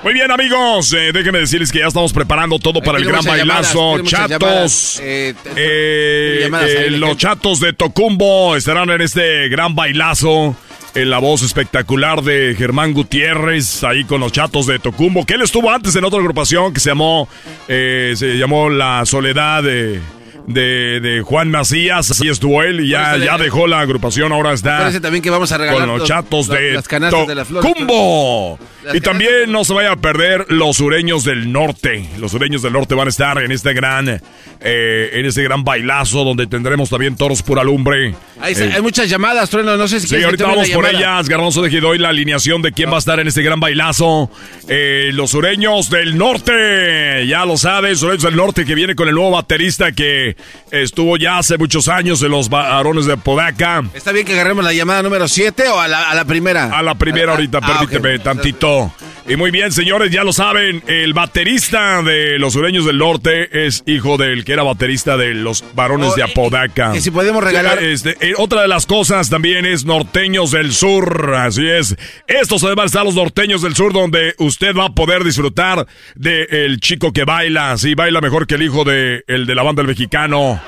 [0.03, 3.73] Muy bien, amigos, eh, déjenme decirles que ya estamos preparando todo para el gran llamadas,
[3.73, 4.03] bailazo.
[4.03, 4.99] Chatos.
[5.01, 10.55] Eh, Eh, ahí, eh, los chatos de Tocumbo estarán en este gran bailazo.
[10.95, 15.41] En la voz espectacular de Germán Gutiérrez, ahí con los chatos de Tocumbo, que él
[15.41, 17.27] estuvo antes en otra agrupación que se llamó,
[17.67, 19.99] eh, se llamó La Soledad de,
[20.47, 24.53] de, de Juan Macías, así estuvo él y ya, ya de- dejó la agrupación, ahora
[24.53, 27.35] está también que vamos a regalar con los los- chatos la- de las canastas de
[27.35, 27.69] las flores.
[27.71, 28.59] Tocumbo.
[28.83, 32.05] Las Y también no se vaya a perder los sureños del norte.
[32.19, 34.21] Los sureños del norte van a estar en este gran,
[34.63, 38.15] eh, en este gran bailazo donde tendremos también toros pura lumbre.
[38.39, 39.75] Hay, Eh, hay muchas llamadas, Trueno.
[39.77, 41.17] No sé si Sí, ahorita vamos por llamada.
[41.17, 41.29] ellas.
[41.29, 44.29] Garbanzo de doy la alineación de quién va a estar en este gran bailazo.
[44.69, 47.27] Eh, los sureños del norte.
[47.27, 50.35] Ya lo sabes, sureños del norte que viene con el nuevo baterista que
[50.71, 53.83] estuvo ya hace muchos años en los varones de Podaca.
[53.93, 56.65] ¿Está bien que agarremos la llamada número 7 o a la, a la primera?
[56.77, 58.93] A la primera ahorita, Ah, permíteme tantito.
[59.27, 63.81] Y muy bien, señores, ya lo saben, el baterista de los sureños del norte es
[63.85, 66.95] hijo del que era baterista de los varones Oh, de y- Apodaca.
[66.95, 71.33] y si podemos regalar- Este, eh, otra de las cosas también es norteños del sur,
[71.35, 71.95] así es.
[72.27, 75.85] Estos además están los norteños del sur donde usted va a poder disfrutar
[76.15, 79.63] de el chico que baila, sí, baila mejor que el hijo de el de la
[79.63, 80.61] banda del mexicano.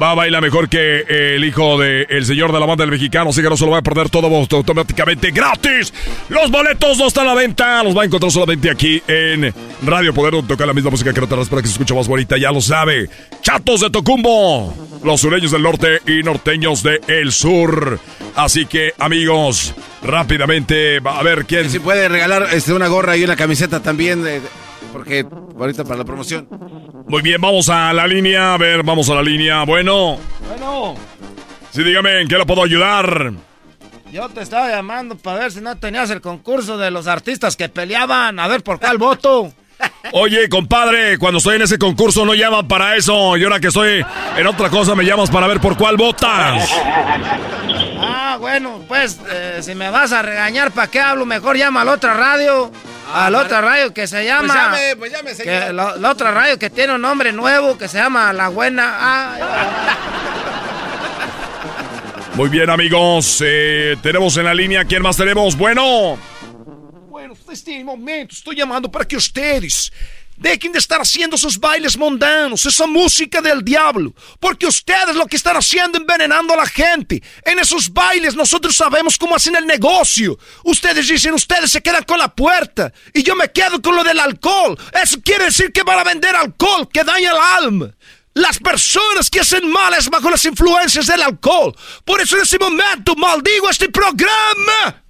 [0.00, 3.30] Va a bailar mejor que el hijo del el señor de la banda del mexicano,
[3.30, 5.92] así que no se lo va a perder todo automáticamente gratis.
[6.28, 9.52] Los boletos no están a la venta, los va a encontrar solamente aquí en
[9.82, 12.36] Radio Poder, donde toca la misma música que te para que se escuche más bonita,
[12.38, 13.08] ya lo sabe.
[13.42, 17.98] Chatos de Tocumbo, los sureños del norte y norteños del sur.
[18.36, 21.70] Así que, amigos, rápidamente, a ver quién.
[21.70, 24.40] Si puede regalar este, una gorra y una camiseta también, eh,
[24.92, 25.26] porque
[25.58, 26.48] ahorita para la promoción.
[27.06, 29.64] Muy bien, vamos a la línea, a ver, vamos a la línea.
[29.64, 30.18] Bueno,
[30.48, 30.94] Bueno,
[31.70, 33.32] sí, dígame, ¿en qué le puedo ayudar?
[34.12, 37.68] yo te estaba llamando para ver si no tenías el concurso de los artistas que
[37.68, 38.40] peleaban.
[38.40, 39.52] A ver por cuál voto.
[40.12, 43.36] Oye, compadre, cuando estoy en ese concurso no llaman para eso.
[43.36, 44.04] Y ahora que estoy
[44.36, 46.68] en otra cosa me llamas para ver por cuál votas.
[48.02, 51.26] Ah, bueno, pues eh, si me vas a regañar, ¿para qué hablo?
[51.26, 52.70] Mejor llama a la otra radio.
[53.14, 54.48] a la otra radio que se llama.
[54.48, 55.66] Pues llame, pues llame, señor.
[55.66, 58.96] que la, la otra radio que tiene un nombre nuevo que se llama La Buena.
[58.98, 59.34] Ah,
[62.34, 63.42] Muy bien, amigos.
[63.44, 65.56] Eh, tenemos en la línea, ¿quién más tenemos?
[65.56, 66.18] Bueno.
[67.20, 69.92] Bueno, este momento estoy llamando para que ustedes
[70.38, 75.36] dejen de estar haciendo sus bailes mundanos, esa música del diablo, porque ustedes lo que
[75.36, 77.22] están haciendo envenenando a la gente.
[77.44, 80.38] En esos bailes nosotros sabemos cómo hacen el negocio.
[80.64, 84.18] Ustedes dicen, ustedes se quedan con la puerta y yo me quedo con lo del
[84.18, 84.78] alcohol.
[84.90, 87.94] Eso quiere decir que van a vender alcohol que daña el alma.
[88.32, 91.76] Las personas que hacen males bajo las influencias del alcohol.
[92.02, 95.04] Por eso en ese momento maldigo este programa.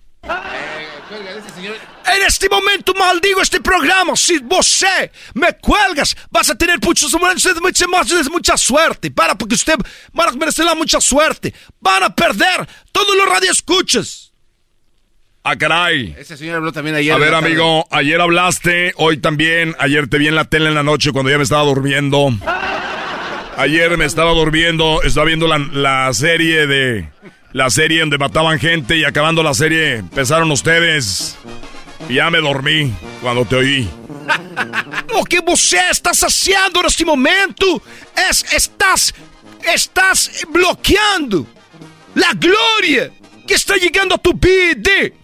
[2.16, 4.16] En este momento maldigo este programa.
[4.16, 4.84] Si vos
[5.34, 9.10] me cuelgas, vas a tener muchos mucha, mucha, mucha suerte.
[9.10, 9.76] Para, porque usted
[10.12, 11.54] van a merecer mucha suerte.
[11.80, 14.32] Van a perder todos los radioescuchas.
[15.42, 16.14] Ah, caray.
[16.18, 17.12] Ese señor habló también ayer.
[17.14, 19.74] A ver, amigo, ayer hablaste, hoy también.
[19.78, 22.30] Ayer te vi en la tele en la noche cuando ya me estaba durmiendo.
[23.56, 27.08] Ayer me estaba durmiendo, estaba viendo la, la serie de
[27.52, 31.36] la serie donde mataban gente y acabando la serie empezaron ustedes.
[32.08, 33.88] Ya me dormí cuando te oí.
[35.12, 35.40] Lo que
[35.90, 37.82] estás haciendo en este momento
[38.28, 39.14] es estás
[39.62, 41.46] estás bloqueando
[42.14, 43.10] la gloria
[43.46, 45.14] que está llegando a tu vida.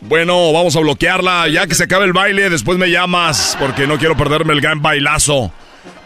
[0.00, 1.48] Bueno, vamos a bloquearla.
[1.48, 4.82] Ya que se acabe el baile, después me llamas porque no quiero perderme el gran
[4.82, 5.52] bailazo.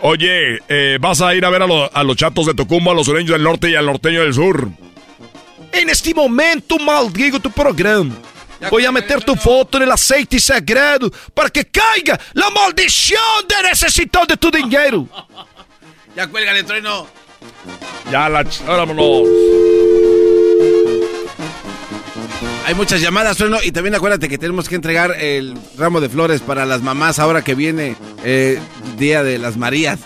[0.01, 3.07] Oye, eh, vas a ir a ver a, a los chatos de Tocumbo, a los
[3.07, 4.69] sureños del norte y al norteño del sur.
[5.73, 8.15] En este momento maldigo tu programa.
[8.71, 13.69] Voy a meter tu foto en el aceite sagrado para que caiga la maldición de
[13.69, 15.07] necesitar de tu dinero.
[16.17, 17.07] Ya cuélgale, trueno.
[18.11, 18.45] Ya la...
[18.67, 19.29] Vámonos.
[22.67, 23.59] Hay muchas llamadas, trueno.
[23.63, 27.45] Y también acuérdate que tenemos que entregar el ramo de flores para las mamás ahora
[27.45, 27.95] que viene
[28.25, 28.59] eh,
[28.97, 30.01] Día de las Marías.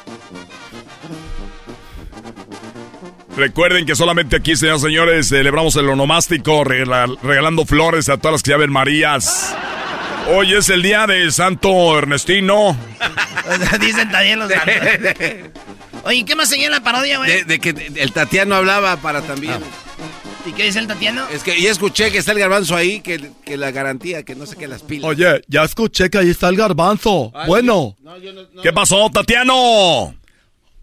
[3.36, 8.50] Recuerden que solamente aquí, señores señores, celebramos el onomástico regalando flores a todas las que
[8.50, 9.54] llamen Marías.
[10.34, 12.76] Hoy es el día del Santo Ernestino.
[13.80, 14.74] Dicen también los santos.
[16.04, 17.44] Oye, ¿qué más seguía en la parodia, güey?
[17.44, 19.54] De, que el Tatiano hablaba para también.
[19.54, 20.48] Ah.
[20.48, 21.26] ¿Y qué dice el Tatiano?
[21.28, 24.44] Es que ya escuché que está el garbanzo ahí, que, que la garantía, que no
[24.46, 25.08] sé qué, las pilas.
[25.08, 27.32] Oye, ya escuché que ahí está el garbanzo.
[27.46, 27.96] bueno.
[28.62, 30.14] ¿Qué pasó, Tatiano?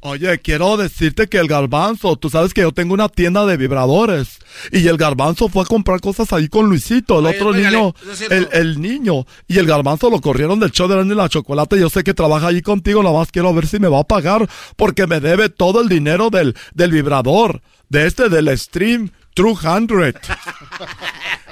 [0.02, 4.40] Oye, quiero decirte que el garbanzo, tú sabes que yo tengo una tienda de vibradores
[4.72, 7.94] y el garbanzo fue a comprar cosas ahí con Luisito, el otro niño,
[8.30, 11.78] el, el, niño, y el garbanzo lo corrieron del show de la, la chocolate.
[11.78, 14.48] Yo sé que trabaja ahí contigo, nada más quiero ver si me va a pagar
[14.78, 19.12] porque me debe todo el dinero del, del vibrador, de este, del stream
[19.44, 20.14] 200.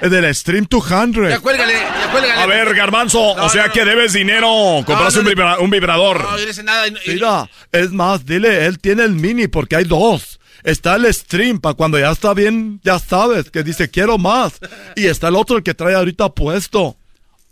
[0.00, 1.30] del Stream 200.
[1.30, 2.40] Ya cuélgale, ya cuélgale.
[2.40, 4.82] A ver, Garbanzo, o sea que debes dinero.
[4.84, 6.22] Compraste un, vibrador.
[6.22, 6.86] No, yo no sé nada.
[7.06, 10.38] Mira, es más, dile, él tiene el mini porque hay dos.
[10.64, 14.54] Está el stream para cuando ya está bien, ya sabes, que dice quiero más.
[14.96, 16.96] Y está el otro el que trae ahorita puesto.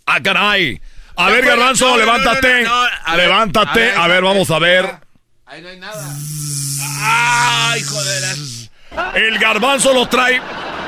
[0.04, 0.80] Ah, caray.
[1.16, 2.66] A ver, Garbanzo, levántate.
[3.16, 3.92] levántate.
[3.92, 4.98] A ver, vamos a ver.
[5.46, 6.14] Ahí no hay nada.
[7.00, 8.65] Ay, joder.
[9.14, 10.40] El garbanzo lo trae.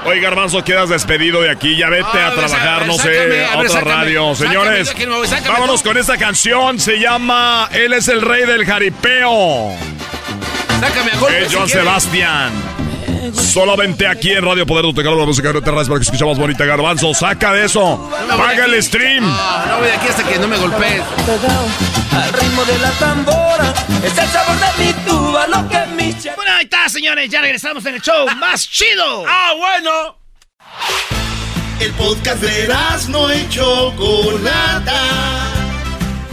[0.05, 1.77] Oye, Garbanzo, quedas despedido de aquí.
[1.77, 4.35] Ya vete a trabajar, no sé, a, otra radio.
[4.35, 4.95] Señores,
[5.47, 6.79] vámonos con esta canción.
[6.79, 9.73] Se llama Él es el rey del jaripeo.
[10.81, 12.53] Sácame a golpe, Es John Sebastián.
[13.35, 17.13] Solamente aquí en Radio Poder la música de Terras para que escuchemos bonita Garbanzo.
[17.13, 18.11] Saca de eso.
[18.29, 19.25] Paga el stream.
[19.25, 21.03] No, no voy de aquí hasta que no me golpees.
[22.13, 22.91] Al ritmo de la
[23.59, 23.75] tambora,
[24.05, 27.31] es el sabor de mi tuba, lo que mi Bueno, ahí está, señores.
[27.31, 29.25] Ya regresamos en el show más chido.
[29.27, 30.19] ¡Ah, bueno!
[31.81, 32.69] El podcast de
[33.09, 35.03] no hecho Chocolata.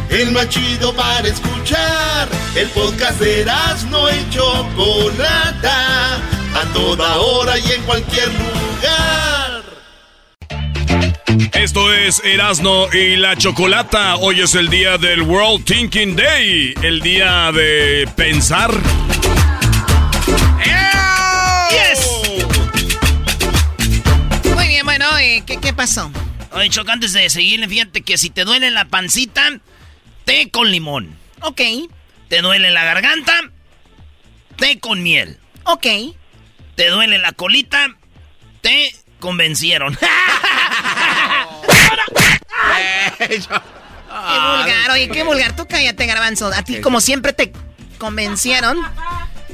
[0.09, 2.27] El más chido para escuchar.
[2.55, 3.45] El podcast de
[3.89, 9.44] no hecho Chocolata a toda hora y en cualquier lugar.
[11.53, 14.15] Esto es Erasno y la Chocolata.
[14.17, 18.71] Hoy es el día del World Thinking Day, el día de pensar.
[21.71, 22.07] Yes.
[24.53, 25.05] Muy bien, bueno,
[25.45, 26.11] ¿qué, ¿qué, pasó?
[26.51, 29.59] Oye, Choc, antes de seguirle, fíjate que si te duele la pancita,
[30.25, 31.17] té con limón.
[31.41, 31.61] Ok.
[32.29, 33.33] ¿Te duele la garganta?
[34.57, 35.37] Té con miel.
[35.63, 35.87] Ok.
[36.75, 37.95] ¿Te duele la colita?
[38.61, 39.97] Te convencieron.
[43.17, 45.55] qué vulgar, oye, qué vulgar.
[45.55, 46.47] Tú cállate, garbanzo.
[46.47, 47.51] A ti, como siempre, te
[47.97, 48.77] convencieron.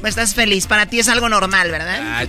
[0.00, 0.66] Pues estás feliz.
[0.66, 2.00] Para ti es algo normal, ¿verdad?
[2.02, 2.24] Ah,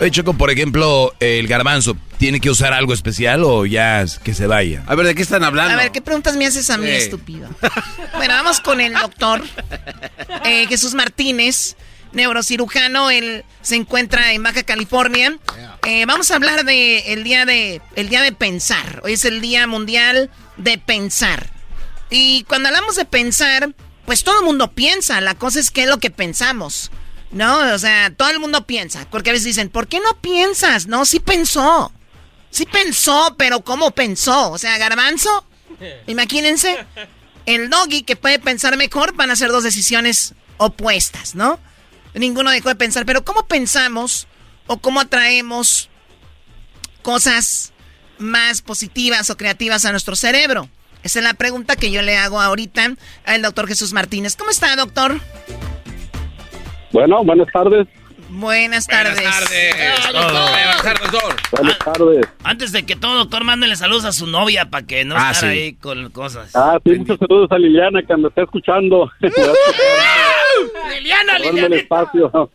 [0.00, 4.46] oye, Choco, por ejemplo, el garbanzo, ¿tiene que usar algo especial o ya que se
[4.46, 4.84] vaya?
[4.86, 5.74] A ver, ¿de qué están hablando?
[5.74, 7.48] A ver, ¿qué preguntas me haces a mí, estúpido?
[8.16, 9.42] bueno, vamos con el doctor
[10.44, 11.76] eh, Jesús Martínez.
[12.12, 13.10] Neurocirujano.
[13.10, 15.38] Él se encuentra en Baja California.
[15.86, 19.00] Eh, vamos a hablar de el día de el día de pensar.
[19.04, 21.50] Hoy es el día mundial de pensar.
[22.10, 23.74] Y cuando hablamos de pensar,
[24.04, 25.20] pues todo el mundo piensa.
[25.20, 26.90] La cosa es qué es lo que pensamos.
[27.30, 29.06] No, o sea, todo el mundo piensa.
[29.10, 30.86] Porque a veces dicen, ¿por qué no piensas?
[30.86, 31.92] No, sí pensó.
[32.50, 34.50] Sí pensó, pero ¿cómo pensó?
[34.50, 35.46] O sea, garbanzo,
[36.08, 36.84] imagínense,
[37.46, 41.60] el doggy que puede pensar mejor van a ser dos decisiones opuestas, ¿no?
[42.14, 44.26] Ninguno dejó de pensar, pero ¿cómo pensamos
[44.66, 45.88] o cómo atraemos
[47.02, 47.72] cosas
[48.18, 50.68] más positivas o creativas a nuestro cerebro?
[51.02, 54.36] Esa es la pregunta que yo le hago ahorita al doctor Jesús Martínez.
[54.36, 55.18] ¿Cómo está, doctor?
[56.92, 57.86] Bueno, buenas tardes.
[58.30, 59.14] Buenas tardes.
[59.14, 59.76] Buenas tardes.
[60.12, 61.36] Buenas tardes, doctor.
[61.52, 62.28] Buenas tardes.
[62.44, 65.46] Antes de que todo, doctor, mándele saludos a su novia para que no ah, esté
[65.46, 66.54] ahí con cosas.
[66.54, 69.10] Ah, sí, muchos saludos a Liliana que me está escuchando.
[70.94, 71.76] Liliana, Liliana.
[71.76, 72.50] espacio.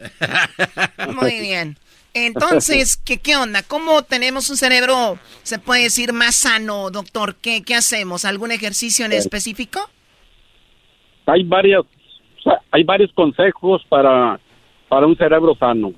[1.14, 1.78] Muy bien.
[2.14, 3.62] Entonces, ¿qué, ¿qué onda?
[3.62, 7.36] ¿Cómo tenemos un cerebro, se puede decir, más sano, doctor?
[7.36, 8.24] ¿Qué, qué hacemos?
[8.24, 9.80] ¿Algún ejercicio en específico?
[11.26, 11.84] Hay varias,
[12.72, 14.40] hay varios consejos para,
[14.88, 15.92] para un cerebro sano.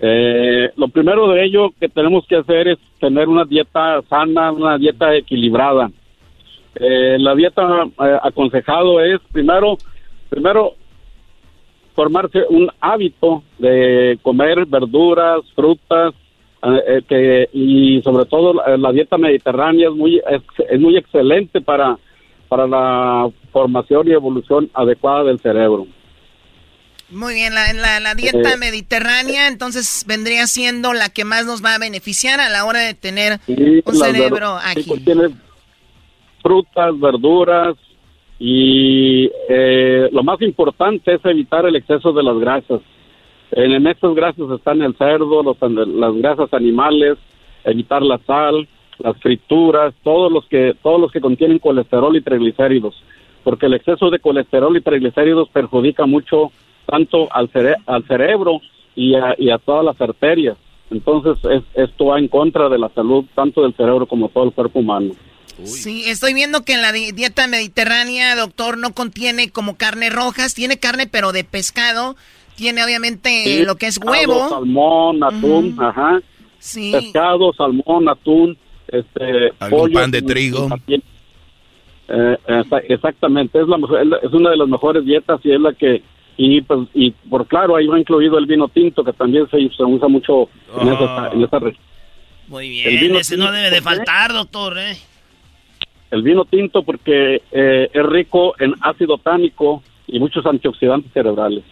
[0.00, 4.78] Eh, lo primero de ello que tenemos que hacer es tener una dieta sana, una
[4.78, 5.90] dieta equilibrada.
[6.74, 9.76] Eh, la dieta eh, aconsejado es primero,
[10.30, 10.76] primero
[11.94, 16.14] formarse un hábito de comer verduras, frutas,
[16.62, 20.22] eh, eh, que, y sobre todo la, dieta mediterránea es muy,
[20.70, 21.98] es, muy excelente para,
[22.48, 25.86] para la formación y evolución adecuada del cerebro.
[27.10, 31.74] Muy bien, la, la, dieta eh, mediterránea entonces vendría siendo la que más nos va
[31.74, 35.04] a beneficiar a la hora de tener un cerebro ágil.
[35.04, 35.28] tiene
[36.42, 37.74] frutas, verduras,
[38.44, 42.80] y eh, lo más importante es evitar el exceso de las grasas.
[43.52, 47.18] En esas grasas están el cerdo, los, las grasas animales,
[47.62, 48.66] evitar la sal,
[48.98, 53.00] las frituras, todos los que todos los que contienen colesterol y triglicéridos,
[53.44, 56.50] porque el exceso de colesterol y triglicéridos perjudica mucho
[56.86, 57.48] tanto al,
[57.86, 58.60] al cerebro
[58.96, 60.56] y a, todas las arterias.
[60.90, 61.38] Entonces
[61.74, 65.12] esto va en contra de la salud tanto del cerebro como todo el cuerpo humano.
[65.64, 70.78] Sí, estoy viendo que en la dieta mediterránea, doctor, no contiene como carne rojas, tiene
[70.78, 72.16] carne pero de pescado,
[72.56, 74.48] tiene obviamente lo que es huevo.
[74.48, 76.20] salmón, atún, ajá.
[76.58, 76.92] Sí.
[76.92, 78.56] Pescado, salmón, atún,
[78.88, 80.68] este, pollo, pan de trigo.
[82.08, 82.36] Eh,
[82.88, 83.76] exactamente, es, la,
[84.22, 86.02] es una de las mejores dietas y es la que
[86.36, 90.08] y pues y por claro ahí va incluido el vino tinto que también se, usa
[90.08, 90.48] mucho
[90.80, 91.84] en, esa, en esa región.
[92.48, 94.96] Muy bien, ese no debe de faltar, doctor, ¿eh?
[96.12, 101.64] El vino tinto porque eh, es rico en ácido tánico y muchos antioxidantes cerebrales.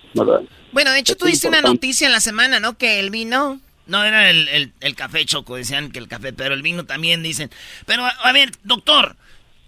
[0.73, 2.77] Bueno, de hecho tú diste una noticia en la semana, ¿no?
[2.77, 3.61] Que el vino...
[3.87, 7.51] No, era el, el, café choco, decían que el café, pero el vino también dicen.
[7.87, 9.17] Pero, a ver, doctor,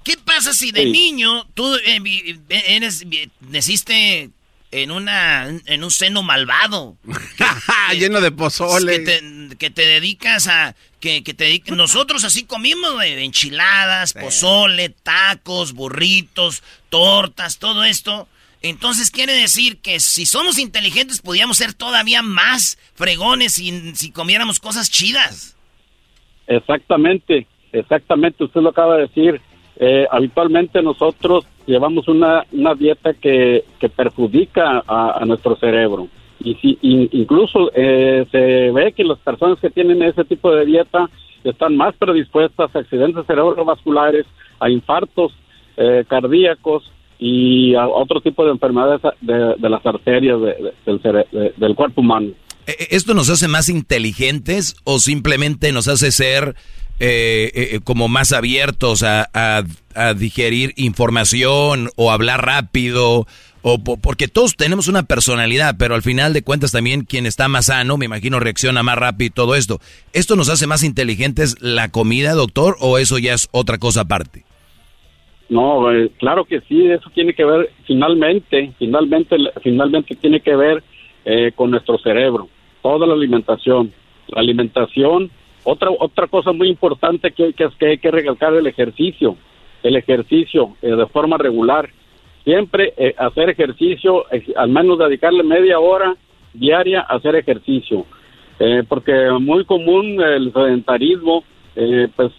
[0.05, 3.05] ¿qué pasa si de niño tú eh, eres,
[3.41, 4.31] naciste
[4.73, 6.97] en una en un seno malvado.
[7.99, 9.05] Lleno de pozole.
[9.59, 16.63] que te, dedicas a que, que te nosotros así comimos de enchiladas pozole tacos burritos
[16.89, 18.29] tortas todo esto.
[18.63, 24.59] Entonces quiere decir que si somos inteligentes podríamos ser todavía más fregones si, si comiéramos
[24.59, 25.57] cosas chidas.
[26.47, 29.41] Exactamente exactamente usted lo acaba de decir.
[29.77, 36.09] Eh, habitualmente nosotros llevamos una, una dieta que, que perjudica a, nuestro cerebro.
[36.41, 41.09] Y si incluso eh, se ve que las personas que tienen ese tipo de dieta
[41.45, 44.27] están más predispuestas a accidentes cerebrovasculares,
[44.59, 45.33] a infartos
[45.77, 50.39] eh, cardíacos y a otro tipo de enfermedades de, las arterias
[50.85, 52.31] del, del cuerpo humano.
[52.67, 56.55] ¿Esto nos hace más inteligentes o simplemente nos hace ser
[57.05, 59.65] eh, eh, como más abiertos a,
[60.15, 63.27] digerir información o hablar rápido,
[63.61, 67.67] o porque todos tenemos una personalidad, pero al final de cuentas también quien está más
[67.67, 69.81] sano, me imagino, reacciona más rápido y todo esto.
[70.13, 74.45] ¿Esto nos hace más inteligentes la comida, doctor, o eso ya es otra cosa aparte?
[75.49, 80.85] No, eh, claro que sí, eso tiene que ver, finalmente, finalmente, finalmente tiene que ver
[81.57, 82.49] con nuestro cerebro,
[82.81, 83.93] toda la alimentación.
[84.29, 85.31] La alimentación
[85.65, 89.37] otra, otra cosa muy importante que, que, que hay que recalcar el ejercicio,
[89.83, 91.89] el ejercicio eh, de forma regular.
[92.45, 94.25] Siempre eh, hacer ejercicio,
[94.57, 96.17] al menos dedicarle media hora
[96.53, 98.05] diaria a hacer ejercicio.
[98.59, 101.45] Eh, porque muy común el sedentarismo,
[101.75, 102.33] pues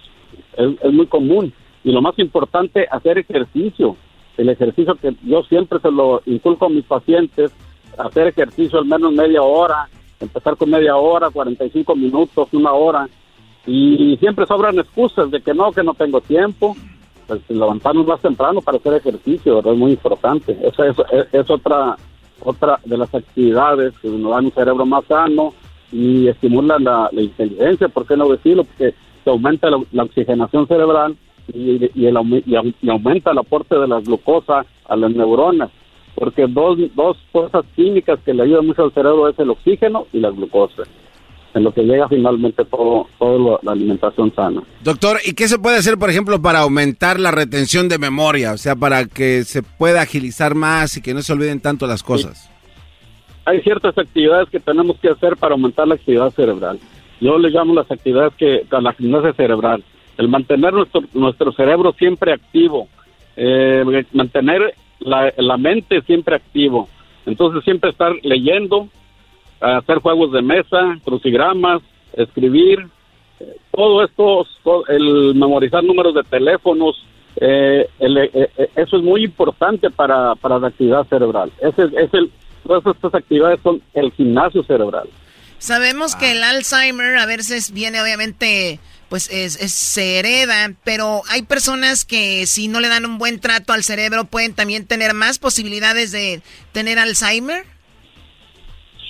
[0.58, 1.54] es, muy común.
[1.84, 3.98] Y lo más importante, hacer ejercicio.
[4.38, 7.54] El ejercicio que yo siempre se lo inculco a mis pacientes
[7.98, 9.88] hacer ejercicio al menos media hora,
[10.24, 13.08] empezar con media hora, 45 minutos, una hora,
[13.66, 16.76] y siempre sobran excusas de que no, que no tengo tiempo,
[17.28, 20.58] pues levantarnos más temprano para hacer ejercicio, es muy importante.
[20.62, 20.98] Esa es,
[21.32, 21.96] es, otra
[22.42, 25.54] otra de las actividades que nos dan un cerebro más sano
[25.94, 28.66] y estimulan la, inteligencia, ¿por qué no decirlo?
[28.66, 28.94] Porque
[29.24, 31.16] se aumenta la, oxigenación cerebral
[31.54, 32.10] y, y,
[32.82, 35.70] y, aumenta el aporte de la glucosa a las neuronas
[36.16, 40.20] porque dos, dos cosas químicas que le ayudan mucho al cerebro es el oxígeno y
[40.20, 40.84] la glucosa
[41.54, 44.64] en lo que llega finalmente todo, todo la alimentación sana.
[44.84, 48.54] Doctor, ¿y qué se puede hacer, por ejemplo, para aumentar la retención de memoria?
[48.54, 52.02] O sea, para que se pueda agilizar más y que no se olviden tanto las
[52.02, 52.50] cosas.
[53.46, 56.80] Hay ciertas actividades que tenemos que hacer para aumentar la actividad cerebral.
[57.20, 59.84] Yo le llamo las actividades que, a la gimnasia cerebral.
[60.18, 62.88] El mantener nuestro, nuestro cerebro siempre activo,
[63.36, 64.76] eh, mantener
[65.06, 66.90] la, la mente siempre activo.
[67.26, 68.90] Entonces siempre estar leyendo,
[69.60, 71.82] hacer juegos de mesa, crucigramas,
[72.14, 72.88] escribir,
[73.72, 74.46] todo esto,
[74.88, 77.04] el memorizar números de teléfonos,
[77.38, 81.52] eh, eh, eh, eso es muy importante para, para la actividad cerebral.
[81.60, 82.32] Ese, es el,
[82.66, 85.10] todas estas actividades son el gimnasio cerebral.
[85.58, 92.06] Sabemos que el Alzheimer a veces viene obviamente pues es, se hereda, pero hay personas
[92.06, 96.12] que si no le dan un buen trato al cerebro pueden también tener más posibilidades
[96.12, 97.66] de tener Alzheimer.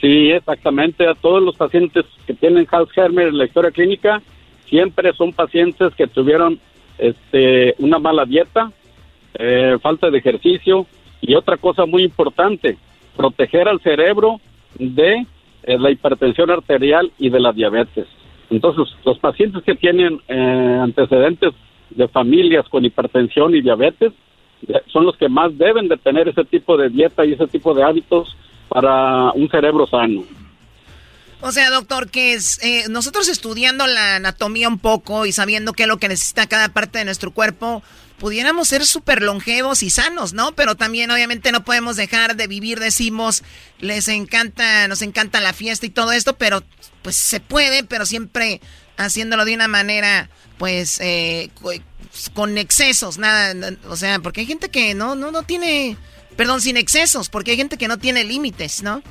[0.01, 1.07] Sí, exactamente.
[1.07, 4.21] A todos los pacientes que tienen Alzheimer en la historia clínica
[4.69, 6.59] siempre son pacientes que tuvieron
[6.97, 8.71] este, una mala dieta,
[9.35, 10.85] eh, falta de ejercicio
[11.21, 12.77] y otra cosa muy importante,
[13.15, 14.41] proteger al cerebro
[14.77, 15.25] de
[15.63, 18.07] eh, la hipertensión arterial y de la diabetes.
[18.55, 21.53] Entonces, los pacientes que tienen eh, antecedentes
[21.89, 24.13] de familias con hipertensión y diabetes
[24.67, 27.73] eh, son los que más deben de tener ese tipo de dieta y ese tipo
[27.73, 28.35] de hábitos
[28.69, 30.23] para un cerebro sano.
[31.41, 35.83] O sea, doctor, que es eh, nosotros estudiando la anatomía un poco y sabiendo qué
[35.83, 37.83] es lo que necesita cada parte de nuestro cuerpo,
[38.17, 40.53] pudiéramos ser súper longevos y sanos, ¿no?
[40.53, 43.43] Pero también obviamente no podemos dejar de vivir, decimos,
[43.79, 46.63] les encanta, nos encanta la fiesta y todo esto, pero
[47.03, 48.61] pues se puede, pero siempre
[48.97, 51.49] haciéndolo de una manera, pues, eh,
[52.33, 53.53] con excesos, nada,
[53.89, 55.97] o sea, porque hay gente que no, no, no tiene,
[56.35, 59.01] perdón, sin excesos, porque hay gente que no tiene límites, ¿no?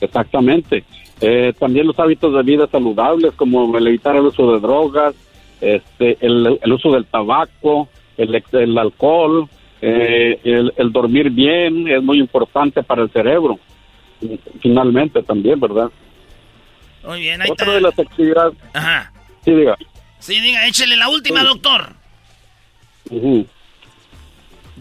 [0.00, 0.84] Exactamente.
[1.20, 5.14] Eh, también los hábitos de vida saludables, como el evitar el uso de drogas,
[5.60, 9.48] este, el, el uso del tabaco, el, el alcohol,
[9.80, 13.58] eh, el, dormir bien es muy importante para el cerebro,
[14.60, 15.90] finalmente también, ¿verdad?
[17.06, 18.54] Muy bien, ahí Otra de las actividades...
[18.72, 19.12] Ajá.
[19.44, 19.76] Sí, diga.
[20.18, 21.92] Sí, diga, échale la última, doctor.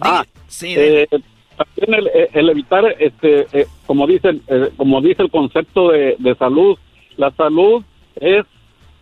[0.01, 1.07] Ah, sí, eh,
[1.55, 4.41] también el, evitar, este, eh, como dicen,
[4.75, 6.77] como dice el concepto de, de salud,
[7.17, 7.83] la salud
[8.15, 8.45] es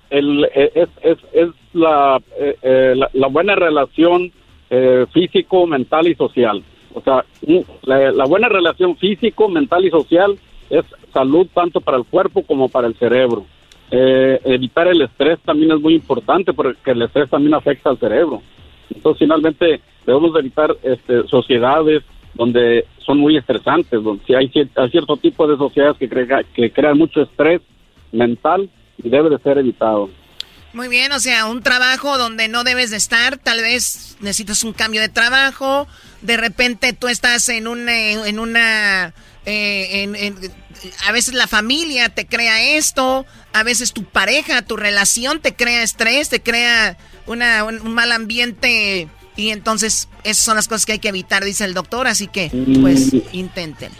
[0.09, 4.31] el, es, es, es la, eh, la, buena relación
[4.69, 6.63] eh, físico, mental y social.
[6.93, 7.25] O sea,
[7.81, 10.37] la, buena relación físico, mental y social
[10.69, 13.45] es salud tanto para el cuerpo como para el cerebro.
[13.91, 18.41] Eh, evitar el estrés también es muy importante porque el estrés también afecta al cerebro.
[18.93, 22.03] Entonces, finalmente, debemos evitar este, sociedades
[22.33, 26.09] donde son muy estresantes, donde si hay, hay cierto tipo de sociedades que,
[26.55, 27.61] que crean mucho estrés
[28.11, 30.09] mental y debe de ser evitado.
[30.73, 34.73] Muy bien, o sea, un trabajo donde no debes de estar, tal vez necesitas un
[34.73, 35.87] cambio de trabajo,
[36.21, 39.13] de repente tú estás en una, en una,
[39.45, 40.41] eh,
[41.07, 45.83] a veces la familia te crea esto, a veces tu pareja, tu relación te crea
[45.83, 46.97] estrés, te crea
[47.27, 51.65] una, un, mal ambiente y entonces esas son las cosas que hay que evitar, dice
[51.65, 52.49] el doctor, así que
[52.81, 53.97] pues inténtenlo.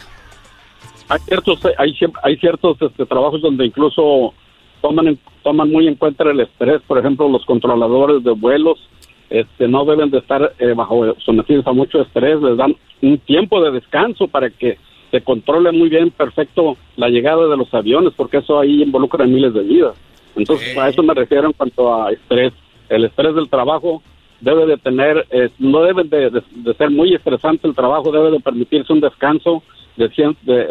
[1.10, 1.94] Hay ciertos, hay,
[2.24, 4.34] hay ciertos este, trabajos donde incluso
[4.82, 8.80] toman, toman muy en cuenta el estrés, por ejemplo, los controladores de vuelos
[9.30, 13.62] este, no deben de estar eh, bajo sometidos a mucho estrés, les dan un tiempo
[13.64, 14.78] de descanso para que
[15.14, 19.54] se controle muy bien, perfecto, la llegada de los aviones, porque eso ahí involucra miles
[19.54, 19.96] de vidas.
[20.36, 22.52] Entonces, a eso me refiero en cuanto a estrés.
[22.90, 24.02] El estrés del trabajo
[24.42, 26.42] debe de tener, eh, no debe de,
[26.76, 29.62] ser muy estresante el trabajo, debe de permitirse un descanso
[29.98, 30.10] de,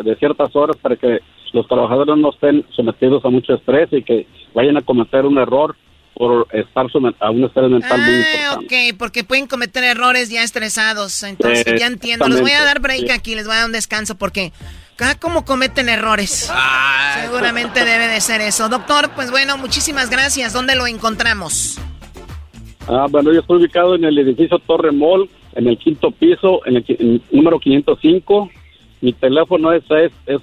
[0.03, 1.21] de ciertas horas para que
[1.53, 5.77] los trabajadores no estén sometidos a mucho estrés y que vayan a cometer un error
[6.15, 6.87] por estar
[7.21, 8.91] a un estrés mental muy ah, importante.
[8.91, 11.23] ok, porque pueden cometer errores ya estresados.
[11.23, 12.29] Entonces, ya entiendo.
[12.29, 14.53] Les voy a dar break aquí, les voy a dar un descanso porque
[14.97, 16.51] cada como cometen errores.
[17.21, 18.69] Seguramente debe de ser eso.
[18.69, 20.53] Doctor, pues bueno, muchísimas gracias.
[20.53, 21.79] ¿Dónde lo encontramos?
[22.89, 26.77] Ah, bueno, yo estoy ubicado en el edificio Torre Mall, en el quinto piso, en
[26.77, 28.51] el, en el número 505
[29.01, 30.41] Mi teléfono es, es, es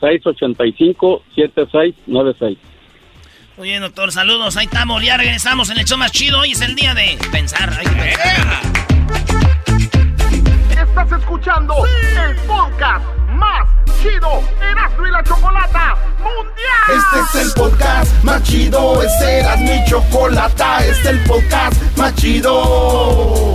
[0.00, 2.56] 664-685-7696.
[3.56, 4.54] Muy bien, doctor, saludos.
[4.58, 6.40] Ahí estamos, ya regresamos en el show más chido.
[6.40, 7.72] Hoy es el día de pensar.
[7.72, 8.62] Hay que pensar.
[10.70, 13.66] Estás escuchando el podcast más
[14.02, 16.98] chido Erasmo y la Chocolata Mundial.
[16.98, 22.14] Este es el podcast más chido, este era mi chocolata, este es el podcast más
[22.16, 23.54] chido.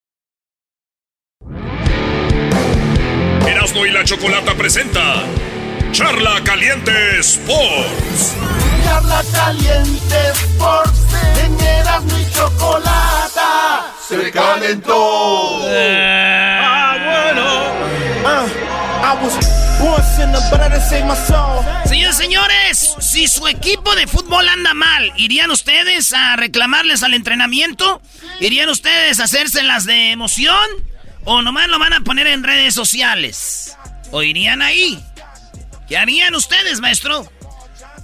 [3.61, 5.23] Erasmo y la Chocolata presenta
[5.91, 8.35] Charla Caliente Sports.
[8.83, 11.05] Charla Caliente Sports
[11.45, 15.59] en Erasmo y Chocolata se calentó.
[15.69, 17.45] Ah, bueno.
[18.25, 18.47] Ah,
[19.13, 19.61] I was.
[21.85, 28.01] Señores, señores, si su equipo de fútbol anda mal, ¿irían ustedes a reclamarles al entrenamiento?
[28.39, 30.90] ¿Irían ustedes a hacerse las de emoción?
[31.25, 33.77] ¿O nomás lo van a poner en redes sociales?
[34.11, 34.99] ¿O irían ahí?
[35.87, 37.31] ¿Qué harían ustedes, maestro?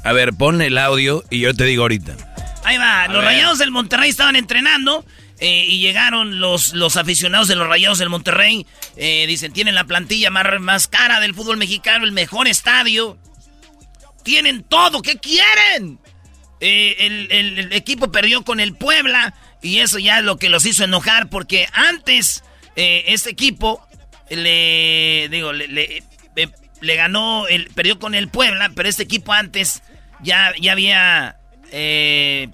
[0.04, 2.16] A ver, pon el audio y yo te digo ahorita.
[2.64, 3.26] Ahí va, A los ver.
[3.26, 5.06] Rayados del Monterrey estaban entrenando
[5.40, 8.66] eh, y llegaron los, los aficionados de los Rayados del Monterrey.
[8.98, 13.18] Eh, dicen, tienen la plantilla más, más cara del fútbol mexicano, el mejor estadio.
[14.24, 16.00] Tienen todo, ¿qué quieren?
[16.60, 20.50] Eh, el, el- el equipo perdió con el Puebla y eso ya es lo que
[20.50, 22.44] los hizo enojar porque antes
[22.78, 23.86] eh, este equipo
[24.30, 26.04] le digo le, le-
[26.38, 26.48] eh,
[26.80, 29.82] le ganó el perdió con el Puebla pero este equipo antes
[30.22, 31.38] ya ya había
[31.72, 32.48] eh,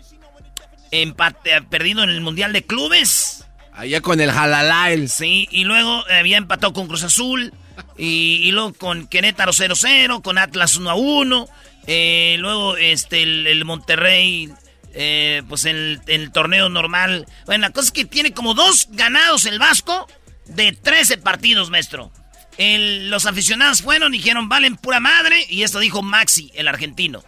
[0.91, 3.39] empate- perdido en el mundial de clubes
[3.75, 5.09] Allá con el Jalalael.
[5.09, 7.51] Sí, y luego había empatado con Cruz Azul.
[7.97, 11.49] Y, y luego con Querétaro 0-0, con Atlas 1-1.
[11.87, 14.49] eh, luego este, el, el Monterrey,
[14.93, 17.27] eh, pues el, el torneo normal.
[17.45, 20.07] Bueno, la cosa es que tiene como dos ganados el Vasco
[20.45, 22.11] de 13 partidos, maestro.
[22.57, 25.45] Los aficionados fueron y dijeron, valen pura madre.
[25.49, 27.23] Y esto dijo Maxi, el argentino.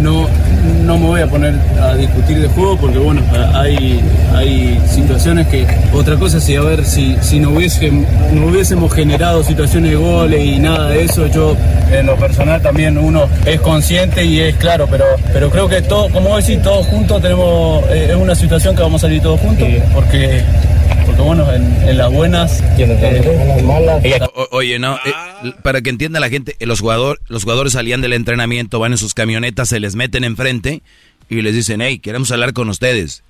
[0.00, 0.28] No,
[0.86, 3.20] no me voy a poner a discutir de juego porque bueno,
[3.54, 4.00] hay,
[4.34, 9.42] hay situaciones que otra cosa si a ver si, si no, hubiese, no hubiésemos generado
[9.42, 11.56] situaciones de goles y nada de eso, yo
[11.90, 16.08] en lo personal también uno es consciente y es claro, pero, pero creo que todo,
[16.10, 19.68] como decís, todos juntos tenemos, eh, es una situación que vamos a salir todos juntos
[19.92, 20.42] porque,
[21.06, 24.02] porque bueno, en, en las buenas, eh, en las malas.
[24.34, 28.00] O- oye, no, eh, para que entienda la gente, eh, los, jugador, los jugadores salían
[28.00, 30.82] del entrenamiento, van en sus camionetas, se les meten enfrente
[31.28, 33.22] y les dicen, hey, queremos hablar con ustedes.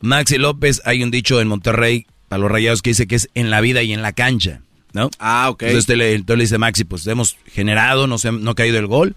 [0.00, 3.50] Maxi López, hay un dicho en Monterrey para los rayados que dice que es en
[3.50, 4.60] la vida y en la cancha,
[4.92, 5.10] ¿no?
[5.18, 5.62] Ah, ok.
[5.62, 8.78] Entonces, te le, entonces le dice Maxi, pues hemos generado, no, se, no ha caído
[8.78, 9.14] el gol,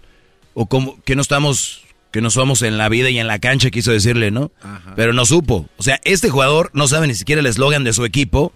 [0.54, 3.70] o como que no estamos, que no somos en la vida y en la cancha,
[3.70, 4.50] quiso decirle, ¿no?
[4.62, 4.94] Ajá.
[4.96, 5.68] Pero no supo.
[5.76, 8.52] O sea, este jugador no sabe ni siquiera el eslogan de su equipo.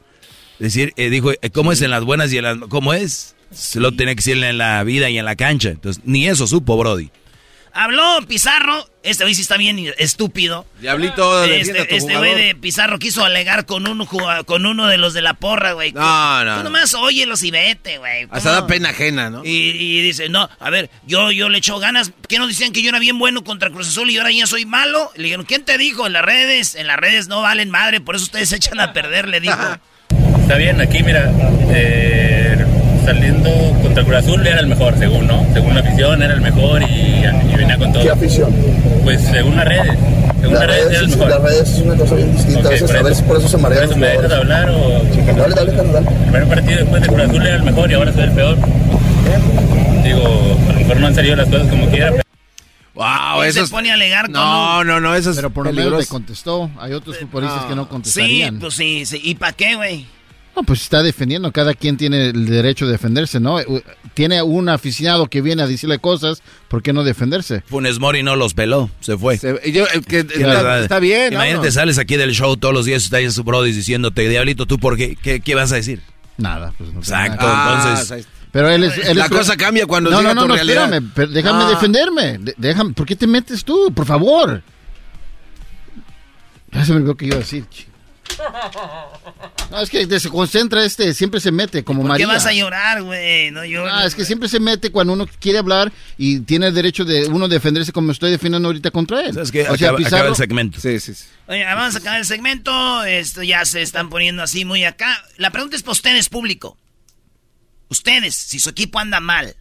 [0.58, 2.58] Decir, eh, dijo, eh, ¿cómo es en las buenas y en las...
[2.68, 3.34] ¿Cómo es?
[3.50, 5.70] Se lo tiene que decir en la vida y en la cancha.
[5.70, 7.10] Entonces, ni eso supo, Brody.
[7.74, 10.66] Habló Pizarro, este güey sí está bien estúpido.
[10.80, 14.06] Diablito, Este, este güey de Pizarro quiso alegar con un
[14.44, 15.92] con uno de los de la porra, güey.
[15.92, 16.64] No, no, Tú no.
[16.64, 18.26] nomás óyelos y vete, güey.
[18.30, 19.44] Hasta da pena ajena, ¿no?
[19.44, 22.12] Y, y dice, no, a ver, yo, yo le echo ganas.
[22.28, 24.66] ¿Qué nos decían que yo era bien bueno contra Cruz Azul y ahora ya soy
[24.66, 25.10] malo?
[25.16, 26.06] Le dijeron, ¿quién te dijo?
[26.06, 28.92] En las redes, en las redes no valen madre, por eso ustedes se echan a
[28.92, 29.56] perder, le dijo.
[30.42, 31.30] Está bien, aquí mira,
[31.70, 32.31] eh,
[33.04, 33.50] saliendo
[33.82, 35.44] contra Cruz Azul era el mejor, según, ¿no?
[35.52, 38.02] Según la afición era el mejor y, y venía con todo.
[38.02, 38.50] ¿Qué afición?
[39.04, 39.86] Pues según las redes,
[40.40, 41.30] según Las las redes redes, era el sí, mejor.
[41.30, 42.60] las redes es una cosa bien distinta.
[42.60, 44.32] Ok, a veces, por a eso- veces por eso se marean por eso me dejas
[44.32, 45.02] hablar o...
[45.36, 46.08] Dale, dale, dale, dale.
[46.08, 48.56] El primer partido después de Cruz Azul era el mejor y ahora soy el peor.
[50.04, 52.22] Digo, a lo mejor no han salido las cosas como quiera, pero...
[52.94, 55.64] Wow, eso se pone a alegar con No, un- no, no, eso es Pero por
[55.64, 56.70] lo menos te contestó.
[56.78, 58.58] Hay otros futbolistas que no Sí, contestarían.
[58.58, 59.20] pues sí, sí.
[59.24, 60.06] ¿Y para qué, güey?
[60.54, 63.56] No, pues está defendiendo, cada quien tiene el derecho de defenderse, ¿no?
[64.12, 67.62] Tiene un aficionado que viene a decirle cosas, ¿por qué no defenderse?
[67.66, 69.38] Funes Mori no los peló, se fue.
[69.38, 71.32] yo, eh, que, está, está, bien.
[71.32, 74.78] Imagínate, sales aquí del show todos los días, está ahí su brody diciéndote, Diablito, ¿tú
[74.78, 75.16] por qué?
[75.16, 76.02] ¿Qué, vas a decir?
[76.36, 78.26] Nada, pues no Exacto, entonces...
[78.26, 80.92] Ah, pero él es, él la cosa cambia cuando no, llega no, no, no, realidad.
[80.92, 81.68] espérame, déjame Ah.
[81.70, 82.36] defenderme.
[82.38, 83.90] De- déjame, ¿por qué te metes tú?
[83.94, 84.62] Por favor.
[86.70, 87.64] Ya se me olvidó que iba a decir.
[89.72, 92.26] No, es que se concentra este, siempre se mete como ¿Por María.
[92.26, 93.50] qué vas a llorar, güey?
[93.50, 93.92] No llores.
[93.92, 97.26] Ah, es que siempre se mete cuando uno quiere hablar y tiene el derecho de
[97.26, 99.36] uno defenderse como estoy defendiendo ahorita contra él.
[99.36, 100.78] Es que O sea, acaba, acaba el segmento.
[100.78, 101.24] Sí, sí, sí.
[101.48, 103.02] Oye, vamos a acabar el segmento.
[103.04, 105.24] Esto ya se están poniendo así muy acá.
[105.38, 106.76] La pregunta es para ustedes, público.
[107.88, 109.56] Ustedes, si su equipo anda mal,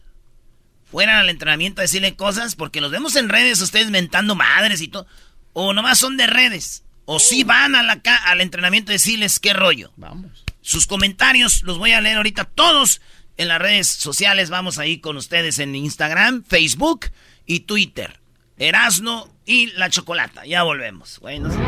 [0.90, 4.88] fueran al entrenamiento a decirle cosas, porque los vemos en redes, ustedes mentando madres y
[4.88, 5.06] todo.
[5.54, 6.82] O nomás son de redes.
[7.04, 9.92] O si van a la ca- al entrenamiento a decirles qué rollo.
[9.96, 10.44] Vamos.
[10.60, 13.00] Sus comentarios los voy a leer ahorita todos
[13.36, 14.50] en las redes sociales.
[14.50, 17.06] Vamos ahí con ustedes en Instagram, Facebook
[17.46, 18.20] y Twitter.
[18.58, 20.44] Erasno y la chocolata.
[20.46, 21.18] Ya volvemos.
[21.18, 21.58] Güey, no sé.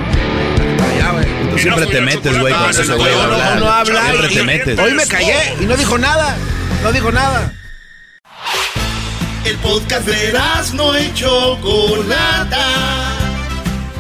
[1.51, 3.13] Tú siempre te metes, güey, con ese güey.
[3.15, 4.03] No, no, no habla.
[4.03, 4.79] Siempre te Y- metes.
[4.79, 6.37] Hoy me callé y no dijo nada.
[6.83, 7.53] No dijo nada.
[9.45, 10.33] El podcast de
[10.75, 13.24] no y Chocolata.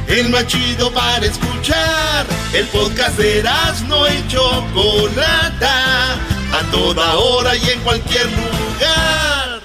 [0.08, 2.26] El más chido para escuchar.
[2.52, 3.42] El podcast de
[3.88, 6.14] no y Chocolata.
[6.52, 9.60] A toda hora y en cualquier lugar.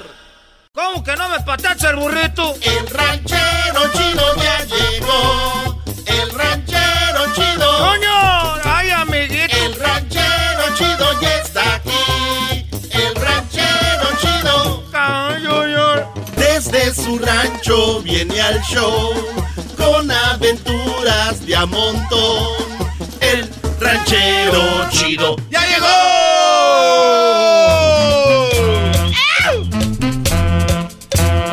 [0.74, 2.56] ¿Cómo que no me patacha el burrito?
[2.62, 5.82] El ranchero chido ya llegó.
[6.06, 7.78] El ranchero chido.
[7.78, 8.56] ¡Coño!
[8.64, 9.56] ¡Ay, amiguito!
[9.56, 12.66] El ranchero chido ya está aquí.
[12.92, 14.84] El ranchero chido.
[16.36, 19.14] Desde su rancho viene al show
[19.92, 22.48] con aventuras de a montón.
[23.22, 23.50] El
[23.80, 25.88] ranchero chido ya llegó.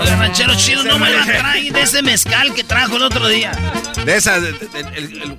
[0.01, 3.53] Oiga, ranchero chido, no me la trae de ese mezcal que trajo el otro día.
[4.05, 5.39] De esa, de- de- el, el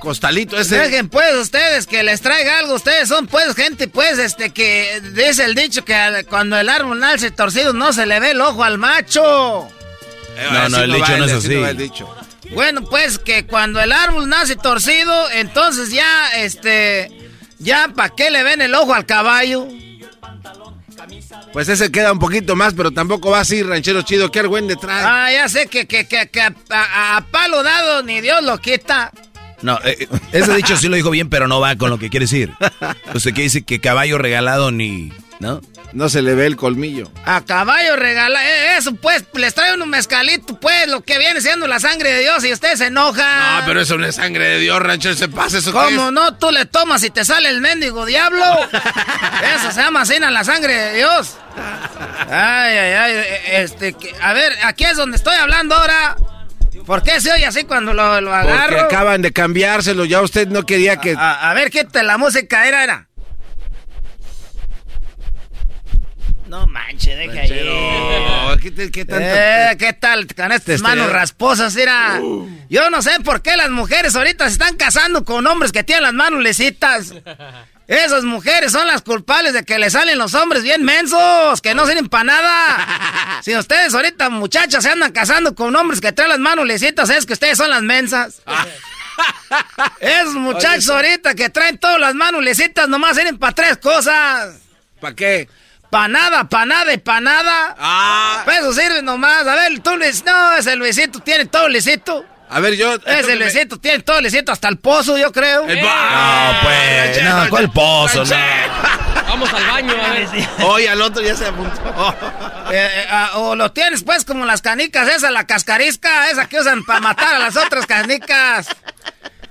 [0.00, 0.78] costalito ese.
[0.78, 2.74] Dejen pues ustedes que les traiga algo.
[2.74, 7.30] Ustedes son pues gente pues este que dice el dicho que cuando el árbol nace
[7.30, 9.68] torcido no se le ve el ojo al macho.
[10.52, 11.54] No, no, el dicho no es así.
[11.56, 12.08] va el dicho.
[12.54, 17.10] Bueno, pues que cuando el árbol nace torcido, entonces ya este
[17.58, 19.68] ya para qué le ven el ojo al caballo.
[21.52, 24.30] Pues ese queda un poquito más, pero tampoco va así, ranchero chido.
[24.30, 25.04] ¿Qué argüende trae?
[25.04, 28.58] Ah, ya sé que, que, que, que a, a- a palo dado ni Dios lo
[28.58, 29.12] quita.
[29.62, 32.10] No, eh, eh, ese dicho sí lo dijo bien, pero no va con lo que
[32.10, 32.52] quiere decir.
[33.14, 35.12] Usted que dice que caballo regalado ni...
[35.40, 35.60] ¿No?
[35.92, 37.10] No se le ve el colmillo.
[37.24, 41.68] A caballo regala, eh, eso pues, les trae un mezcalito, pues, lo que viene siendo
[41.68, 43.58] la sangre de Dios y usted se enoja.
[43.58, 45.14] Ah, pero eso no es sangre de Dios, ranchero.
[45.14, 45.72] Se pasa eso.
[45.72, 46.12] ¿Cómo es?
[46.12, 46.34] no?
[46.38, 48.44] Tú le tomas y te sale el mendigo diablo.
[49.56, 51.36] Eso se llama en la sangre de Dios.
[52.28, 53.24] Ay, ay, ay.
[53.52, 56.16] Este, que- a ver, aquí es donde estoy hablando ahora.
[56.86, 58.80] ¿Por qué se oye así cuando lo, lo Porque agarro?
[58.80, 60.04] acaban de cambiárselo.
[60.04, 61.14] Ya usted no quería que.
[61.16, 63.07] A, a ver, quita la música, era, era.
[66.48, 68.58] No manche, deja ahí.
[68.62, 71.74] ¿qué, te- qué tanto- Eh, ¿qué tal con estas Este- manos rasposas?
[71.74, 72.20] Mira,
[72.70, 76.04] yo no sé por qué las mujeres ahorita se están casando con hombres que tienen
[76.04, 77.12] las manos lisitas.
[77.86, 81.86] Esas mujeres son las culpables de que le salen los hombres bien mensos, que no
[81.86, 83.40] sirven para nada.
[83.42, 87.24] Si ustedes ahorita, muchachas, se andan casando con hombres que traen las manos lisitas, es
[87.24, 88.42] que ustedes son las mensas.
[90.00, 94.56] Esos muchachos ahorita que traen todas las manos lisitas nomás sirven para tres cosas.
[95.00, 95.48] ¿Para qué?
[95.90, 97.74] Pa' nada, pa' nada y pa' nada.
[97.78, 98.42] Ah.
[98.44, 99.46] Pues eso sirve nomás.
[99.46, 102.24] A ver, tú Luis, no, ese Luisito tiene todo lisito.
[102.50, 102.94] A ver, yo.
[103.06, 105.66] Ese Luisito tiene todo lisito, hasta el pozo, yo creo.
[105.66, 108.24] El No, pues, no, ¿cuál pozo?
[108.24, 108.36] No.
[109.28, 110.28] Vamos al baño, a ver.
[110.64, 111.80] Oye, al otro ya se apuntó.
[112.70, 116.60] Eh, eh, ah, o lo tienes pues como las canicas, esa, la cascarisca, esa que
[116.60, 118.68] usan para matar a las otras canicas.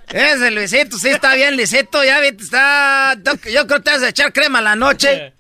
[0.09, 3.15] Ese Luisito sí está bien lisito, ya viste, está...
[3.51, 5.33] Yo creo que te vas a echar crema a la noche.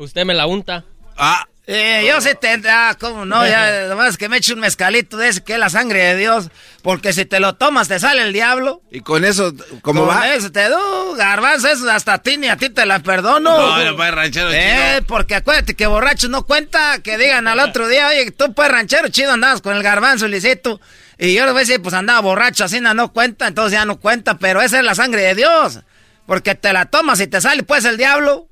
[0.00, 0.84] Usted me la unta.
[1.16, 1.46] Ah.
[1.66, 2.60] Eh, yo sí te...
[2.68, 5.68] Ah, cómo no, ya, nomás que me eche un mezcalito de ese que es la
[5.70, 6.48] sangre de Dios.
[6.82, 8.82] Porque si te lo tomas te sale el diablo.
[8.90, 9.52] Y con eso,
[9.82, 10.34] ¿cómo Con va?
[10.34, 13.56] eso te do, garbanzo, eso hasta a ti ni a ti te la perdono.
[13.56, 15.06] No, no, pues, ranchero Eh, chido.
[15.06, 19.08] porque acuérdate que borracho no cuenta, que digan al otro día, oye, tú pues ranchero
[19.08, 20.80] chido andabas con el garbanzo lisito.
[21.18, 23.84] Y yo les voy a decir, pues andaba borracho, así no, no cuenta, entonces ya
[23.84, 25.80] no cuenta, pero esa es la sangre de Dios.
[26.26, 28.48] Porque te la tomas y te sale pues el diablo.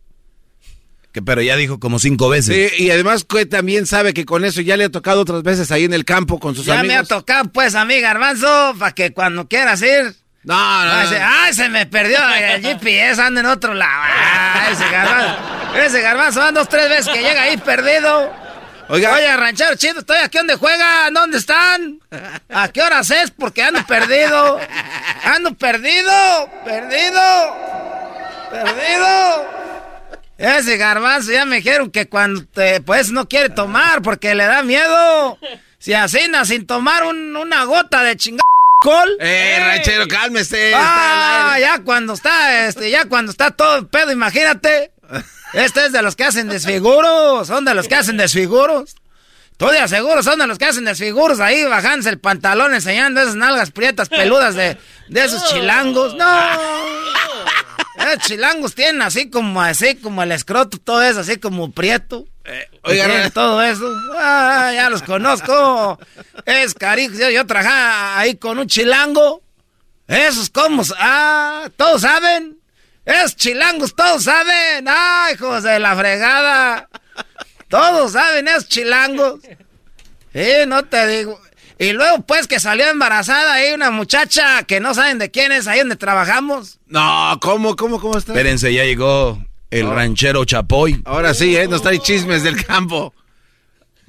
[1.19, 2.71] Que, pero ya dijo como cinco veces.
[2.77, 5.71] Sí, y además que también sabe que con eso ya le ha tocado otras veces
[5.73, 6.89] ahí en el campo con sus ya amigos.
[6.95, 10.15] me ha tocado pues a mí garbanzo, para que cuando quieras ir,
[10.45, 12.19] No, no, Ay, se, ay, se me perdió
[12.55, 14.03] el GPS, anda en otro lado.
[14.07, 15.37] Ay, ese garbanzo.
[15.85, 18.33] Ese garbanzo van dos, tres veces que llega ahí perdido.
[18.91, 19.13] Oiga.
[19.13, 22.01] Oye, ranchero chido, estoy aquí donde juegan, ¿dónde están?
[22.49, 23.31] ¿A qué horas es?
[23.31, 24.59] Porque ando perdido.
[25.25, 26.11] Ando perdido,
[26.65, 27.21] perdido,
[28.51, 29.68] perdido.
[30.39, 34.63] Ese garbanzo ya me dijeron que cuando te, pues no quiere tomar porque le da
[34.63, 35.37] miedo.
[35.79, 38.43] Si asina sin tomar un- una gota de chingada
[38.81, 39.17] alcohol.
[39.21, 40.73] Eh, ranchero, cálmese.
[40.77, 44.93] Ah, ya cuando está, este, ya cuando está todo el pedo, imagínate.
[45.55, 48.95] Este es de los que hacen desfiguros, son de los que hacen desfiguros.
[49.57, 53.35] Tú de aseguro son de los que hacen desfiguros ahí bajándose el pantalón enseñando esas
[53.35, 54.77] nalgas prietas peludas de,
[55.09, 56.15] de esos chilangos.
[56.15, 56.25] No.
[58.17, 62.27] Chilangos tienen así como así como el escroto, todo eso así como prieto.
[62.83, 63.85] oiga, Tienen Ra- todo eso.
[64.19, 65.99] Ah, ya los conozco.
[66.47, 67.15] Es carijo.
[67.15, 69.43] Yo, yo trabajaba ahí con un chilango.
[70.07, 72.59] Esos como, ah, todos saben.
[73.05, 74.87] Esos chilangos, todos saben.
[74.89, 76.89] Ah, hijos de la fregada.
[77.69, 79.41] Todos saben esos chilangos.
[80.33, 81.41] Sí, no te digo.
[81.79, 85.67] Y luego, pues, que salió embarazada ahí una muchacha que no saben de quién es,
[85.69, 86.79] ahí donde trabajamos.
[86.89, 88.33] No, ¿cómo, cómo, cómo está?
[88.33, 89.39] Espérense, ya llegó
[89.71, 91.01] el ranchero Chapoy.
[91.05, 91.69] Ahora sí, ¿eh?
[91.69, 93.15] Nos trae chismes del campo.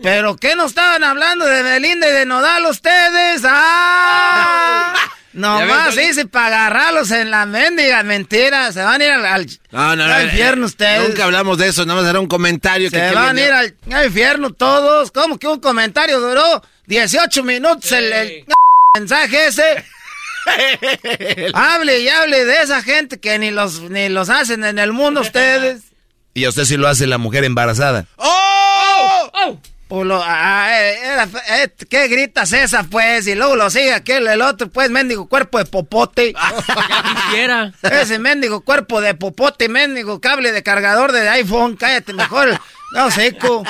[0.01, 3.43] ¿Pero qué no estaban hablando de Belinda y de Nodal ustedes?
[3.43, 4.95] ¡Ah!
[5.33, 8.71] Nomás dice para agarrarlos en la mendiga mentira.
[8.71, 10.13] Se van a ir al, al- No, no, no.
[10.13, 11.07] al infierno ustedes.
[11.07, 13.51] Nunca hablamos de eso, nada más era un comentario que Se que van a ir
[13.51, 15.11] al, al infierno todos.
[15.11, 18.45] ¿Cómo que un comentario duró 18 minutos el, el
[18.95, 19.85] mensaje ese?
[21.53, 25.21] hable y hable de esa gente que ni los, ni los hacen en el mundo
[25.21, 25.83] ustedes.
[26.35, 28.05] Y a usted sí lo hace la mujer embarazada.
[28.15, 29.57] ¡Oh!
[29.89, 33.25] Pues lo- ah, eh, era- eh, ¿Qué gritas esa, pues?
[33.27, 36.33] Y luego lo sigue aquel, el otro, pues, mendigo cuerpo de popote.
[37.25, 37.73] Quisiera.
[37.81, 41.75] Ese mendigo cuerpo de popote, mendigo cable de cargador de iPhone.
[41.75, 42.57] Cállate mejor.
[42.93, 43.63] No, seco.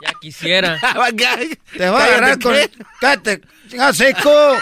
[0.00, 0.78] Ya quisiera.
[1.76, 2.54] Te voy a agarrar con...
[3.00, 4.56] Cállate, chingado seco.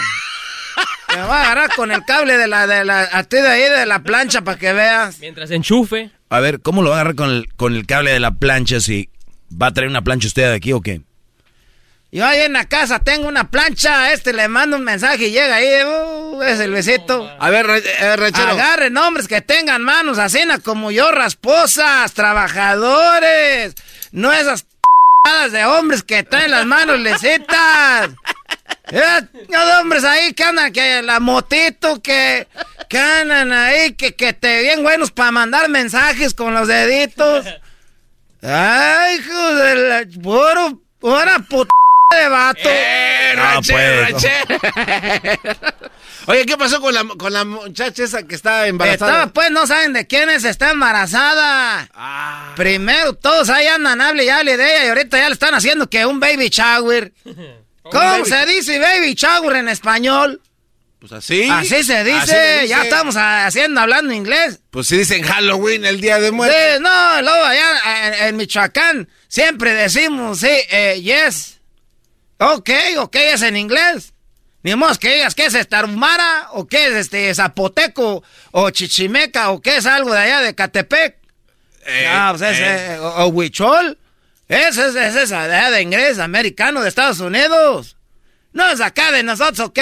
[1.07, 3.69] Te voy a agarrar con el cable de la, de la, a ti de ahí
[3.69, 5.19] de la plancha para que veas.
[5.19, 6.09] Mientras enchufe.
[6.29, 8.79] A ver, ¿cómo lo va a agarrar con el, con el cable de la plancha
[8.79, 9.09] si
[9.51, 11.01] va a traer una plancha usted de aquí o qué?
[12.11, 15.31] Yo ahí en la casa tengo una plancha, a este le mando un mensaje y
[15.31, 17.27] llega ahí, uh, es el besito.
[17.39, 18.49] A ver, re- eh, ranchero.
[18.49, 23.73] Agarren hombres que tengan manos así como yo, rasposas, trabajadores.
[24.11, 24.65] No esas
[25.23, 28.09] de hombres que traen las manos lecitas.
[28.91, 32.45] Eh, de hombres ahí que andan, que la motito, que,
[32.89, 37.45] que andan ahí, que, que te bien buenos para mandar mensajes con los deditos.
[38.41, 40.05] Ay, hijo de la...
[40.21, 41.71] Puro, puta
[42.13, 42.59] de vato.
[42.69, 44.25] Eh, ranchero, pues.
[46.25, 49.27] Oye, ¿qué pasó con la, con la muchacha esa que está embarazada?
[49.27, 51.89] Pues, no saben de quién es, está embarazada.
[51.93, 52.53] Ah.
[52.55, 55.89] Primero, todos ahí andan, hable y hable de ella, y ahorita ya le están haciendo
[55.89, 57.11] que un baby shower.
[57.83, 60.41] ¿Cómo baby- se dice baby shower en español?
[60.99, 61.49] Pues así.
[61.51, 62.67] Así se dice, Así le dice.
[62.69, 64.61] ya estamos haciendo, hablando inglés.
[64.71, 66.55] Pues sí dicen Halloween, el día de muerte.
[66.77, 67.67] Sí, no, luego allá
[68.19, 71.59] en, en Michoacán siempre decimos, sí, eh, yes.
[72.51, 74.13] Ok, ok, es en inglés.
[74.63, 79.61] Ni modo que digas que es estarumara, o que es este zapoteco, o chichimeca, o
[79.61, 81.17] que es algo de allá de Catepec.
[82.09, 82.93] Ah, pues es, eh.
[82.95, 83.97] eh, o, o huichol.
[84.47, 87.97] Ese es, es esa de allá de inglés, americano de Estados Unidos.
[88.53, 89.79] No es acá de nosotros, ok.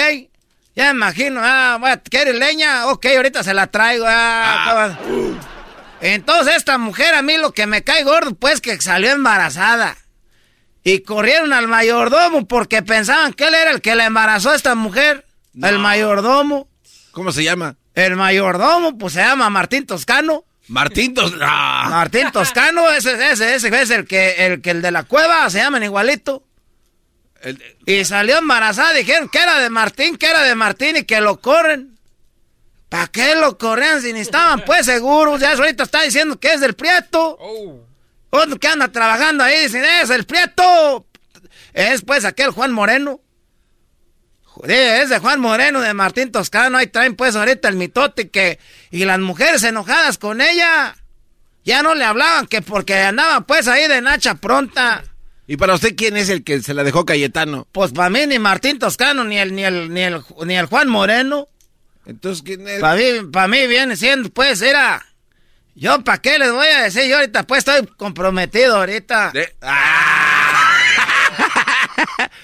[0.74, 1.78] Ya me imagino, ah,
[2.08, 2.86] ¿quieres leña?
[2.86, 4.04] Ok, ahorita se la traigo.
[4.08, 4.98] Ah, acaba-
[6.00, 9.96] Entonces esta mujer a mí lo que me cae gordo, pues que salió embarazada.
[10.84, 14.74] Y corrieron al mayordomo porque pensaban que él era el que la embarazó a esta
[14.74, 15.24] mujer.
[15.60, 16.68] El mayordomo.
[17.12, 17.76] ¿Cómo se llama?
[17.94, 20.44] El mayordomo, pues se llama Martín Toscano.
[20.68, 21.34] Martín Tos...
[21.40, 21.86] Ah.
[21.90, 25.58] Martín Toscano, ese, ese, ese es el que, el que el de la cueva, se
[25.58, 26.44] llaman igualito.
[27.86, 31.40] Y salió embarazada, dijeron que era de Martín, que era de Martín y que lo
[31.40, 31.98] corren.
[32.88, 35.40] ¿Para qué lo corren si ni estaban pues seguros?
[35.40, 37.38] Ya eso ahorita está diciendo que es del Prieto.
[38.34, 41.06] Otro que anda trabajando ahí dicen, es el Prieto.
[41.74, 43.20] Es pues aquel Juan Moreno.
[44.44, 46.78] Joder, es de Juan Moreno, de Martín Toscano.
[46.78, 48.58] Ahí traen pues ahorita el mitote que...
[48.90, 50.96] Y las mujeres enojadas con ella.
[51.62, 55.04] Ya no le hablaban que porque andaban pues ahí de Nacha pronta.
[55.46, 57.68] ¿Y para usted quién es el que se la dejó Cayetano?
[57.70, 60.88] Pues para mí ni Martín Toscano ni el ni el ni el ni el Juan
[60.88, 61.48] Moreno.
[62.06, 62.80] Entonces quién es?
[62.80, 65.04] Para mí para mí viene siendo pues era
[65.74, 69.32] yo para qué les voy a decir yo ahorita pues estoy comprometido ahorita.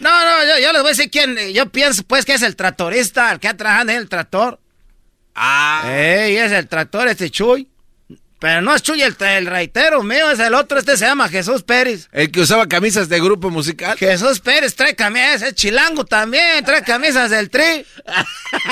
[0.01, 2.55] No, no, yo, yo les voy a decir quién yo pienso pues que es el
[2.55, 4.61] tractorista, el que ha trabajado en el tractor.
[5.35, 5.83] Ah.
[5.87, 7.69] Ey, es el tractor este Chuy.
[8.39, 11.65] Pero no es Chuy el, el reitero mío, es el otro, este se llama Jesús
[11.65, 12.09] Pérez.
[12.13, 13.99] El que usaba camisas de grupo musical.
[13.99, 17.85] Jesús Pérez trae camisas, es chilango también, trae camisas del tri.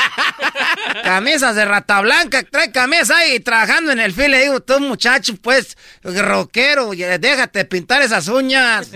[1.03, 4.31] camisas de rata blanca, trae camisas ahí trabajando en el fil.
[4.31, 8.91] Le digo, tú muchacho, pues, rockero, déjate pintar esas uñas.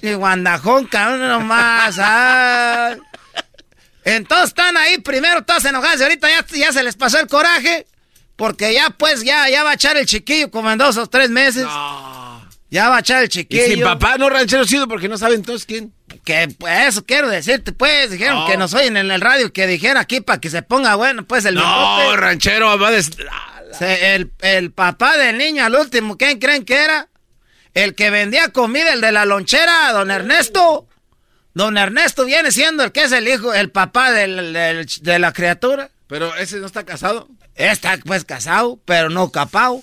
[0.00, 1.96] Y guandajón, cabrón, nomás.
[1.98, 2.96] Ah.
[4.04, 7.86] Entonces están ahí, primero todos enojados y ahorita ya, ya se les pasó el coraje.
[8.36, 11.30] Porque ya, pues, ya, ya va a echar el chiquillo como en dos o tres
[11.30, 11.66] meses.
[12.70, 13.64] Ya va a echar el chiquillo.
[13.64, 15.92] Y sin papá no ranchero sido porque no saben todos quién.
[16.24, 20.00] Que pues, eso quiero decirte, pues, dijeron que nos oyen en el radio que dijera
[20.00, 22.90] aquí para que se ponga bueno, pues el No, ranchero va
[23.80, 27.08] el, el papá del niño al último, ¿quién creen que era?
[27.74, 30.86] El que vendía comida, el de la lonchera, don Ernesto.
[31.54, 35.90] Don Ernesto viene siendo el que es el hijo, el papá del, de la criatura.
[36.14, 37.26] Pero ese no está casado.
[37.56, 39.82] Está pues casado, pero no capao.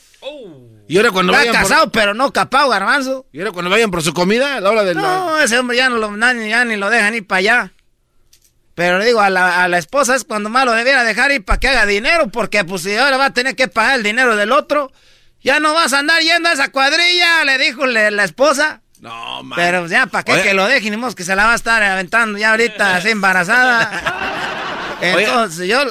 [0.87, 3.25] Y ahora cuando Está casado, pero no capao, garbanzo.
[3.33, 4.95] Y ahora cuando vayan por su comida, a la hora del...
[4.95, 7.73] No, ese hombre ya no lo, ya ni lo dejan ir para allá.
[8.75, 11.43] Pero le digo, a la, a la, esposa es cuando más lo debiera dejar ir
[11.43, 14.37] para que haga dinero, porque pues si ahora va a tener que pagar el dinero
[14.37, 14.89] del otro,
[15.41, 18.79] ya no vas a andar yendo a esa cuadrilla, le dijo la esposa.
[19.01, 19.57] No, man.
[19.57, 20.97] Pero ya, ¿para qué que lo dejen?
[20.97, 24.47] Ni que se la va a estar aventando ya ahorita así embarazada.
[25.01, 25.83] Entonces, yo,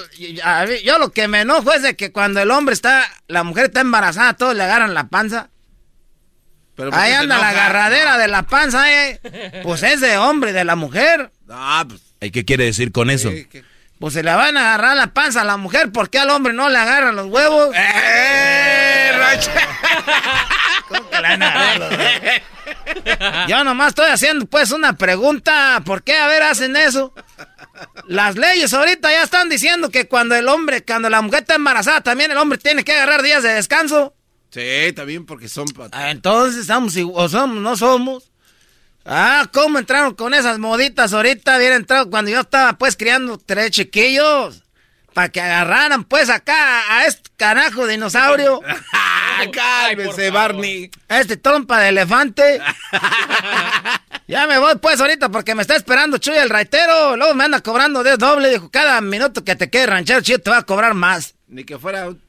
[0.85, 3.81] yo lo que me enojo es de que cuando el hombre está, la mujer está
[3.81, 5.51] embarazada, todos le agarran la panza.
[6.93, 9.21] Ahí anda la agarradera de la panza, eh.
[9.63, 11.31] Pues es de hombre, de la mujer.
[11.49, 12.01] Ah, pues.
[12.21, 13.31] ¿Y qué quiere decir con eso?
[13.99, 16.55] Pues se le van a agarrar la panza a la mujer, ¿por qué al hombre
[16.55, 17.71] no le agarran los huevos?
[17.77, 19.11] ¡Eh,
[20.89, 21.77] ¿Cómo que le van a
[23.47, 27.13] Yo nomás estoy haciendo pues una pregunta, ¿por qué a ver hacen eso?
[28.07, 32.01] Las leyes ahorita ya están diciendo que cuando el hombre, cuando la mujer está embarazada,
[32.01, 34.15] también el hombre tiene que agarrar días de descanso.
[34.51, 35.67] Sí, también porque son...
[35.93, 38.31] Ah, entonces, ¿estamos o somos, no somos?
[39.05, 41.55] Ah, ¿cómo entraron con esas moditas ahorita?
[41.55, 44.65] Habían entrado cuando yo estaba pues criando tres chiquillos.
[45.15, 48.61] Para que agarraran pues acá a este carajo dinosaurio.
[49.49, 50.91] Cálmese, Barney.
[51.09, 52.61] Este trompa de elefante.
[54.29, 57.17] ya me voy pues ahorita porque me está esperando Chuy el raitero.
[57.17, 58.51] Luego me anda cobrando de doble.
[58.51, 61.35] Dijo, cada minuto que te quede ranchero, Chuy te va a cobrar más.
[61.49, 62.21] Ni que fuera un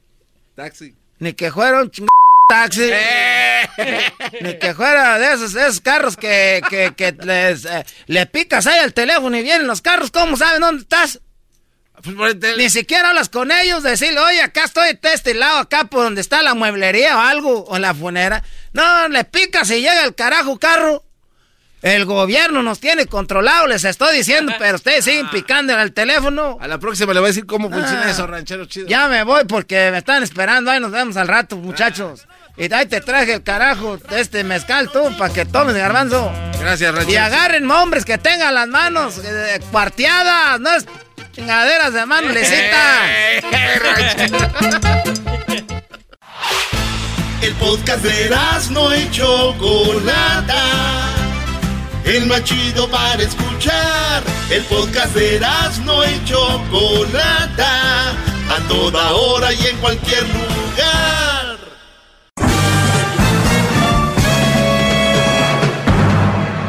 [0.55, 0.95] taxi.
[1.19, 2.07] Ni que fuera un ching
[2.47, 2.89] taxi.
[2.91, 3.61] Eh.
[4.41, 8.79] Ni que fuera de esos, esos carros que, que, que les, eh, le picas ahí
[8.79, 10.11] al teléfono y vienen los carros.
[10.11, 11.19] ¿Cómo saben dónde estás?
[12.03, 16.03] Pues Ni siquiera hablas con ellos, decirle, oye, acá estoy de este lado, acá por
[16.03, 18.43] donde está la mueblería o algo, o la funera.
[18.73, 21.03] No, le picas y llega el carajo carro.
[21.81, 26.59] El gobierno nos tiene controlado, les estoy diciendo, pero ustedes siguen picando en el teléfono.
[26.61, 28.11] A la próxima le voy a decir cómo funciona ah.
[28.11, 28.87] eso, ranchero chido.
[28.87, 32.27] Ya me voy porque me están esperando, ahí nos vemos al rato, muchachos.
[32.55, 36.31] Y ahí te traje el carajo, este mezcal tú, para que tomes garbanzo.
[36.59, 37.13] Gracias, ranchero.
[37.13, 40.85] Y agarren hombres que tengan las manos eh, cuarteadas, no es
[41.31, 43.05] Chingaderas de mano, lecita.
[47.41, 48.29] El podcast de
[48.71, 50.63] no y Chocolata.
[52.03, 54.23] El más chido para escuchar.
[54.49, 55.39] El podcast de
[55.85, 58.09] no y Chocolata.
[58.11, 61.57] A toda hora y en cualquier lugar.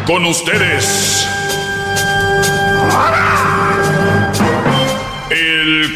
[0.07, 1.27] Con ustedes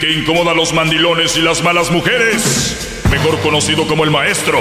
[0.06, 4.60] que incomoda a los mandilones y las malas mujeres, mejor conocido como el maestro.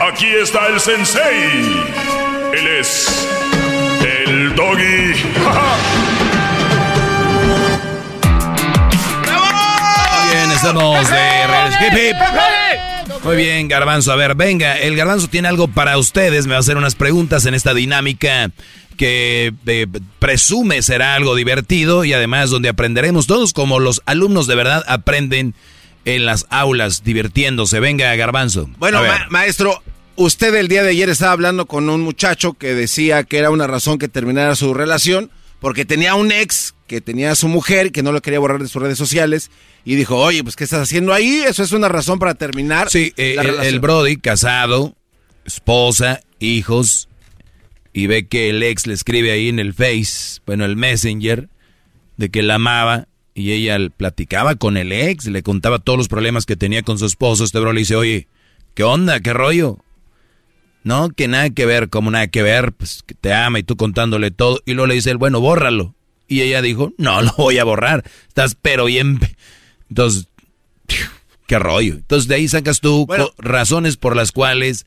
[0.00, 1.84] Aquí está el sensei.
[2.54, 3.28] Él es
[4.26, 5.22] el doggy.
[10.12, 12.14] Muy bien, estamos de
[13.22, 14.12] Muy bien, Garbanzo.
[14.12, 16.46] A ver, venga, el Garbanzo tiene algo para ustedes.
[16.46, 18.50] Me va a hacer unas preguntas en esta dinámica
[18.96, 19.86] que eh,
[20.18, 25.54] presume será algo divertido y además donde aprenderemos todos como los alumnos de verdad aprenden
[26.04, 27.80] en las aulas divirtiéndose.
[27.80, 28.68] Venga, Garbanzo.
[28.78, 29.00] Bueno,
[29.30, 29.82] maestro,
[30.16, 33.66] usted el día de ayer estaba hablando con un muchacho que decía que era una
[33.66, 35.30] razón que terminara su relación
[35.60, 38.68] porque tenía un ex que tenía a su mujer que no lo quería borrar de
[38.68, 39.50] sus redes sociales
[39.84, 41.42] y dijo, oye, pues ¿qué estás haciendo ahí?
[41.46, 42.90] Eso es una razón para terminar.
[42.90, 44.94] Sí, eh, el Brody, casado,
[45.46, 47.08] esposa, hijos,
[47.94, 51.48] y ve que el ex le escribe ahí en el Face, bueno, el Messenger,
[52.16, 56.44] de que la amaba y ella platicaba con el ex, le contaba todos los problemas
[56.44, 57.44] que tenía con su esposo.
[57.44, 58.26] Este bro le dice, oye,
[58.74, 59.20] ¿qué onda?
[59.20, 59.78] ¿Qué rollo?
[60.82, 63.76] No, que nada que ver, como nada que ver, pues que te ama y tú
[63.76, 64.60] contándole todo.
[64.66, 65.94] Y luego le dice él, bueno, bórralo.
[66.26, 68.04] Y ella dijo, no, lo voy a borrar.
[68.26, 69.20] Estás pero bien...
[69.88, 70.26] Entonces,
[71.46, 71.94] qué rollo.
[71.94, 73.06] Entonces de ahí sacas tú
[73.38, 74.84] razones por las cuales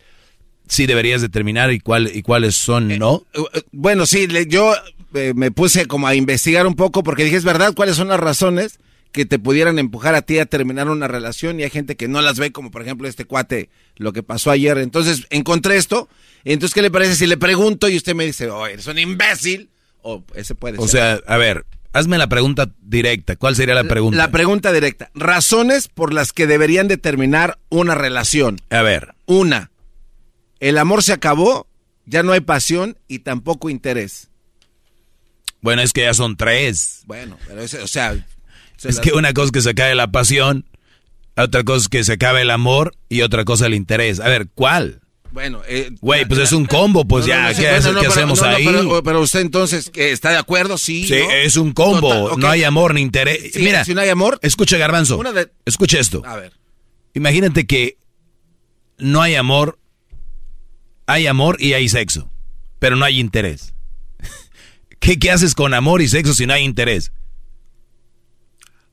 [0.68, 3.24] sí deberías determinar y, cuál, y cuáles son Eh, no.
[3.72, 4.74] Bueno, sí, le- yo
[5.14, 8.20] eh, me puse como a investigar un poco porque dije, es verdad, cuáles son las
[8.20, 8.80] razones
[9.12, 12.22] que te pudieran empujar a ti a terminar una relación y hay gente que no
[12.22, 14.78] las ve, como por ejemplo este cuate, lo que pasó ayer.
[14.78, 16.08] Entonces encontré esto.
[16.44, 19.70] Entonces, ¿qué le parece si le pregunto y usted me dice, oh, eres un imbécil?
[20.04, 20.90] O ese puede O ser.
[20.92, 23.36] sea, a ver, hazme la pregunta directa.
[23.38, 24.18] ¿Cuál sería la pregunta?
[24.18, 25.10] La pregunta directa.
[25.16, 28.60] Razones por las que deberían de terminar una relación.
[28.70, 29.16] A ver.
[29.26, 29.72] Una,
[30.60, 31.68] el amor se acabó,
[32.06, 34.30] ya no hay pasión y tampoco interés.
[35.62, 37.02] Bueno, es que ya son tres.
[37.06, 38.16] Bueno, pero ese, o sea...
[38.78, 40.66] se Es que una cosa es que se acabe la pasión,
[41.36, 44.20] otra cosa es que se acabe el amor y otra cosa el interés.
[44.20, 45.02] A ver, ¿cuál?
[45.32, 48.00] Bueno, eh, Güey, pues es un combo, pues No, no, ya, no, sí, ¿qué, no,
[48.02, 48.66] qué hacemos no, no, ahí?
[48.66, 51.06] pero, pero usted entonces está de acuerdo, sí.
[51.08, 51.30] Sí, ¿no?
[51.32, 53.52] es un combo, Total, no hay amor ni interés.
[53.54, 56.24] Sí, Mira, si no hay amor, escucha Garbanzo, una de- escucha esto.
[56.26, 56.54] A ver.
[57.14, 57.98] Imagínate que
[58.98, 59.78] no hay amor,
[61.08, 62.30] hay amor y hay sexo,
[62.80, 63.74] pero no hay interés.
[65.00, 67.12] ¿Qué, qué haces con amor y sexo si no hay interés?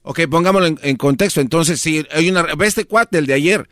[0.01, 1.41] Ok, pongámoslo en, en contexto.
[1.41, 2.43] Entonces, si hay una...
[2.55, 3.67] ve Este cuate, el de ayer,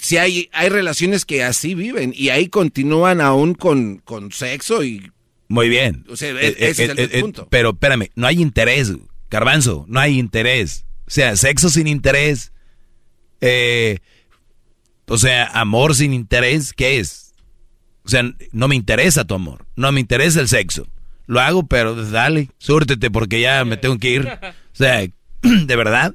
[0.00, 5.10] si hay, hay relaciones que así viven y ahí continúan aún con, con sexo y...
[5.48, 6.04] Muy bien.
[6.08, 7.48] O sea, Eh, e- ese eh, es el eh, eh, punto.
[7.50, 8.92] pero espérame, no hay interés,
[9.30, 10.86] Garbanzo, no hay interés.
[11.06, 12.52] O sea, sexo sin interés.
[13.40, 13.98] eh,
[15.08, 17.21] o sea, amor sin interés, ¿qué es?
[18.04, 18.22] O sea,
[18.52, 20.86] no me interesa tu amor, no me interesa el sexo.
[21.26, 24.26] Lo hago, pero dale, súrtete porque ya me tengo que ir.
[24.28, 25.06] O sea,
[25.42, 26.14] ¿de verdad?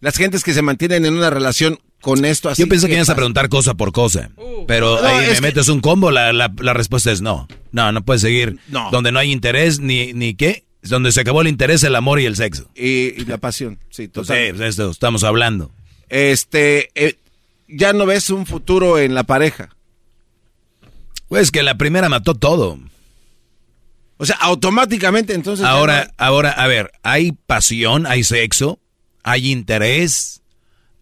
[0.00, 2.60] Las gentes que se mantienen en una relación con esto así...
[2.62, 4.30] Yo pensé que ¿qué ibas a preguntar cosa por cosa.
[4.66, 7.48] Pero No, ahí me que- metes un combo, la, la, la respuesta es no.
[7.72, 8.58] No, no puedes seguir.
[8.68, 8.90] No.
[8.90, 10.64] Donde no hay interés, ni, ni qué.
[10.82, 12.70] Donde se acabó el interés, el amor y el sexo.
[12.74, 14.36] Y, y la pasión, sí, Sí, total.
[14.50, 15.72] pues esto estamos hablando.
[16.10, 17.16] Este, eh,
[17.68, 19.73] ya no ves un futuro en la pareja.
[21.34, 22.78] Pues que la primera mató todo.
[24.18, 25.66] O sea, automáticamente entonces...
[25.66, 28.78] Ahora, no- ahora, a ver, hay pasión, hay sexo,
[29.24, 30.42] hay interés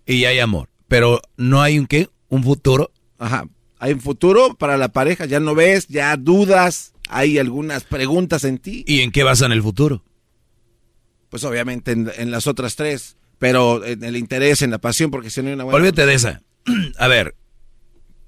[0.06, 0.70] y hay amor.
[0.88, 2.90] Pero no hay un qué, un futuro.
[3.18, 3.44] Ajá.
[3.78, 8.56] Hay un futuro para la pareja, ya no ves, ya dudas, hay algunas preguntas en
[8.56, 8.84] ti.
[8.86, 10.02] ¿Y en qué basan el futuro?
[11.28, 15.28] Pues obviamente en, en las otras tres, pero en el interés, en la pasión, porque
[15.28, 15.76] si no hay una buena...
[15.76, 16.42] Olvídate de esa.
[16.98, 17.34] A ver,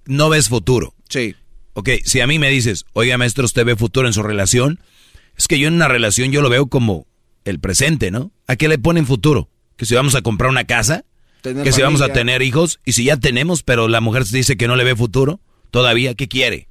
[0.04, 0.94] no ves futuro.
[1.08, 1.34] Sí.
[1.74, 4.80] Ok, si a mí me dices, oiga maestro, ¿usted ve futuro en su relación?
[5.36, 7.06] Es que yo en una relación yo lo veo como
[7.44, 8.32] el presente, ¿no?
[8.46, 9.50] ¿A qué le ponen futuro?
[9.76, 11.04] Que si vamos a comprar una casa,
[11.42, 14.68] que si vamos a tener hijos, y si ya tenemos, pero la mujer dice que
[14.68, 15.40] no le ve futuro,
[15.72, 16.68] todavía, ¿qué quiere?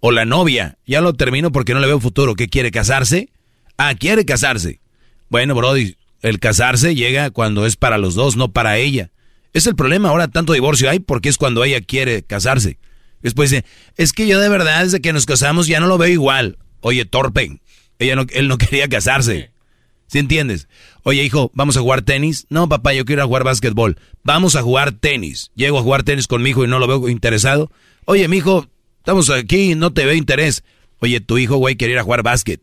[0.00, 2.72] O la novia, ya lo termino porque no le veo futuro, ¿qué quiere?
[2.72, 3.30] ¿Casarse?
[3.78, 4.80] Ah, quiere casarse.
[5.28, 9.10] Bueno, Brody, el casarse llega cuando es para los dos, no para ella.
[9.52, 12.78] Es el problema, ahora tanto divorcio hay porque es cuando ella quiere casarse.
[13.26, 13.64] Después dice,
[13.96, 16.58] es que yo de verdad desde que nos casamos ya no lo veo igual.
[16.80, 17.58] Oye, torpe,
[17.98, 19.50] ella no, él no quería casarse.
[20.06, 20.68] ¿Sí entiendes?
[21.02, 22.46] Oye, hijo, ¿vamos a jugar tenis?
[22.50, 23.98] No, papá, yo quiero jugar básquetbol.
[24.22, 25.50] Vamos a jugar tenis.
[25.56, 27.72] Llego a jugar tenis con mi hijo y no lo veo interesado.
[28.04, 30.62] Oye, mi hijo, estamos aquí y no te veo interés.
[31.00, 32.60] Oye, tu hijo, güey, quiere ir a jugar básquet.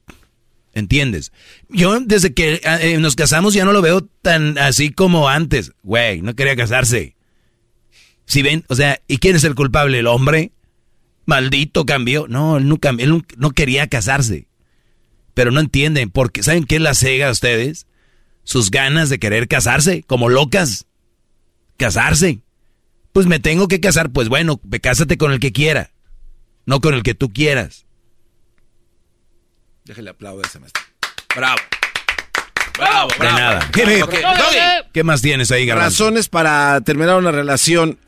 [0.72, 1.34] ¿Entiendes?
[1.68, 5.74] Yo desde que eh, nos casamos ya no lo veo tan así como antes.
[5.84, 7.18] Güey, no quería casarse.
[8.26, 10.00] Si ven, o sea, ¿y quién es el culpable?
[10.00, 10.52] ¿El hombre?
[11.26, 12.28] Maldito cambió.
[12.28, 14.48] No, él no, cambió, él no- quería casarse.
[15.34, 17.88] Pero no entienden, porque ¿saben qué es la cega a ustedes?
[18.44, 20.86] Sus ganas de querer casarse, como locas.
[21.78, 22.40] Casarse.
[23.14, 25.92] Pues me tengo que casar, pues bueno, ve, cásate con el que quiera,
[26.66, 27.86] no con el que tú quieras.
[29.86, 30.84] Déjale aplaudir a ese maestro.
[31.36, 31.58] Bravo.
[32.78, 33.66] Bravo, De nada.
[33.68, 34.16] Ok, ¿Qué, ok.
[34.94, 36.06] ¿Qué más tienes ahí, Garbanzo?
[36.06, 38.00] Razones para terminar una relación.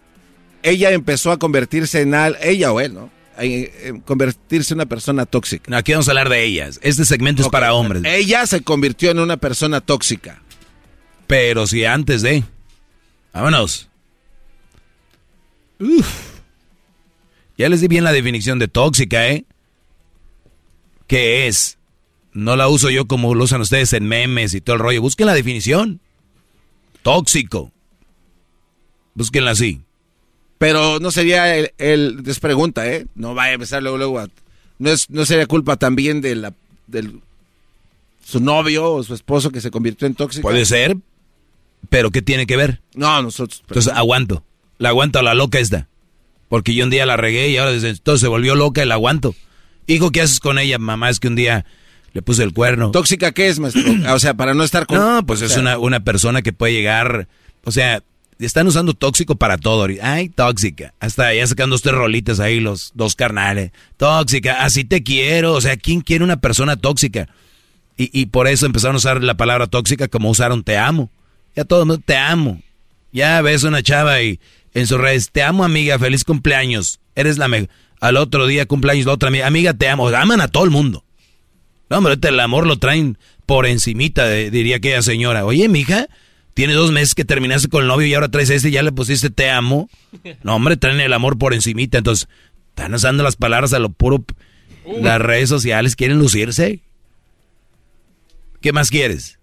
[0.65, 3.11] Ella empezó a convertirse en al, ella o él, ¿no?
[3.37, 5.69] En convertirse en una persona tóxica.
[5.69, 6.79] No, aquí vamos a hablar de ellas.
[6.81, 8.01] Este segmento es para hombres.
[8.03, 10.41] Ella se convirtió en una persona tóxica.
[11.27, 12.43] Pero si antes de.
[13.31, 13.89] Vámonos.
[15.79, 16.41] Uf.
[17.59, 19.45] Ya les di bien la definición de tóxica, ¿eh?
[21.05, 21.77] ¿Qué es?
[22.33, 25.01] No la uso yo como lo usan ustedes en memes y todo el rollo.
[25.03, 26.01] Busquen la definición.
[27.03, 27.71] Tóxico.
[29.13, 29.84] Búsquenla así.
[30.57, 33.05] Pero no sería el, el es pregunta, ¿eh?
[33.15, 34.29] No vaya a empezar luego, luego a-
[34.79, 36.53] no es, no sería culpa también de la,
[36.87, 37.19] del
[38.25, 40.41] su novio o su esposo que se convirtió en tóxico.
[40.43, 40.97] Puede ser,
[41.89, 42.81] pero ¿qué tiene que ver?
[42.95, 43.61] No, nosotros.
[43.67, 44.43] Entonces aguanto.
[44.77, 45.87] La aguanto a la loca esta.
[46.49, 48.95] Porque yo un día la regué y ahora desde entonces se volvió loca y la
[48.95, 49.35] aguanto.
[49.87, 50.77] Hijo, ¿qué haces con ella?
[50.79, 51.65] Mamá, es que un día
[52.13, 52.91] le puse el cuerno.
[52.91, 53.83] ¿Tóxica qué es, maestro?
[54.13, 54.97] O sea, para no estar con...
[54.97, 57.27] No, pues o es una, una persona que puede llegar,
[57.63, 58.01] o sea,
[58.39, 59.87] están usando tóxico para todo.
[60.01, 60.93] Ay, tóxica.
[60.99, 63.71] Hasta ya sacando usted rolitas ahí, los dos carnales.
[63.97, 65.53] Tóxica, así te quiero.
[65.53, 67.29] O sea, ¿quién quiere una persona tóxica?
[67.97, 71.09] Y, y por eso empezaron a usar la palabra tóxica como usaron te amo.
[71.55, 72.61] Ya todo el mundo te amo.
[73.13, 74.39] Ya ves una chava y
[74.73, 76.99] en sus redes, te amo amiga, feliz cumpleaños.
[77.15, 77.69] Eres la mejor.
[78.01, 80.09] Al otro día cumpleaños la otra amiga, amiga te amo.
[80.09, 81.05] Aman a todo el mundo.
[81.89, 85.45] No, hombre, el amor lo traen por encimita, de- diría aquella señora.
[85.45, 86.07] Oye, mija,
[86.55, 88.93] tiene dos meses que terminaste con el novio y ahora traes este y ya le
[88.93, 89.89] pusiste te amo.
[90.41, 91.97] No, hombre, traen el amor por encimita.
[91.97, 92.29] Entonces,
[92.69, 94.23] están usando las palabras a lo puro.
[95.01, 96.79] Las redes sociales quieren lucirse.
[98.61, 99.37] ¿Qué más quieres?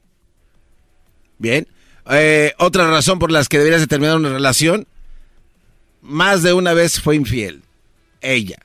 [1.39, 1.69] Bien.
[2.11, 4.87] Eh, otra razón por las que deberías de terminar una relación,
[6.01, 7.63] más de una vez fue infiel.
[8.23, 8.57] Ella.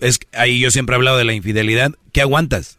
[0.00, 1.92] Es que ahí yo siempre he hablado de la infidelidad.
[2.12, 2.78] ¿Qué aguantas?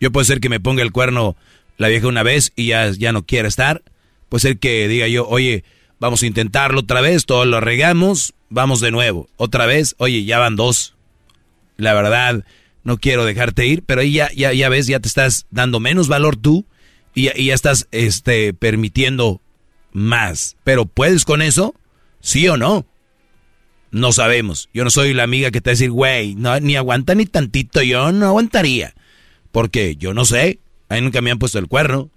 [0.00, 1.36] Yo puede ser que me ponga el cuerno
[1.80, 3.82] la vieja una vez y ya, ya no quiera estar.
[4.28, 5.64] Puede ser que diga yo, oye,
[5.98, 9.30] vamos a intentarlo otra vez, todos lo regamos, vamos de nuevo.
[9.38, 10.94] Otra vez, oye, ya van dos.
[11.78, 12.44] La verdad,
[12.84, 16.36] no quiero dejarte ir, pero ahí ya, ya, ves, ya te estás dando menos valor
[16.36, 16.66] tú
[17.14, 19.40] y, ya- estás este, permitiendo
[19.92, 20.58] más.
[20.64, 21.74] Pero ¿puedes con eso?
[22.20, 22.84] ¿Sí o no?
[23.90, 24.68] No sabemos.
[24.74, 27.80] Yo no soy la amiga que te va a decir, güey, ni aguanta ni tantito,
[27.80, 28.92] yo no aguantaría.
[29.50, 30.58] Porque yo no sé.
[30.90, 32.10] A nunca me han puesto el cuerno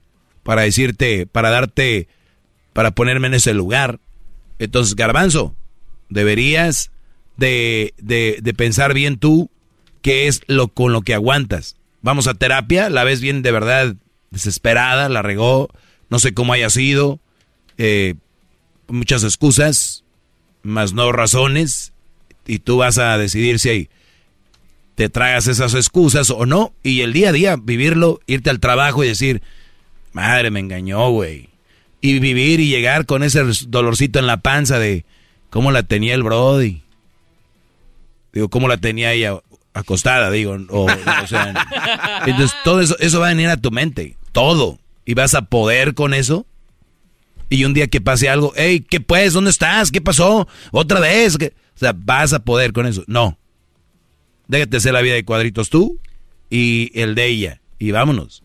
[0.43, 2.09] para decirte, para darte,
[2.73, 3.99] para ponerme en ese lugar.
[4.59, 5.55] Entonces, garbanzo,
[6.09, 6.91] deberías
[7.37, 9.49] de, de, de pensar bien tú
[10.01, 11.77] qué es lo con lo que aguantas.
[12.01, 13.95] Vamos a terapia, la ves bien de verdad
[14.31, 15.69] desesperada, la regó,
[16.09, 17.19] no sé cómo haya sido,
[17.77, 18.15] eh,
[18.87, 20.03] muchas excusas,
[20.63, 21.93] más no razones,
[22.45, 23.89] y tú vas a decidir si hay-
[24.95, 29.03] te tragas esas excusas o no, y el día a día vivirlo, irte al trabajo
[29.03, 29.41] y decir,
[30.11, 31.49] madre me engañó, güey.
[32.01, 35.05] Y vivir y llegar con ese dolorcito en la panza de
[35.49, 36.83] cómo la tenía el Brody.
[38.33, 39.39] Digo, cómo la tenía ella
[39.73, 41.53] acostada, digo, o, o sea,
[42.25, 45.93] entonces todo eso, eso va a venir a tu mente, todo, y vas a poder
[45.93, 46.45] con eso.
[47.49, 49.33] Y un día que pase algo, hey, ¿qué pues?
[49.33, 49.91] ¿Dónde estás?
[49.91, 50.47] ¿Qué pasó?
[50.71, 51.37] ¿Otra vez?
[51.37, 51.53] ¿Qué?
[51.75, 53.03] O sea, vas a poder con eso.
[53.07, 53.37] No.
[54.47, 55.99] Déjate hacer la vida de cuadritos tú
[56.49, 57.61] y el de ella.
[57.79, 58.43] Y vámonos.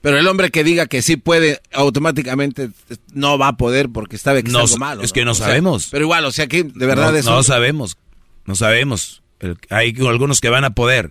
[0.00, 2.70] Pero el hombre que diga que sí puede, automáticamente
[3.12, 5.02] no va a poder porque está que es No, algo malo.
[5.02, 5.88] es que no O sea, sabemos.
[5.90, 7.30] pero igual, o sea que de verdad no, eso...
[7.32, 7.96] no sabemos.
[8.44, 9.22] No sabemos.
[9.40, 11.10] El- hay algunos que van a poder.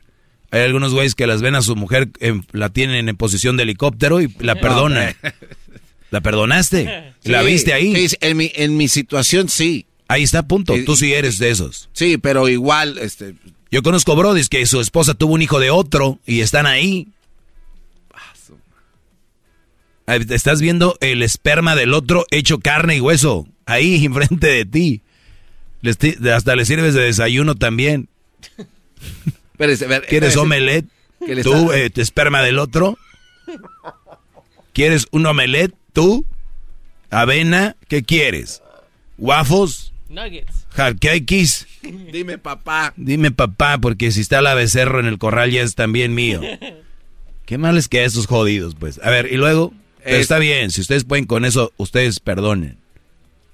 [0.52, 3.64] Hay algunos güeyes que las ven a su mujer, en- la tienen en posición de
[3.64, 5.14] helicóptero y la perdonan.
[6.12, 7.14] ¿La perdonaste?
[7.24, 8.08] ¿La viste ahí?
[8.08, 9.88] sí, en, mi, en mi situación sí.
[10.08, 10.74] Ahí está, punto.
[10.86, 11.90] Tú sí eres de esos.
[11.92, 13.36] Sí, pero igual, este...
[13.76, 17.10] Yo conozco brodis que su esposa tuvo un hijo de otro y están ahí.
[20.08, 23.50] Ah, Estás viendo el esperma del otro hecho carne y hueso.
[23.66, 25.02] Ahí, enfrente de ti.
[26.34, 28.08] Hasta le sirves de desayuno también.
[29.52, 30.86] Espérese, a ver, ¿Quieres omelette?
[31.26, 32.98] ¿Qué le ¿Tú, eh, tu esperma del otro?
[34.72, 35.76] ¿Quieres un omelette?
[35.92, 36.26] ¿Tú?
[37.10, 37.76] ¿Avena?
[37.90, 38.62] ¿Qué quieres?
[39.18, 39.92] ¿Waffles?
[40.08, 40.65] Nuggets.
[40.76, 41.68] ¿Jarquequis?
[41.82, 42.94] Dime, papá.
[42.98, 46.42] Dime papá, porque si está la becerro en el corral ya es también mío.
[47.46, 49.00] Qué mal es que esos jodidos, pues.
[49.04, 49.74] A ver, y luego,
[50.04, 52.78] pero está bien, si ustedes pueden con eso, ustedes perdonen.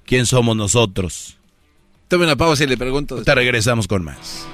[0.05, 1.37] ¿Quién somos nosotros?
[2.07, 3.15] Tome una pausa y le pregunto.
[3.15, 4.45] Ahorita regresamos con más.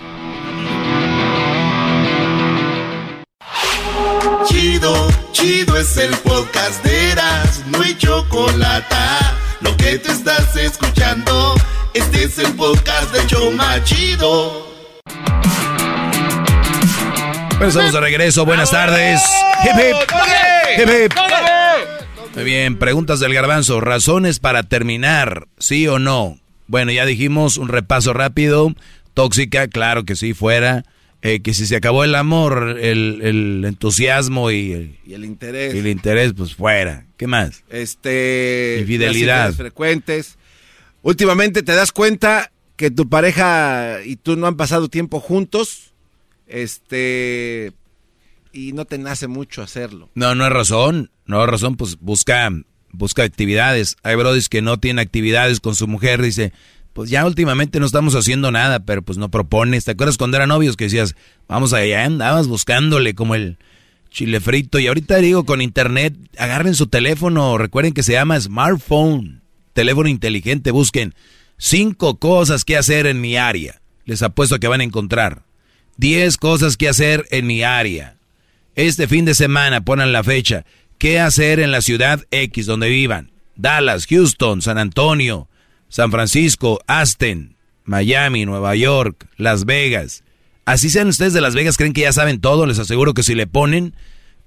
[4.47, 8.95] Chido, chido es el podcast de Eras, no hay chocolate.
[9.61, 11.55] Lo que te estás escuchando,
[11.93, 14.67] este es el podcast de Choma Chido.
[17.51, 19.21] Bueno, estamos de regreso, buenas tardes.
[19.63, 19.95] Hip, hip.
[20.77, 21.13] Hip, hip.
[22.35, 23.81] Muy bien, preguntas del garbanzo.
[23.81, 26.37] Razones para terminar, ¿sí o no?
[26.67, 28.73] Bueno, ya dijimos un repaso rápido.
[29.15, 30.83] Tóxica, claro que sí, fuera.
[31.23, 35.73] Eh, que si se acabó el amor, el, el entusiasmo y el, Y el interés.
[35.73, 37.07] y el interés, pues fuera.
[37.17, 37.63] ¿Qué más?
[37.69, 38.77] Este.
[38.81, 39.51] Infidelidad.
[39.53, 40.37] frecuentes.
[41.07, 45.93] Últimamente te das cuenta que tu pareja y tú no han pasado tiempo juntos.
[46.47, 47.71] Este.
[48.51, 50.09] Y no te nace mucho hacerlo.
[50.15, 51.09] No, no es razón.
[51.25, 52.51] No es razón, pues busca,
[52.91, 53.95] busca actividades.
[54.03, 56.21] Hay brodis que no tienen actividades con su mujer.
[56.21, 56.51] Dice,
[56.91, 59.85] pues ya últimamente no estamos haciendo nada, pero pues no propones.
[59.85, 61.15] ¿Te acuerdas cuando eran novios que decías,
[61.47, 63.57] vamos allá, andabas buscándole como el
[64.09, 64.77] chile frito?
[64.77, 67.57] Y ahorita digo, con internet, agarren su teléfono.
[67.57, 69.36] Recuerden que se llama smartphone,
[69.77, 70.71] teléfono inteligente.
[70.71, 71.13] Busquen
[71.59, 73.79] cinco cosas que hacer en mi área.
[74.05, 75.43] Les apuesto que van a encontrar.
[75.97, 78.17] 10 cosas que hacer en mi área.
[78.75, 80.65] Este fin de semana, ponen la fecha.
[80.97, 83.31] ¿Qué hacer en la ciudad X donde vivan?
[83.55, 85.47] Dallas, Houston, San Antonio,
[85.89, 87.55] San Francisco, Aston,
[87.85, 90.23] Miami, Nueva York, Las Vegas.
[90.65, 92.65] Así sean ustedes de Las Vegas, creen que ya saben todo.
[92.65, 93.95] Les aseguro que si le ponen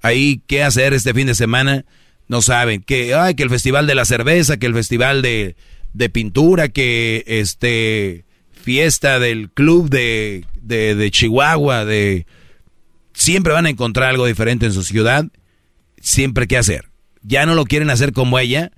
[0.03, 1.85] ahí qué hacer este fin de semana,
[2.31, 2.81] no saben.
[2.81, 5.57] Que, ay, que el festival de la cerveza, que el festival de,
[5.93, 12.27] de pintura, que este fiesta del club de, de, Chihuahua, de
[13.15, 15.27] siempre van a encontrar algo diferente en su ciudad,
[16.01, 16.89] siempre qué hacer.
[17.23, 18.71] Ya no lo quieren hacer como ella,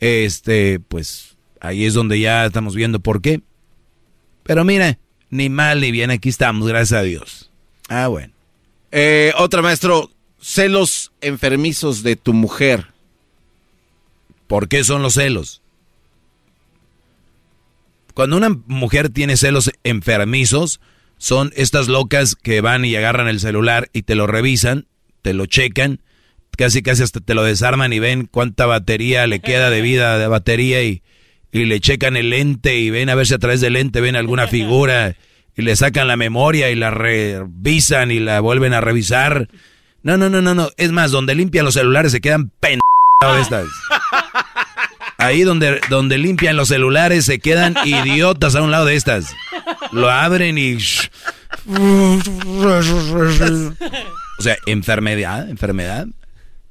[0.00, 3.42] este, pues ahí es donde ya estamos viendo por qué.
[4.42, 4.98] Pero mira,
[5.30, 7.52] ni mal ni bien, aquí estamos, gracias a Dios.
[7.88, 8.32] Ah, bueno.
[8.90, 12.86] Eh, otra, maestro, celos enfermizos de tu mujer.
[14.46, 15.62] ¿Por qué son los celos?
[18.14, 20.80] Cuando una mujer tiene celos enfermizos,
[21.18, 24.86] son estas locas que van y agarran el celular y te lo revisan,
[25.22, 26.00] te lo checan,
[26.56, 30.26] casi casi hasta te lo desarman y ven cuánta batería le queda de vida de
[30.26, 31.02] batería y,
[31.52, 34.16] y le checan el lente y ven a ver si a través del lente ven
[34.16, 35.14] alguna figura
[35.56, 39.48] y le sacan la memoria y la revisan y la vuelven a revisar.
[40.02, 40.70] No, no, no, no, no.
[40.76, 42.52] Es más, donde limpian los celulares se quedan
[43.40, 43.66] estas.
[45.18, 49.34] Ahí donde, donde limpian los celulares se quedan idiotas a un lado de estas.
[49.92, 50.78] Lo abren y...
[54.38, 56.06] O sea, enfermedad, enfermedad.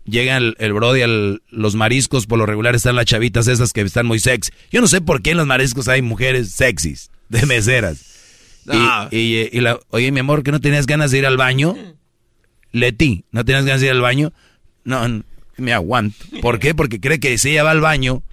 [0.06, 3.82] Llega el, el brody, al, los mariscos, por lo regular están las chavitas esas que
[3.82, 4.54] están muy sexy.
[4.72, 8.06] Yo no sé por qué en los mariscos hay mujeres sexys, de meseras.
[9.12, 11.76] Y, y, y la, oye, mi amor, ¿que no tenías ganas de ir al baño?
[12.72, 14.34] Leti, ¿no tenías ganas de ir al baño?
[14.84, 15.23] No,
[15.57, 16.18] me aguanto.
[16.41, 16.76] ¿Por qué?
[16.76, 18.23] Porque cree que si ella va al baño,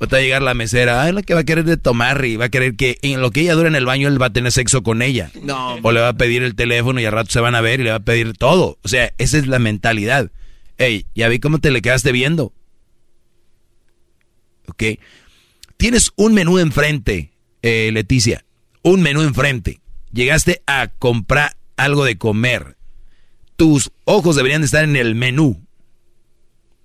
[0.00, 2.46] va a llegar la mesera, ay, la que va a querer de tomar y va
[2.46, 4.50] a querer que en lo que ella dura en el baño él va a tener
[4.50, 5.30] sexo con ella.
[5.42, 5.76] No.
[5.82, 7.84] O le va a pedir el teléfono y al rato se van a ver y
[7.84, 8.78] le va a pedir todo.
[8.82, 10.30] O sea, esa es la mentalidad.
[10.78, 12.54] Ey, ya vi cómo te le quedaste viendo.
[14.66, 14.84] ¿Ok?
[15.76, 18.44] Tienes un menú enfrente, eh, Leticia.
[18.82, 19.80] Un menú enfrente.
[20.12, 22.76] Llegaste a comprar algo de comer.
[23.60, 25.62] Tus ojos deberían estar en el menú.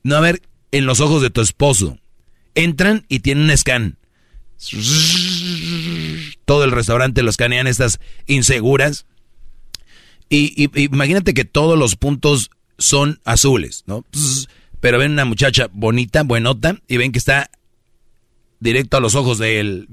[0.04, 0.42] No a ver
[0.74, 1.98] en los ojos de tu esposo.
[2.54, 3.98] Entran y tienen un scan.
[6.44, 9.06] Todo el restaurante lo escanean estas inseguras.
[10.28, 14.04] Y, y- imagínate que todos los puntos son azules, ¿no?
[14.82, 17.50] Pero ven una muchacha bonita, buenota, y ven que está
[18.60, 19.88] directo a los ojos de él.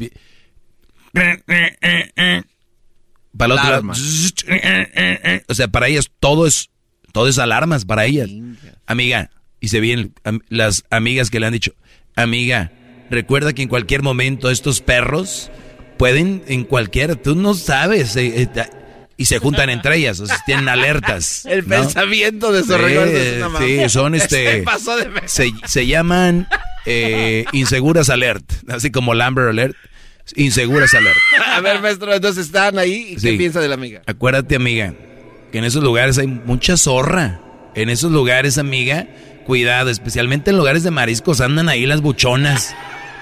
[3.36, 3.74] Para el otro lado.
[3.74, 5.42] Alarma.
[5.48, 6.70] O sea, para ellas todo es,
[7.12, 8.28] todo es alarmas para ellas.
[8.86, 9.30] Amiga,
[9.60, 10.14] y se vienen
[10.48, 11.72] las amigas que le han dicho,
[12.16, 12.72] amiga,
[13.10, 15.50] recuerda que en cualquier momento estos perros
[15.98, 18.64] pueden, en cualquier, tú no sabes, eh, eh,
[19.16, 21.44] y se juntan entre ellas, o sea, tienen alertas.
[21.48, 21.76] El ¿no?
[21.76, 22.74] pensamiento de su
[23.58, 24.64] Sí, son Se este.
[24.64, 26.48] ver- se, se llaman
[26.86, 29.76] eh, inseguras alert, así como Lambert alert.
[30.36, 31.18] Inseguras alert.
[31.46, 33.14] A ver, maestro, entonces están ahí.
[33.16, 34.02] ¿y ¿Qué piensa de la amiga?
[34.06, 34.94] Acuérdate, amiga,
[35.50, 37.40] que en esos lugares hay mucha zorra.
[37.74, 39.06] En esos lugares, amiga,
[39.46, 42.74] cuidado, especialmente en lugares de mariscos andan ahí las buchonas.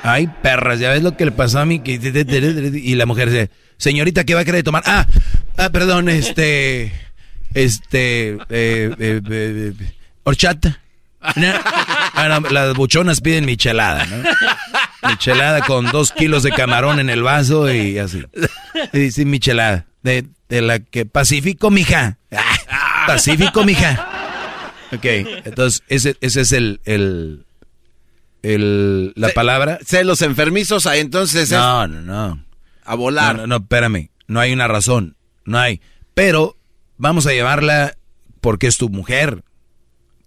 [0.02, 1.82] Ay, perras, ya ves lo que le pasó a mí.
[1.84, 4.82] Y la mujer dice, señorita, ¿qué va a querer tomar?
[4.86, 5.06] Ah,
[5.56, 6.92] ah, perdón, este,
[7.54, 9.72] este, eh, eh, eh, eh,
[10.24, 10.80] horchata.
[12.12, 14.16] Ah, las buchonas piden michelada, ¿no?
[15.02, 18.24] Michelada con dos kilos de camarón en el vaso y así.
[18.92, 19.86] Y sí, michelada.
[20.02, 22.18] De, de la que Pacífico, mija.
[22.32, 24.06] Ah, Pacífico, mija.
[24.92, 25.04] Ok,
[25.44, 27.44] entonces ese, ese es el, el,
[28.42, 29.78] el- la Ce- palabra.
[29.86, 32.44] Celos enfermizos, ahí entonces es No, no, no.
[32.84, 33.36] a volar.
[33.36, 34.10] No, no, no, espérame.
[34.26, 35.16] No hay una razón.
[35.44, 35.80] No hay.
[36.14, 36.56] Pero
[36.96, 37.96] vamos a llevarla
[38.40, 39.44] porque es tu mujer.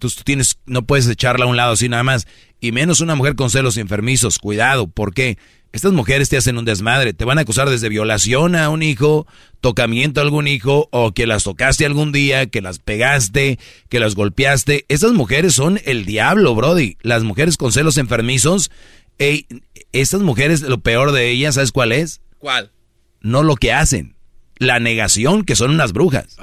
[0.03, 2.27] Entonces tú tienes, no puedes echarla a un lado así nada más.
[2.59, 4.37] Y menos una mujer con celos enfermizos.
[4.37, 5.37] Cuidado, ¿por qué?
[5.71, 7.13] Estas mujeres te hacen un desmadre.
[7.13, 9.25] Te van a acusar desde violación a un hijo,
[9.61, 14.13] tocamiento a algún hijo, o que las tocaste algún día, que las pegaste, que las
[14.13, 14.85] golpeaste.
[14.89, 16.97] Estas mujeres son el diablo, Brody.
[17.01, 18.71] Las mujeres con celos enfermizos.
[19.19, 19.47] ey,
[19.93, 22.19] estas mujeres, lo peor de ellas, ¿sabes cuál es?
[22.39, 22.73] ¿Cuál?
[23.23, 24.12] no lo que hacen.
[24.57, 26.37] La negación, que son unas brujas.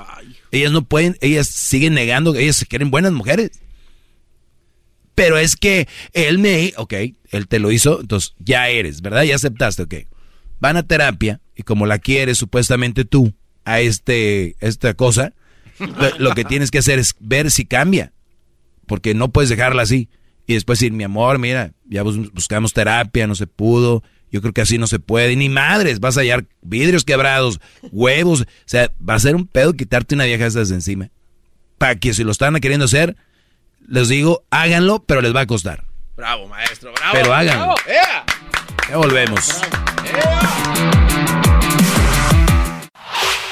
[0.50, 3.50] Ellas no pueden, ellas siguen negando ellas se quieren buenas mujeres.
[5.14, 6.94] Pero es que él me, ok,
[7.30, 9.22] él te lo hizo, entonces ya eres, ¿verdad?
[9.24, 9.94] Ya aceptaste, ok.
[10.60, 13.32] Van a terapia y como la quieres supuestamente tú
[13.64, 15.34] a este, esta cosa,
[15.78, 18.12] lo, lo que tienes que hacer es ver si cambia.
[18.86, 20.08] Porque no puedes dejarla así.
[20.46, 24.02] Y después decir, mi amor, mira, ya bus- buscamos terapia, no se pudo.
[24.30, 25.36] Yo creo que así no se puede.
[25.36, 28.42] Ni madres, vas a hallar vidrios quebrados, huevos.
[28.42, 31.10] O sea, va a ser un pedo quitarte una vieja de encima.
[31.78, 33.16] Para que si lo están queriendo hacer,
[33.88, 35.84] les digo, háganlo, pero les va a costar.
[36.16, 37.12] Bravo, maestro, bravo.
[37.12, 37.74] Pero háganlo.
[38.88, 39.60] Ya volvemos.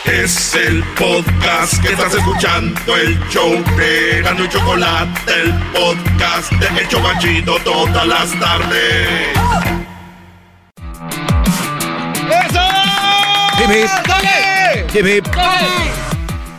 [0.04, 6.66] Es el podcast que estás escuchando, el show de Gano y Chocolate, el podcast de
[6.80, 9.77] El todas las tardes.
[13.68, 15.26] Hip, hip.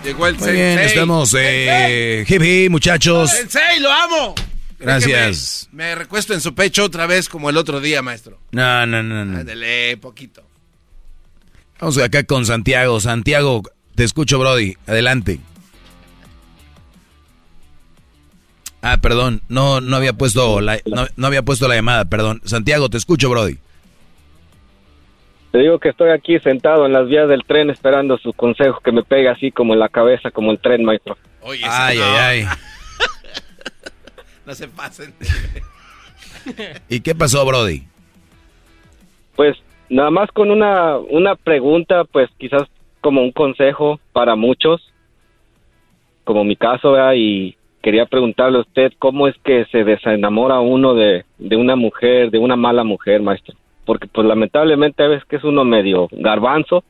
[0.04, 0.86] Llegó el Muy bien, sensei.
[0.86, 3.32] estamos, eh, hip, hip, muchachos.
[3.32, 4.36] ¡Sensei, lo amo!
[4.78, 5.68] Gracias.
[5.72, 8.40] Déjeme, Me recuesto en su pecho otra vez como el otro día, maestro.
[8.52, 9.40] No, no, no, no.
[9.40, 10.44] Ándale, poquito.
[11.80, 13.00] Vamos acá con Santiago.
[13.02, 13.64] Santiago,
[13.96, 14.78] te escucho, Brody.
[14.86, 15.40] Adelante.
[18.82, 22.42] Ah, perdón, no, no había puesto la, no, no había puesto la llamada, perdón.
[22.46, 23.58] Santiago, te escucho, Brody.
[25.52, 28.92] Te digo que estoy aquí sentado en las vías del tren esperando su consejo que
[28.92, 31.18] me pega así como en la cabeza, como el tren, maestro.
[31.42, 32.04] Oye, Ay, no.
[32.06, 32.46] ay, ay.
[34.46, 35.14] No se pasen.
[36.90, 37.84] ¿Y qué pasó, Brody?
[39.36, 39.56] Pues
[39.90, 42.64] nada más con una, una pregunta, pues quizás
[43.02, 44.82] como un consejo para muchos,
[46.24, 47.14] como mi caso, ¿verdad?
[47.16, 52.32] y quería preguntarle a usted cómo es que se desenamora uno de, de una mujer,
[52.32, 53.56] de una mala mujer, maestro.
[53.90, 56.84] Porque pues lamentablemente a veces que es uno medio garbanzo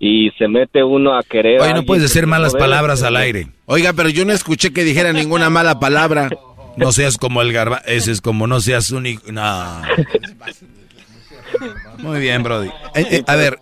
[0.00, 1.60] y se mete uno a querer...
[1.60, 3.48] Oye, no puedes decir malas palabras al aire.
[3.66, 6.30] Oiga, pero yo no escuché que dijera ninguna mala palabra.
[6.78, 7.82] No seas como el garba...
[7.84, 9.04] Ese es como no seas un...
[9.04, 9.82] hijo- No.
[11.98, 12.68] Muy bien, Brody.
[12.94, 13.58] Eh, eh, a ver,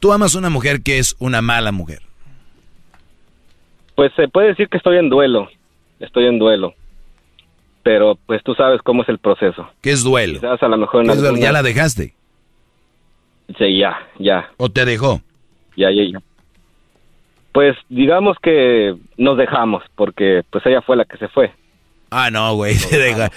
[0.00, 2.00] tú amas una mujer que es una mala mujer.
[3.94, 5.48] Pues se puede decir que estoy en duelo,
[6.00, 6.74] estoy en duelo.
[7.88, 9.66] Pero pues tú sabes cómo es el proceso.
[9.80, 10.34] ¿Qué es duelo?
[10.40, 11.28] Quizás a lo mejor en ¿Qué es duelo?
[11.36, 12.14] alguna- ¿Ya la dejaste?
[13.56, 14.50] Sí, ya, ya.
[14.58, 15.22] ¿O te dejó?
[15.74, 16.18] Ya, ya, ya.
[17.52, 21.50] Pues digamos que nos dejamos porque pues ella fue la que se fue.
[22.10, 23.30] Ah, no, güey, te deja.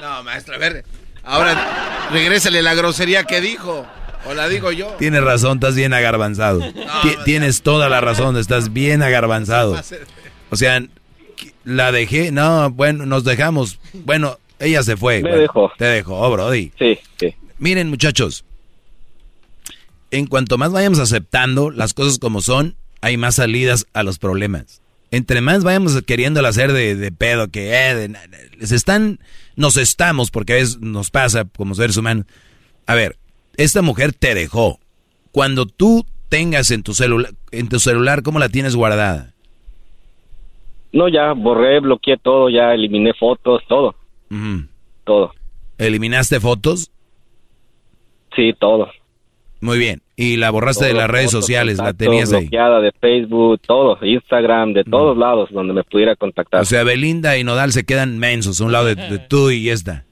[0.00, 0.84] No, maestro, a ver.
[1.24, 3.84] Ahora, regrésale la grosería que dijo.
[4.26, 4.86] O la digo yo.
[5.00, 6.60] Tienes razón, estás bien agarbanzado.
[6.60, 9.74] Ti- Tienes toda la razón, estás bien agarbanzado.
[10.50, 10.80] O sea,
[11.64, 13.78] la dejé, no, bueno, nos dejamos.
[13.92, 15.16] Bueno, ella se fue.
[15.16, 15.72] Me bueno, dejó.
[15.76, 16.72] Te dejó, Brody.
[16.78, 17.34] Sí, sí.
[17.58, 18.44] Miren, muchachos,
[20.10, 24.80] en cuanto más vayamos aceptando las cosas como son, hay más salidas a los problemas.
[25.10, 28.16] Entre más vayamos queriendo hacer de, de pedo, que eh, de
[28.60, 29.20] están,
[29.56, 32.26] nos estamos, porque a veces nos pasa como seres humanos.
[32.86, 33.16] A ver,
[33.56, 34.80] esta mujer te dejó.
[35.30, 39.33] Cuando tú tengas en tu celular, en tu celular, ¿cómo la tienes guardada?
[40.94, 43.94] No, ya borré, bloqueé todo, ya eliminé fotos, todo,
[44.30, 44.66] Ujú.
[45.04, 45.32] todo.
[45.76, 46.90] ¿Eliminaste fotos?
[48.36, 48.88] Sí, todo.
[49.60, 50.02] Muy bien.
[50.16, 51.78] ¿Y la borraste de las redes fotos, sociales?
[51.78, 52.42] ¿La tenías ahí?
[52.42, 56.60] bloqueada de Facebook, todo, Instagram, de todos lados donde me pudiera contactar.
[56.60, 60.04] O sea, Belinda y Nodal se quedan mensos un lado de, de tú y esta.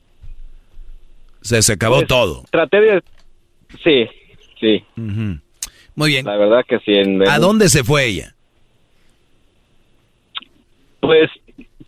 [1.42, 2.44] O sea, se acabó Pues, todo.
[2.50, 3.02] Traté de...
[3.84, 4.06] Sí,
[4.60, 4.84] sí.
[4.97, 5.39] Ujú.
[5.94, 6.24] Muy bien.
[6.26, 6.92] La verdad que sí.
[6.94, 8.34] en- ¿A dónde se fue ella?
[11.02, 11.28] Pues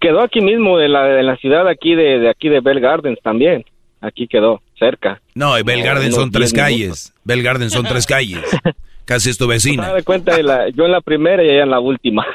[0.01, 3.21] quedó aquí mismo, en la, en la ciudad aquí de, de aquí de Bell Gardens
[3.23, 3.65] también.
[4.01, 5.23] Aquí quedó, cerca.
[5.37, 7.15] No, Bell Como Garden unos son tres 10 calles.
[7.23, 8.43] Bell Garden son tres calles.
[9.05, 9.95] Casi es tu vecina.
[9.95, 12.27] De cuenta, de la, yo en la primera y ella en la última.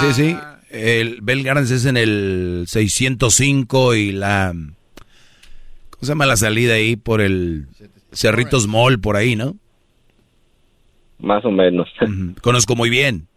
[0.00, 0.36] Sí, sí, sí.
[0.70, 4.52] El Bell Gardens es en el 605 y la...
[5.90, 6.96] ¿Cómo se llama la salida ahí?
[6.96, 7.66] Por el
[8.12, 9.54] Cerritos Mall, por ahí, ¿no?
[11.18, 11.88] Más o menos.
[12.40, 13.28] Conozco muy bien.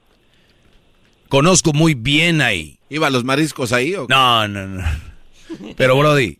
[1.29, 2.79] Conozco muy bien ahí.
[2.89, 4.13] ¿Iba a los mariscos ahí o qué?
[4.13, 4.83] No, no, no.
[5.77, 6.37] Pero, Brody,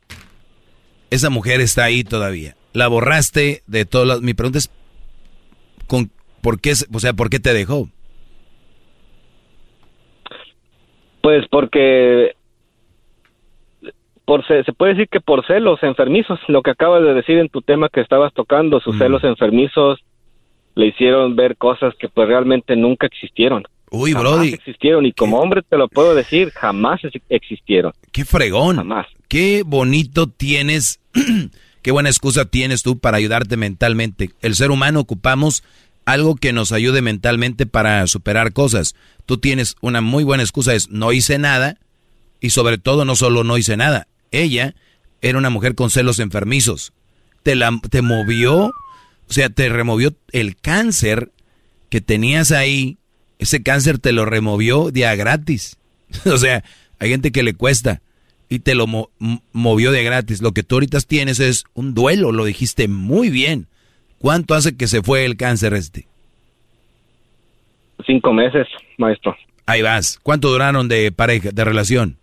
[1.12, 2.56] esa mujer está ahí todavía.
[2.74, 4.22] La borraste de todas las...
[4.22, 4.72] Mi pregunta es,
[5.88, 6.12] ¿con,
[6.42, 7.88] ¿por qué, se- o sea, ¿por qué te dejó?
[11.22, 12.36] Pues porque
[14.26, 17.50] por ce- se puede decir que por celos enfermizos, lo que acabas de decir en
[17.50, 20.00] tu tema que estabas tocando, sus celos enfermizos
[20.76, 23.64] le hicieron ver cosas que pues realmente nunca existieron.
[23.92, 27.94] Uy, Jamás Brody, existieron y como hombre te lo puedo decir, jamás ex- existieron.
[28.12, 28.76] qué fregón.
[28.78, 29.08] Jamás.
[29.28, 31.00] Qué bonito tienes,
[31.82, 34.32] qué buena excusa tienes tú para ayudarte mentalmente.
[34.42, 35.64] El ser humano ocupamos
[36.06, 38.96] algo que nos ayude mentalmente para superar cosas.
[39.26, 41.78] Tú tienes una muy buena excusa, es no hice nada
[42.42, 44.08] y sobre todo no solo no hice nada.
[44.32, 44.74] Ella
[45.22, 46.94] era una mujer con celos enfermizos.
[47.44, 48.74] Te, la, te movió, o
[49.34, 51.32] sea, te removió el cáncer
[51.90, 52.98] que tenías ahí.
[53.40, 55.78] Ese cáncer te lo removió día gratis.
[56.26, 56.64] o sea,
[57.00, 58.02] hay gente que le cuesta.
[58.50, 58.86] y te lo
[59.54, 60.42] movió de gratis.
[60.42, 63.68] Lo que tú ahorita tienes es un duelo, lo dijiste muy bien.
[64.18, 66.08] ¿Cuánto hace que se fue el cáncer este?
[68.06, 69.36] Cinco meses, maestro.
[69.66, 70.20] Ahí vas.
[70.24, 72.18] ¿Cuánto duraron de pareja, de relación?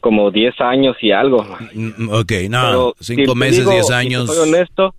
[0.00, 1.44] Como diez años y algo.
[1.74, 4.28] Mm, ok, no, cinco meses, diez años.
[4.30, 4.94] Si soy honesto,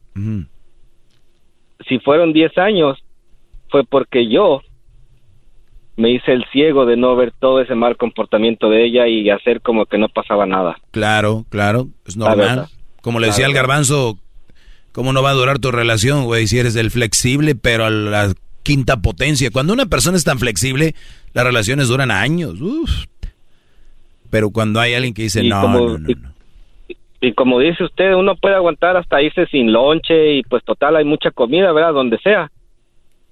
[1.89, 3.03] si fueron diez años,
[3.71, 4.61] fue porque yo
[5.95, 9.61] me hice el ciego de no ver todo ese mal comportamiento de ella y hacer
[9.61, 10.77] como que no pasaba nada.
[10.91, 12.67] Claro, claro, es normal.
[13.01, 14.17] Como le decía al garbanzo,
[14.91, 16.47] ¿cómo no va a durar tu relación, güey?
[16.47, 18.33] Si eres el flexible, pero a la
[18.63, 19.49] quinta potencia.
[19.51, 20.93] Cuando una persona es tan flexible,
[21.33, 22.59] las relaciones duran años.
[24.29, 26.09] Pero cuando hay alguien que dice, no, no, no,
[27.23, 31.05] y, como dice usted, uno puede aguantar hasta irse sin lonche y pues total hay
[31.05, 31.93] mucha comida, ¿verdad?
[31.93, 32.49] Donde sea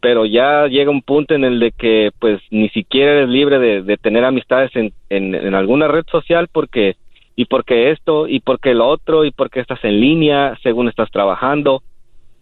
[0.01, 3.97] pero ya llega un punto en el de que pues ni siquiera eres libre de,
[3.97, 6.95] tener amistades en, en, alguna red social porque
[7.35, 11.83] y porque esto y porque lo otro y porque estás en línea según estás trabajando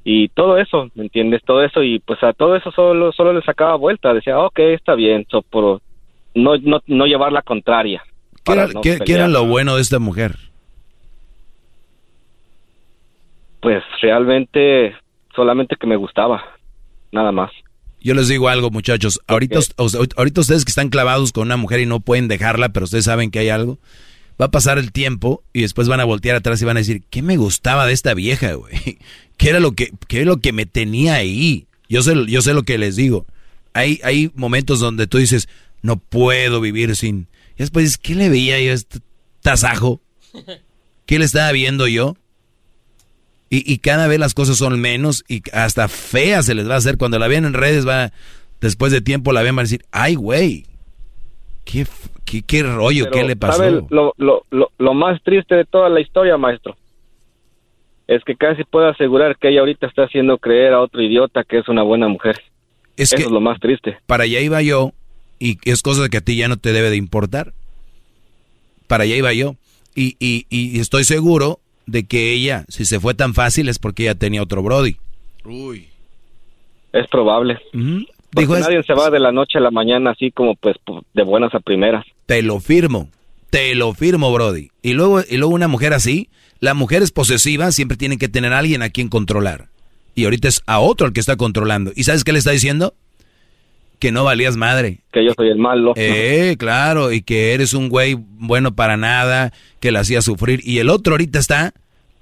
[0.03, 1.42] y todo eso, ¿me entiendes?
[1.44, 4.95] Todo eso y pues a todo eso solo solo le sacaba vuelta, decía, ok, está
[4.95, 5.82] bien, so, por
[6.36, 8.03] no, no, no llevar la contraria.
[8.45, 8.68] ¿Qué era,
[9.06, 10.36] ¿qué era lo bueno de esta mujer?
[13.60, 14.95] Pues realmente
[15.36, 16.57] solamente que me gustaba
[17.11, 17.52] nada más.
[18.00, 19.19] Yo les digo algo, muchachos.
[19.27, 19.60] Ahorita,
[20.16, 23.32] ahorita ustedes que están clavados con una mujer y no pueden dejarla, pero ustedes saben
[23.32, 23.80] que hay algo.
[24.40, 27.03] Va a pasar el tiempo y después van a voltear atrás y van a decir,
[27.10, 29.00] ¿qué me gustaba de esta vieja, güey?
[29.38, 31.68] ¿Qué era lo que, qué era lo que me tenía ahí?
[31.90, 33.26] Yo sé, yo sé lo que les digo.
[33.74, 35.50] Hay, hay momentos donde tú dices,
[35.82, 37.27] no puedo vivir sin...
[37.56, 39.00] Y después dices, ¿qué le veía yo a este
[39.42, 40.02] tasajo?
[41.06, 42.16] ¿Qué le estaba viendo yo?
[43.50, 46.98] Y, cada vez las cosas son menos y hasta feas se les va a hacer.
[46.98, 48.11] Cuando la ven en redes, va
[48.59, 50.66] después de tiempo la ven, van a decir, ay, güey,
[51.64, 51.85] qué,
[52.45, 53.88] qué, rollo, qué le pasó.
[53.90, 56.76] lo, lo, lo, más triste de toda la historia, maestro?
[58.08, 61.59] Es que casi puedo asegurar que ella ahorita está haciendo creer a otro idiota que
[61.59, 62.42] es una buena mujer.
[62.98, 63.98] Eso es lo más triste.
[64.08, 64.92] Para allá iba yo
[65.40, 67.53] y es cosa que a ti ya no te debe de importar.
[68.88, 69.56] Para allá iba yo.
[69.95, 74.03] Y, y, y estoy seguro de que ella, si se fue tan fácil, es porque
[74.03, 74.98] ella tenía otro Brody.
[75.43, 75.88] Uy.
[76.93, 77.57] Es probable.
[78.33, 80.75] Dijo, nadie se va de la noche a la mañana así como pues
[81.14, 82.06] de buenas a primeras.
[82.25, 83.09] Te lo firmo,
[83.49, 84.69] te lo firmo, Brody.
[84.82, 88.53] Y luego, y luego una mujer así, la mujer es posesiva, siempre tiene que tener
[88.53, 89.67] a alguien a quien controlar.
[90.16, 91.91] Y ahorita es a otro el que está controlando.
[91.95, 92.93] ¿Y sabes qué le está diciendo?
[94.00, 95.00] Que no valías madre.
[95.11, 95.93] Que yo soy el malo.
[95.95, 100.61] Eh, claro, y que eres un güey bueno para nada, que la hacía sufrir.
[100.64, 101.74] Y el otro ahorita está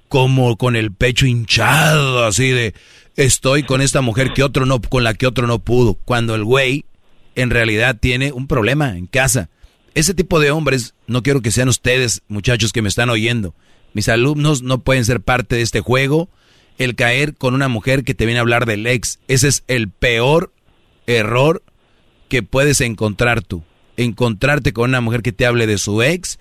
[0.08, 2.74] como con el pecho hinchado, así de
[3.16, 5.94] estoy con esta mujer que otro no, con la que otro no pudo.
[5.94, 6.84] Cuando el güey
[7.34, 9.50] en realidad tiene un problema en casa.
[9.94, 13.54] Ese tipo de hombres, no quiero que sean ustedes, muchachos que me están oyendo.
[13.94, 16.28] Mis alumnos no pueden ser parte de este juego.
[16.78, 19.88] El caer con una mujer que te viene a hablar del ex, ese es el
[19.88, 20.52] peor
[21.06, 21.62] error
[22.28, 23.62] que puedes encontrar tú.
[23.96, 26.38] Encontrarte con una mujer que te hable de su ex,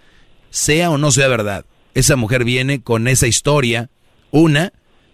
[0.50, 1.66] sea o no sea verdad.
[1.94, 3.90] Esa mujer viene con esa historia,
[4.32, 4.74] una,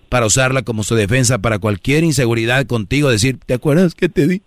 [0.09, 4.41] para usarla como su defensa para cualquier inseguridad contigo, decir, ¿te acuerdas que te di?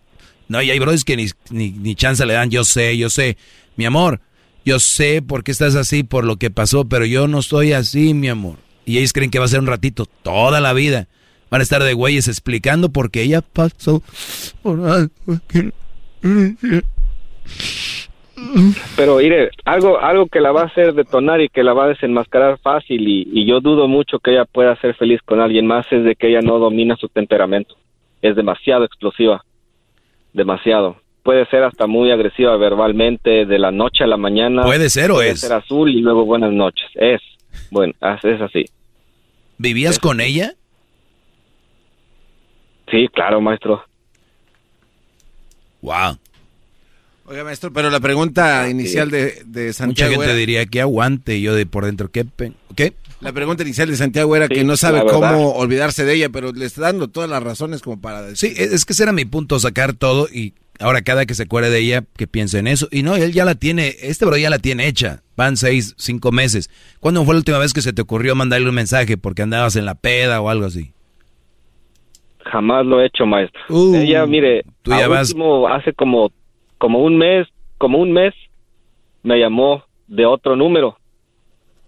[0.49, 3.37] No, y hay brothers que ni, ni, ni chance le dan, yo sé, yo sé.
[3.77, 4.21] Mi amor,
[4.65, 8.15] yo sé por qué estás así, por lo que pasó, pero yo no estoy así,
[8.15, 8.59] mi amor.
[8.85, 11.09] Y ellos creen que va a ser un ratito, toda la vida.
[11.51, 14.03] Van a estar de güeyes explicando por qué ella pasó
[14.63, 15.11] por algo
[18.97, 21.89] Pero mire, algo, algo que la va a hacer detonar y que la va a
[21.89, 25.87] desenmascarar fácil y, y, yo dudo mucho que ella pueda ser feliz con alguien más
[25.91, 27.77] es de que ella no domina su temperamento.
[28.23, 29.45] Es demasiado explosiva,
[30.33, 30.97] demasiado.
[31.23, 34.63] Puede ser hasta muy agresiva verbalmente de la noche a la mañana.
[34.63, 35.41] Puede ser o puede es.
[35.41, 36.87] ser azul y luego buenas noches.
[36.95, 37.21] Es,
[37.71, 38.65] bueno, es así.
[39.59, 40.53] ¿Vivías con ella?
[42.91, 43.83] Sí, claro, maestro.
[45.85, 46.19] Wow.
[47.27, 50.15] Oiga, maestro, pero la pregunta inicial de, de Santiago.
[50.15, 52.27] Mucha gente diría que aguante, yo de por dentro, ¿qué?
[52.75, 52.95] ¿Qué?
[53.21, 56.65] La pregunta inicial de Santiago era que no sabe cómo olvidarse de ella, pero le
[56.65, 58.57] está dando todas las razones como para decir.
[58.57, 61.69] Sí, es que ese era mi punto, sacar todo y ahora cada que se acuerde
[61.69, 62.89] de ella, que piense en eso.
[62.91, 65.23] Y no, él ya la tiene, este bro ya la tiene hecha.
[65.37, 66.71] Van seis, cinco meses.
[66.99, 69.85] ¿Cuándo fue la última vez que se te ocurrió mandarle un mensaje porque andabas en
[69.85, 70.95] la peda o algo así?
[72.45, 73.61] Jamás lo he hecho, maestro.
[73.69, 75.35] Uh, ella, mire, tú ya vas...
[75.71, 76.31] hace como
[76.79, 77.49] como un mes,
[77.79, 78.35] como un mes,
[79.23, 80.99] me llamó de otro número.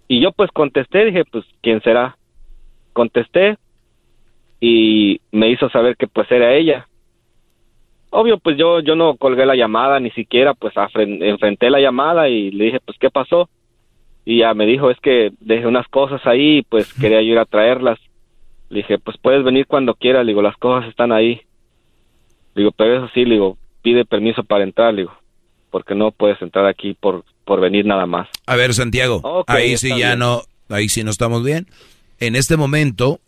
[0.07, 2.17] Y yo pues contesté, dije, pues, ¿quién será?
[2.93, 3.57] Contesté
[4.59, 6.87] y me hizo saber que pues era ella.
[8.09, 12.49] obvio, pues yo, yo no colgué la llamada, ni siquiera, pues enfrenté la llamada y
[12.51, 13.49] le dije, pues, ¿qué pasó?
[14.25, 17.45] Y ya me dijo, es que dejé unas cosas ahí, pues quería yo ir a
[17.45, 17.99] traerlas.
[18.69, 21.41] Le dije, pues puedes venir cuando quieras, le digo, las cosas están ahí.
[22.55, 25.13] Le digo, pero eso sí, le digo, pide permiso para entrar, le digo,
[25.71, 28.27] porque no puedes entrar aquí por, por venir nada más.
[28.45, 30.19] A ver, Santiago, ahí sí ya bien.
[30.19, 31.67] no, ahí sí no estamos bien.
[32.19, 33.19] En este momento,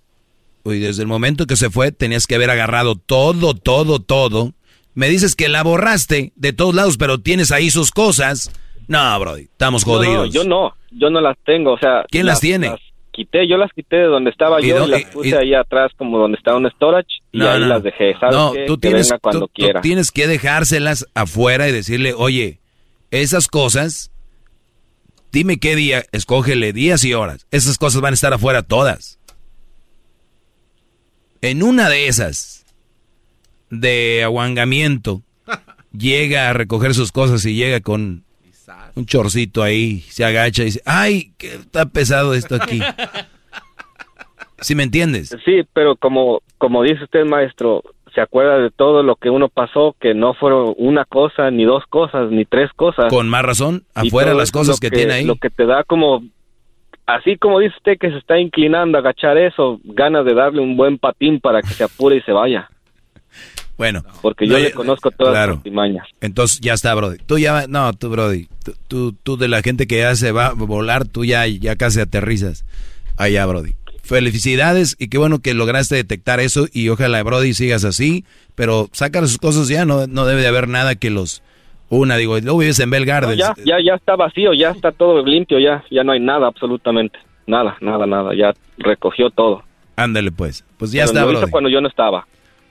[0.66, 4.52] y desde el momento que se fue, tenías que haber agarrado todo, todo, todo.
[4.96, 8.52] Me dices que la borraste de todos lados, pero tienes ahí sus cosas.
[8.88, 10.34] No, Brody, estamos No, no, jodidos.
[10.34, 12.04] yo no, yo no las tengo, o sea.
[12.10, 12.74] ¿Quién las tiene?
[13.12, 15.92] Quité, yo las quité de donde estaba ¿Y yo y las puse y- ahí atrás
[15.98, 17.68] como donde estaba un storage y No, ahí no.
[17.68, 18.14] las dejé.
[18.20, 18.66] ¿Sabes No, qué?
[18.66, 19.82] tú que tienes, venga cuando tú- tú quiera.
[19.82, 22.60] tienes que dejárselas afuera y decirle, oye,
[23.12, 24.12] esas cosas,
[25.32, 27.46] dime qué día, escógele días y horas.
[27.52, 29.20] Esas cosas van a estar afuera todas.
[31.42, 32.66] En una de esas,
[33.70, 35.22] de aguangamiento,
[35.94, 38.24] llega a recoger sus cosas y llega con
[38.96, 42.80] un chorcito ahí, se agacha y dice, ay, que está pesado esto aquí.
[44.62, 45.36] ¿Sí me entiendes?
[45.46, 47.84] Sí, pero como, como dice usted, maestro,
[48.14, 51.86] se acuerda de todo lo que uno pasó, que no fueron una cosa, ni dos
[51.88, 53.08] cosas, ni tres cosas.
[53.10, 55.26] Con más razón, afuera las cosas lo que, tiene ahí.
[55.26, 56.24] Lo que te da como,
[57.06, 60.76] así como dice usted que se está inclinando a agachar eso, ganas de darle un
[60.76, 62.70] buen patín para que se apure y se vaya.
[63.80, 64.04] Bueno.
[64.22, 65.52] Porque yo No, le conozco todas claro.
[65.54, 66.06] las artimañas.
[66.20, 67.18] Entonces ya está, Brody.
[67.26, 68.50] Tú ya, no, tú, Brody.
[68.64, 71.78] Tú, tú, tú de la gente que ya se va a volar, tú ya, ya
[71.78, 72.66] casi aterrizas.
[73.16, 73.72] Allá, Brody.
[74.04, 78.26] Felicidades y qué bueno que lograste detectar eso y ojalá, Brody, sigas así.
[78.54, 81.42] Pero saca sus cosas ya, no, no debe de haber nada que los
[81.88, 82.18] una.
[82.18, 85.58] Digo, luego vives en Bell No, ya, ya, ya está vacío, ya está todo limpio,
[85.58, 87.18] ya, ya no hay nada absolutamente.
[87.48, 89.64] Nada, nada, nada, ya recogió todo.
[89.96, 90.66] Ándale, pues.
[90.78, 91.50] Pues ya Pero está, Brody.
[91.52, 92.28] cuando yo no estaba.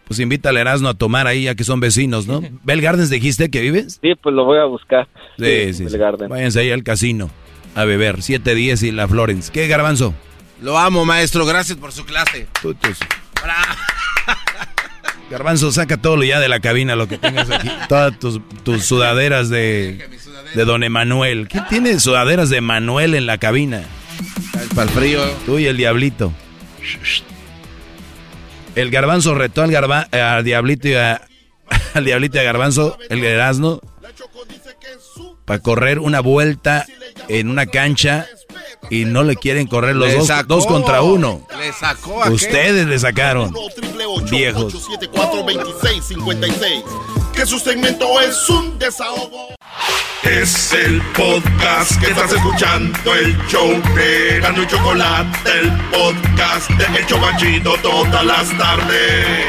[0.09, 2.43] Pues invítale a Erasmo a tomar ahí, ya que son vecinos, ¿no?
[2.65, 4.01] ¿Bell Gardens dijiste que vives?
[4.03, 5.07] Sí, pues lo voy a buscar.
[5.39, 5.89] Sí, sí.
[5.89, 5.97] sí.
[6.29, 7.31] Váyanse ahí al casino
[7.75, 8.23] a beber.
[8.23, 9.53] 710 y la Florence.
[9.53, 10.15] ¿Qué, Garbanzo?
[10.63, 11.47] Lo amo, maestro.
[11.47, 12.49] Gracias por su clase.
[15.31, 17.71] Garbanzo, saca todo lo ya de la cabina, lo que tengas aquí.
[17.89, 20.09] Todas tus, tus sudaderas de,
[20.55, 21.49] de Don Emanuel.
[21.49, 23.83] ¿Quién tiene sudaderas de Manuel en la cabina?
[24.75, 25.21] Para el frío.
[25.45, 26.33] Tú y el diablito.
[28.79, 31.21] El garbanzo retó al, garba- eh, al diablito y a,
[31.95, 33.81] al diablito y a garbanzo, el Erasmo,
[35.45, 36.87] para correr una vuelta
[37.29, 38.27] en una cancha
[38.91, 40.55] y no le quieren correr los dos, sacó.
[40.55, 41.43] dos contra uno.
[41.59, 43.55] Le sacó a Ustedes le sacaron.
[44.31, 44.75] Viejos.
[44.75, 46.85] 874-2656.
[47.33, 49.49] Que su segmento es un desahogo.
[50.25, 56.99] Es el podcast que estás escuchando, el show de Gano y Chocolate, el podcast de
[56.99, 59.47] El Chocachito todas las tardes.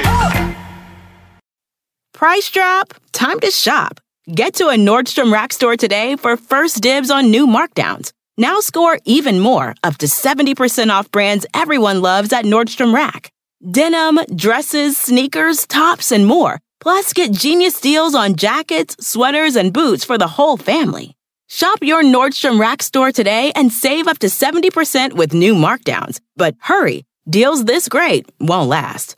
[2.14, 2.94] Price drop?
[3.12, 4.00] Time to shop.
[4.28, 8.12] Get to a Nordstrom Rack store today for first dibs on new markdowns.
[8.40, 13.34] Now score even more, up to 70% off brands everyone loves at Nordstrom Rack.
[13.70, 16.62] Denim, dresses, sneakers, tops, and more.
[16.80, 21.18] Plus, get genius deals on jackets, sweaters, and boots for the whole family.
[21.50, 26.22] Shop your Nordstrom Rack store today and save up to 70% with new markdowns.
[26.38, 29.18] But hurry, deals this great won't last.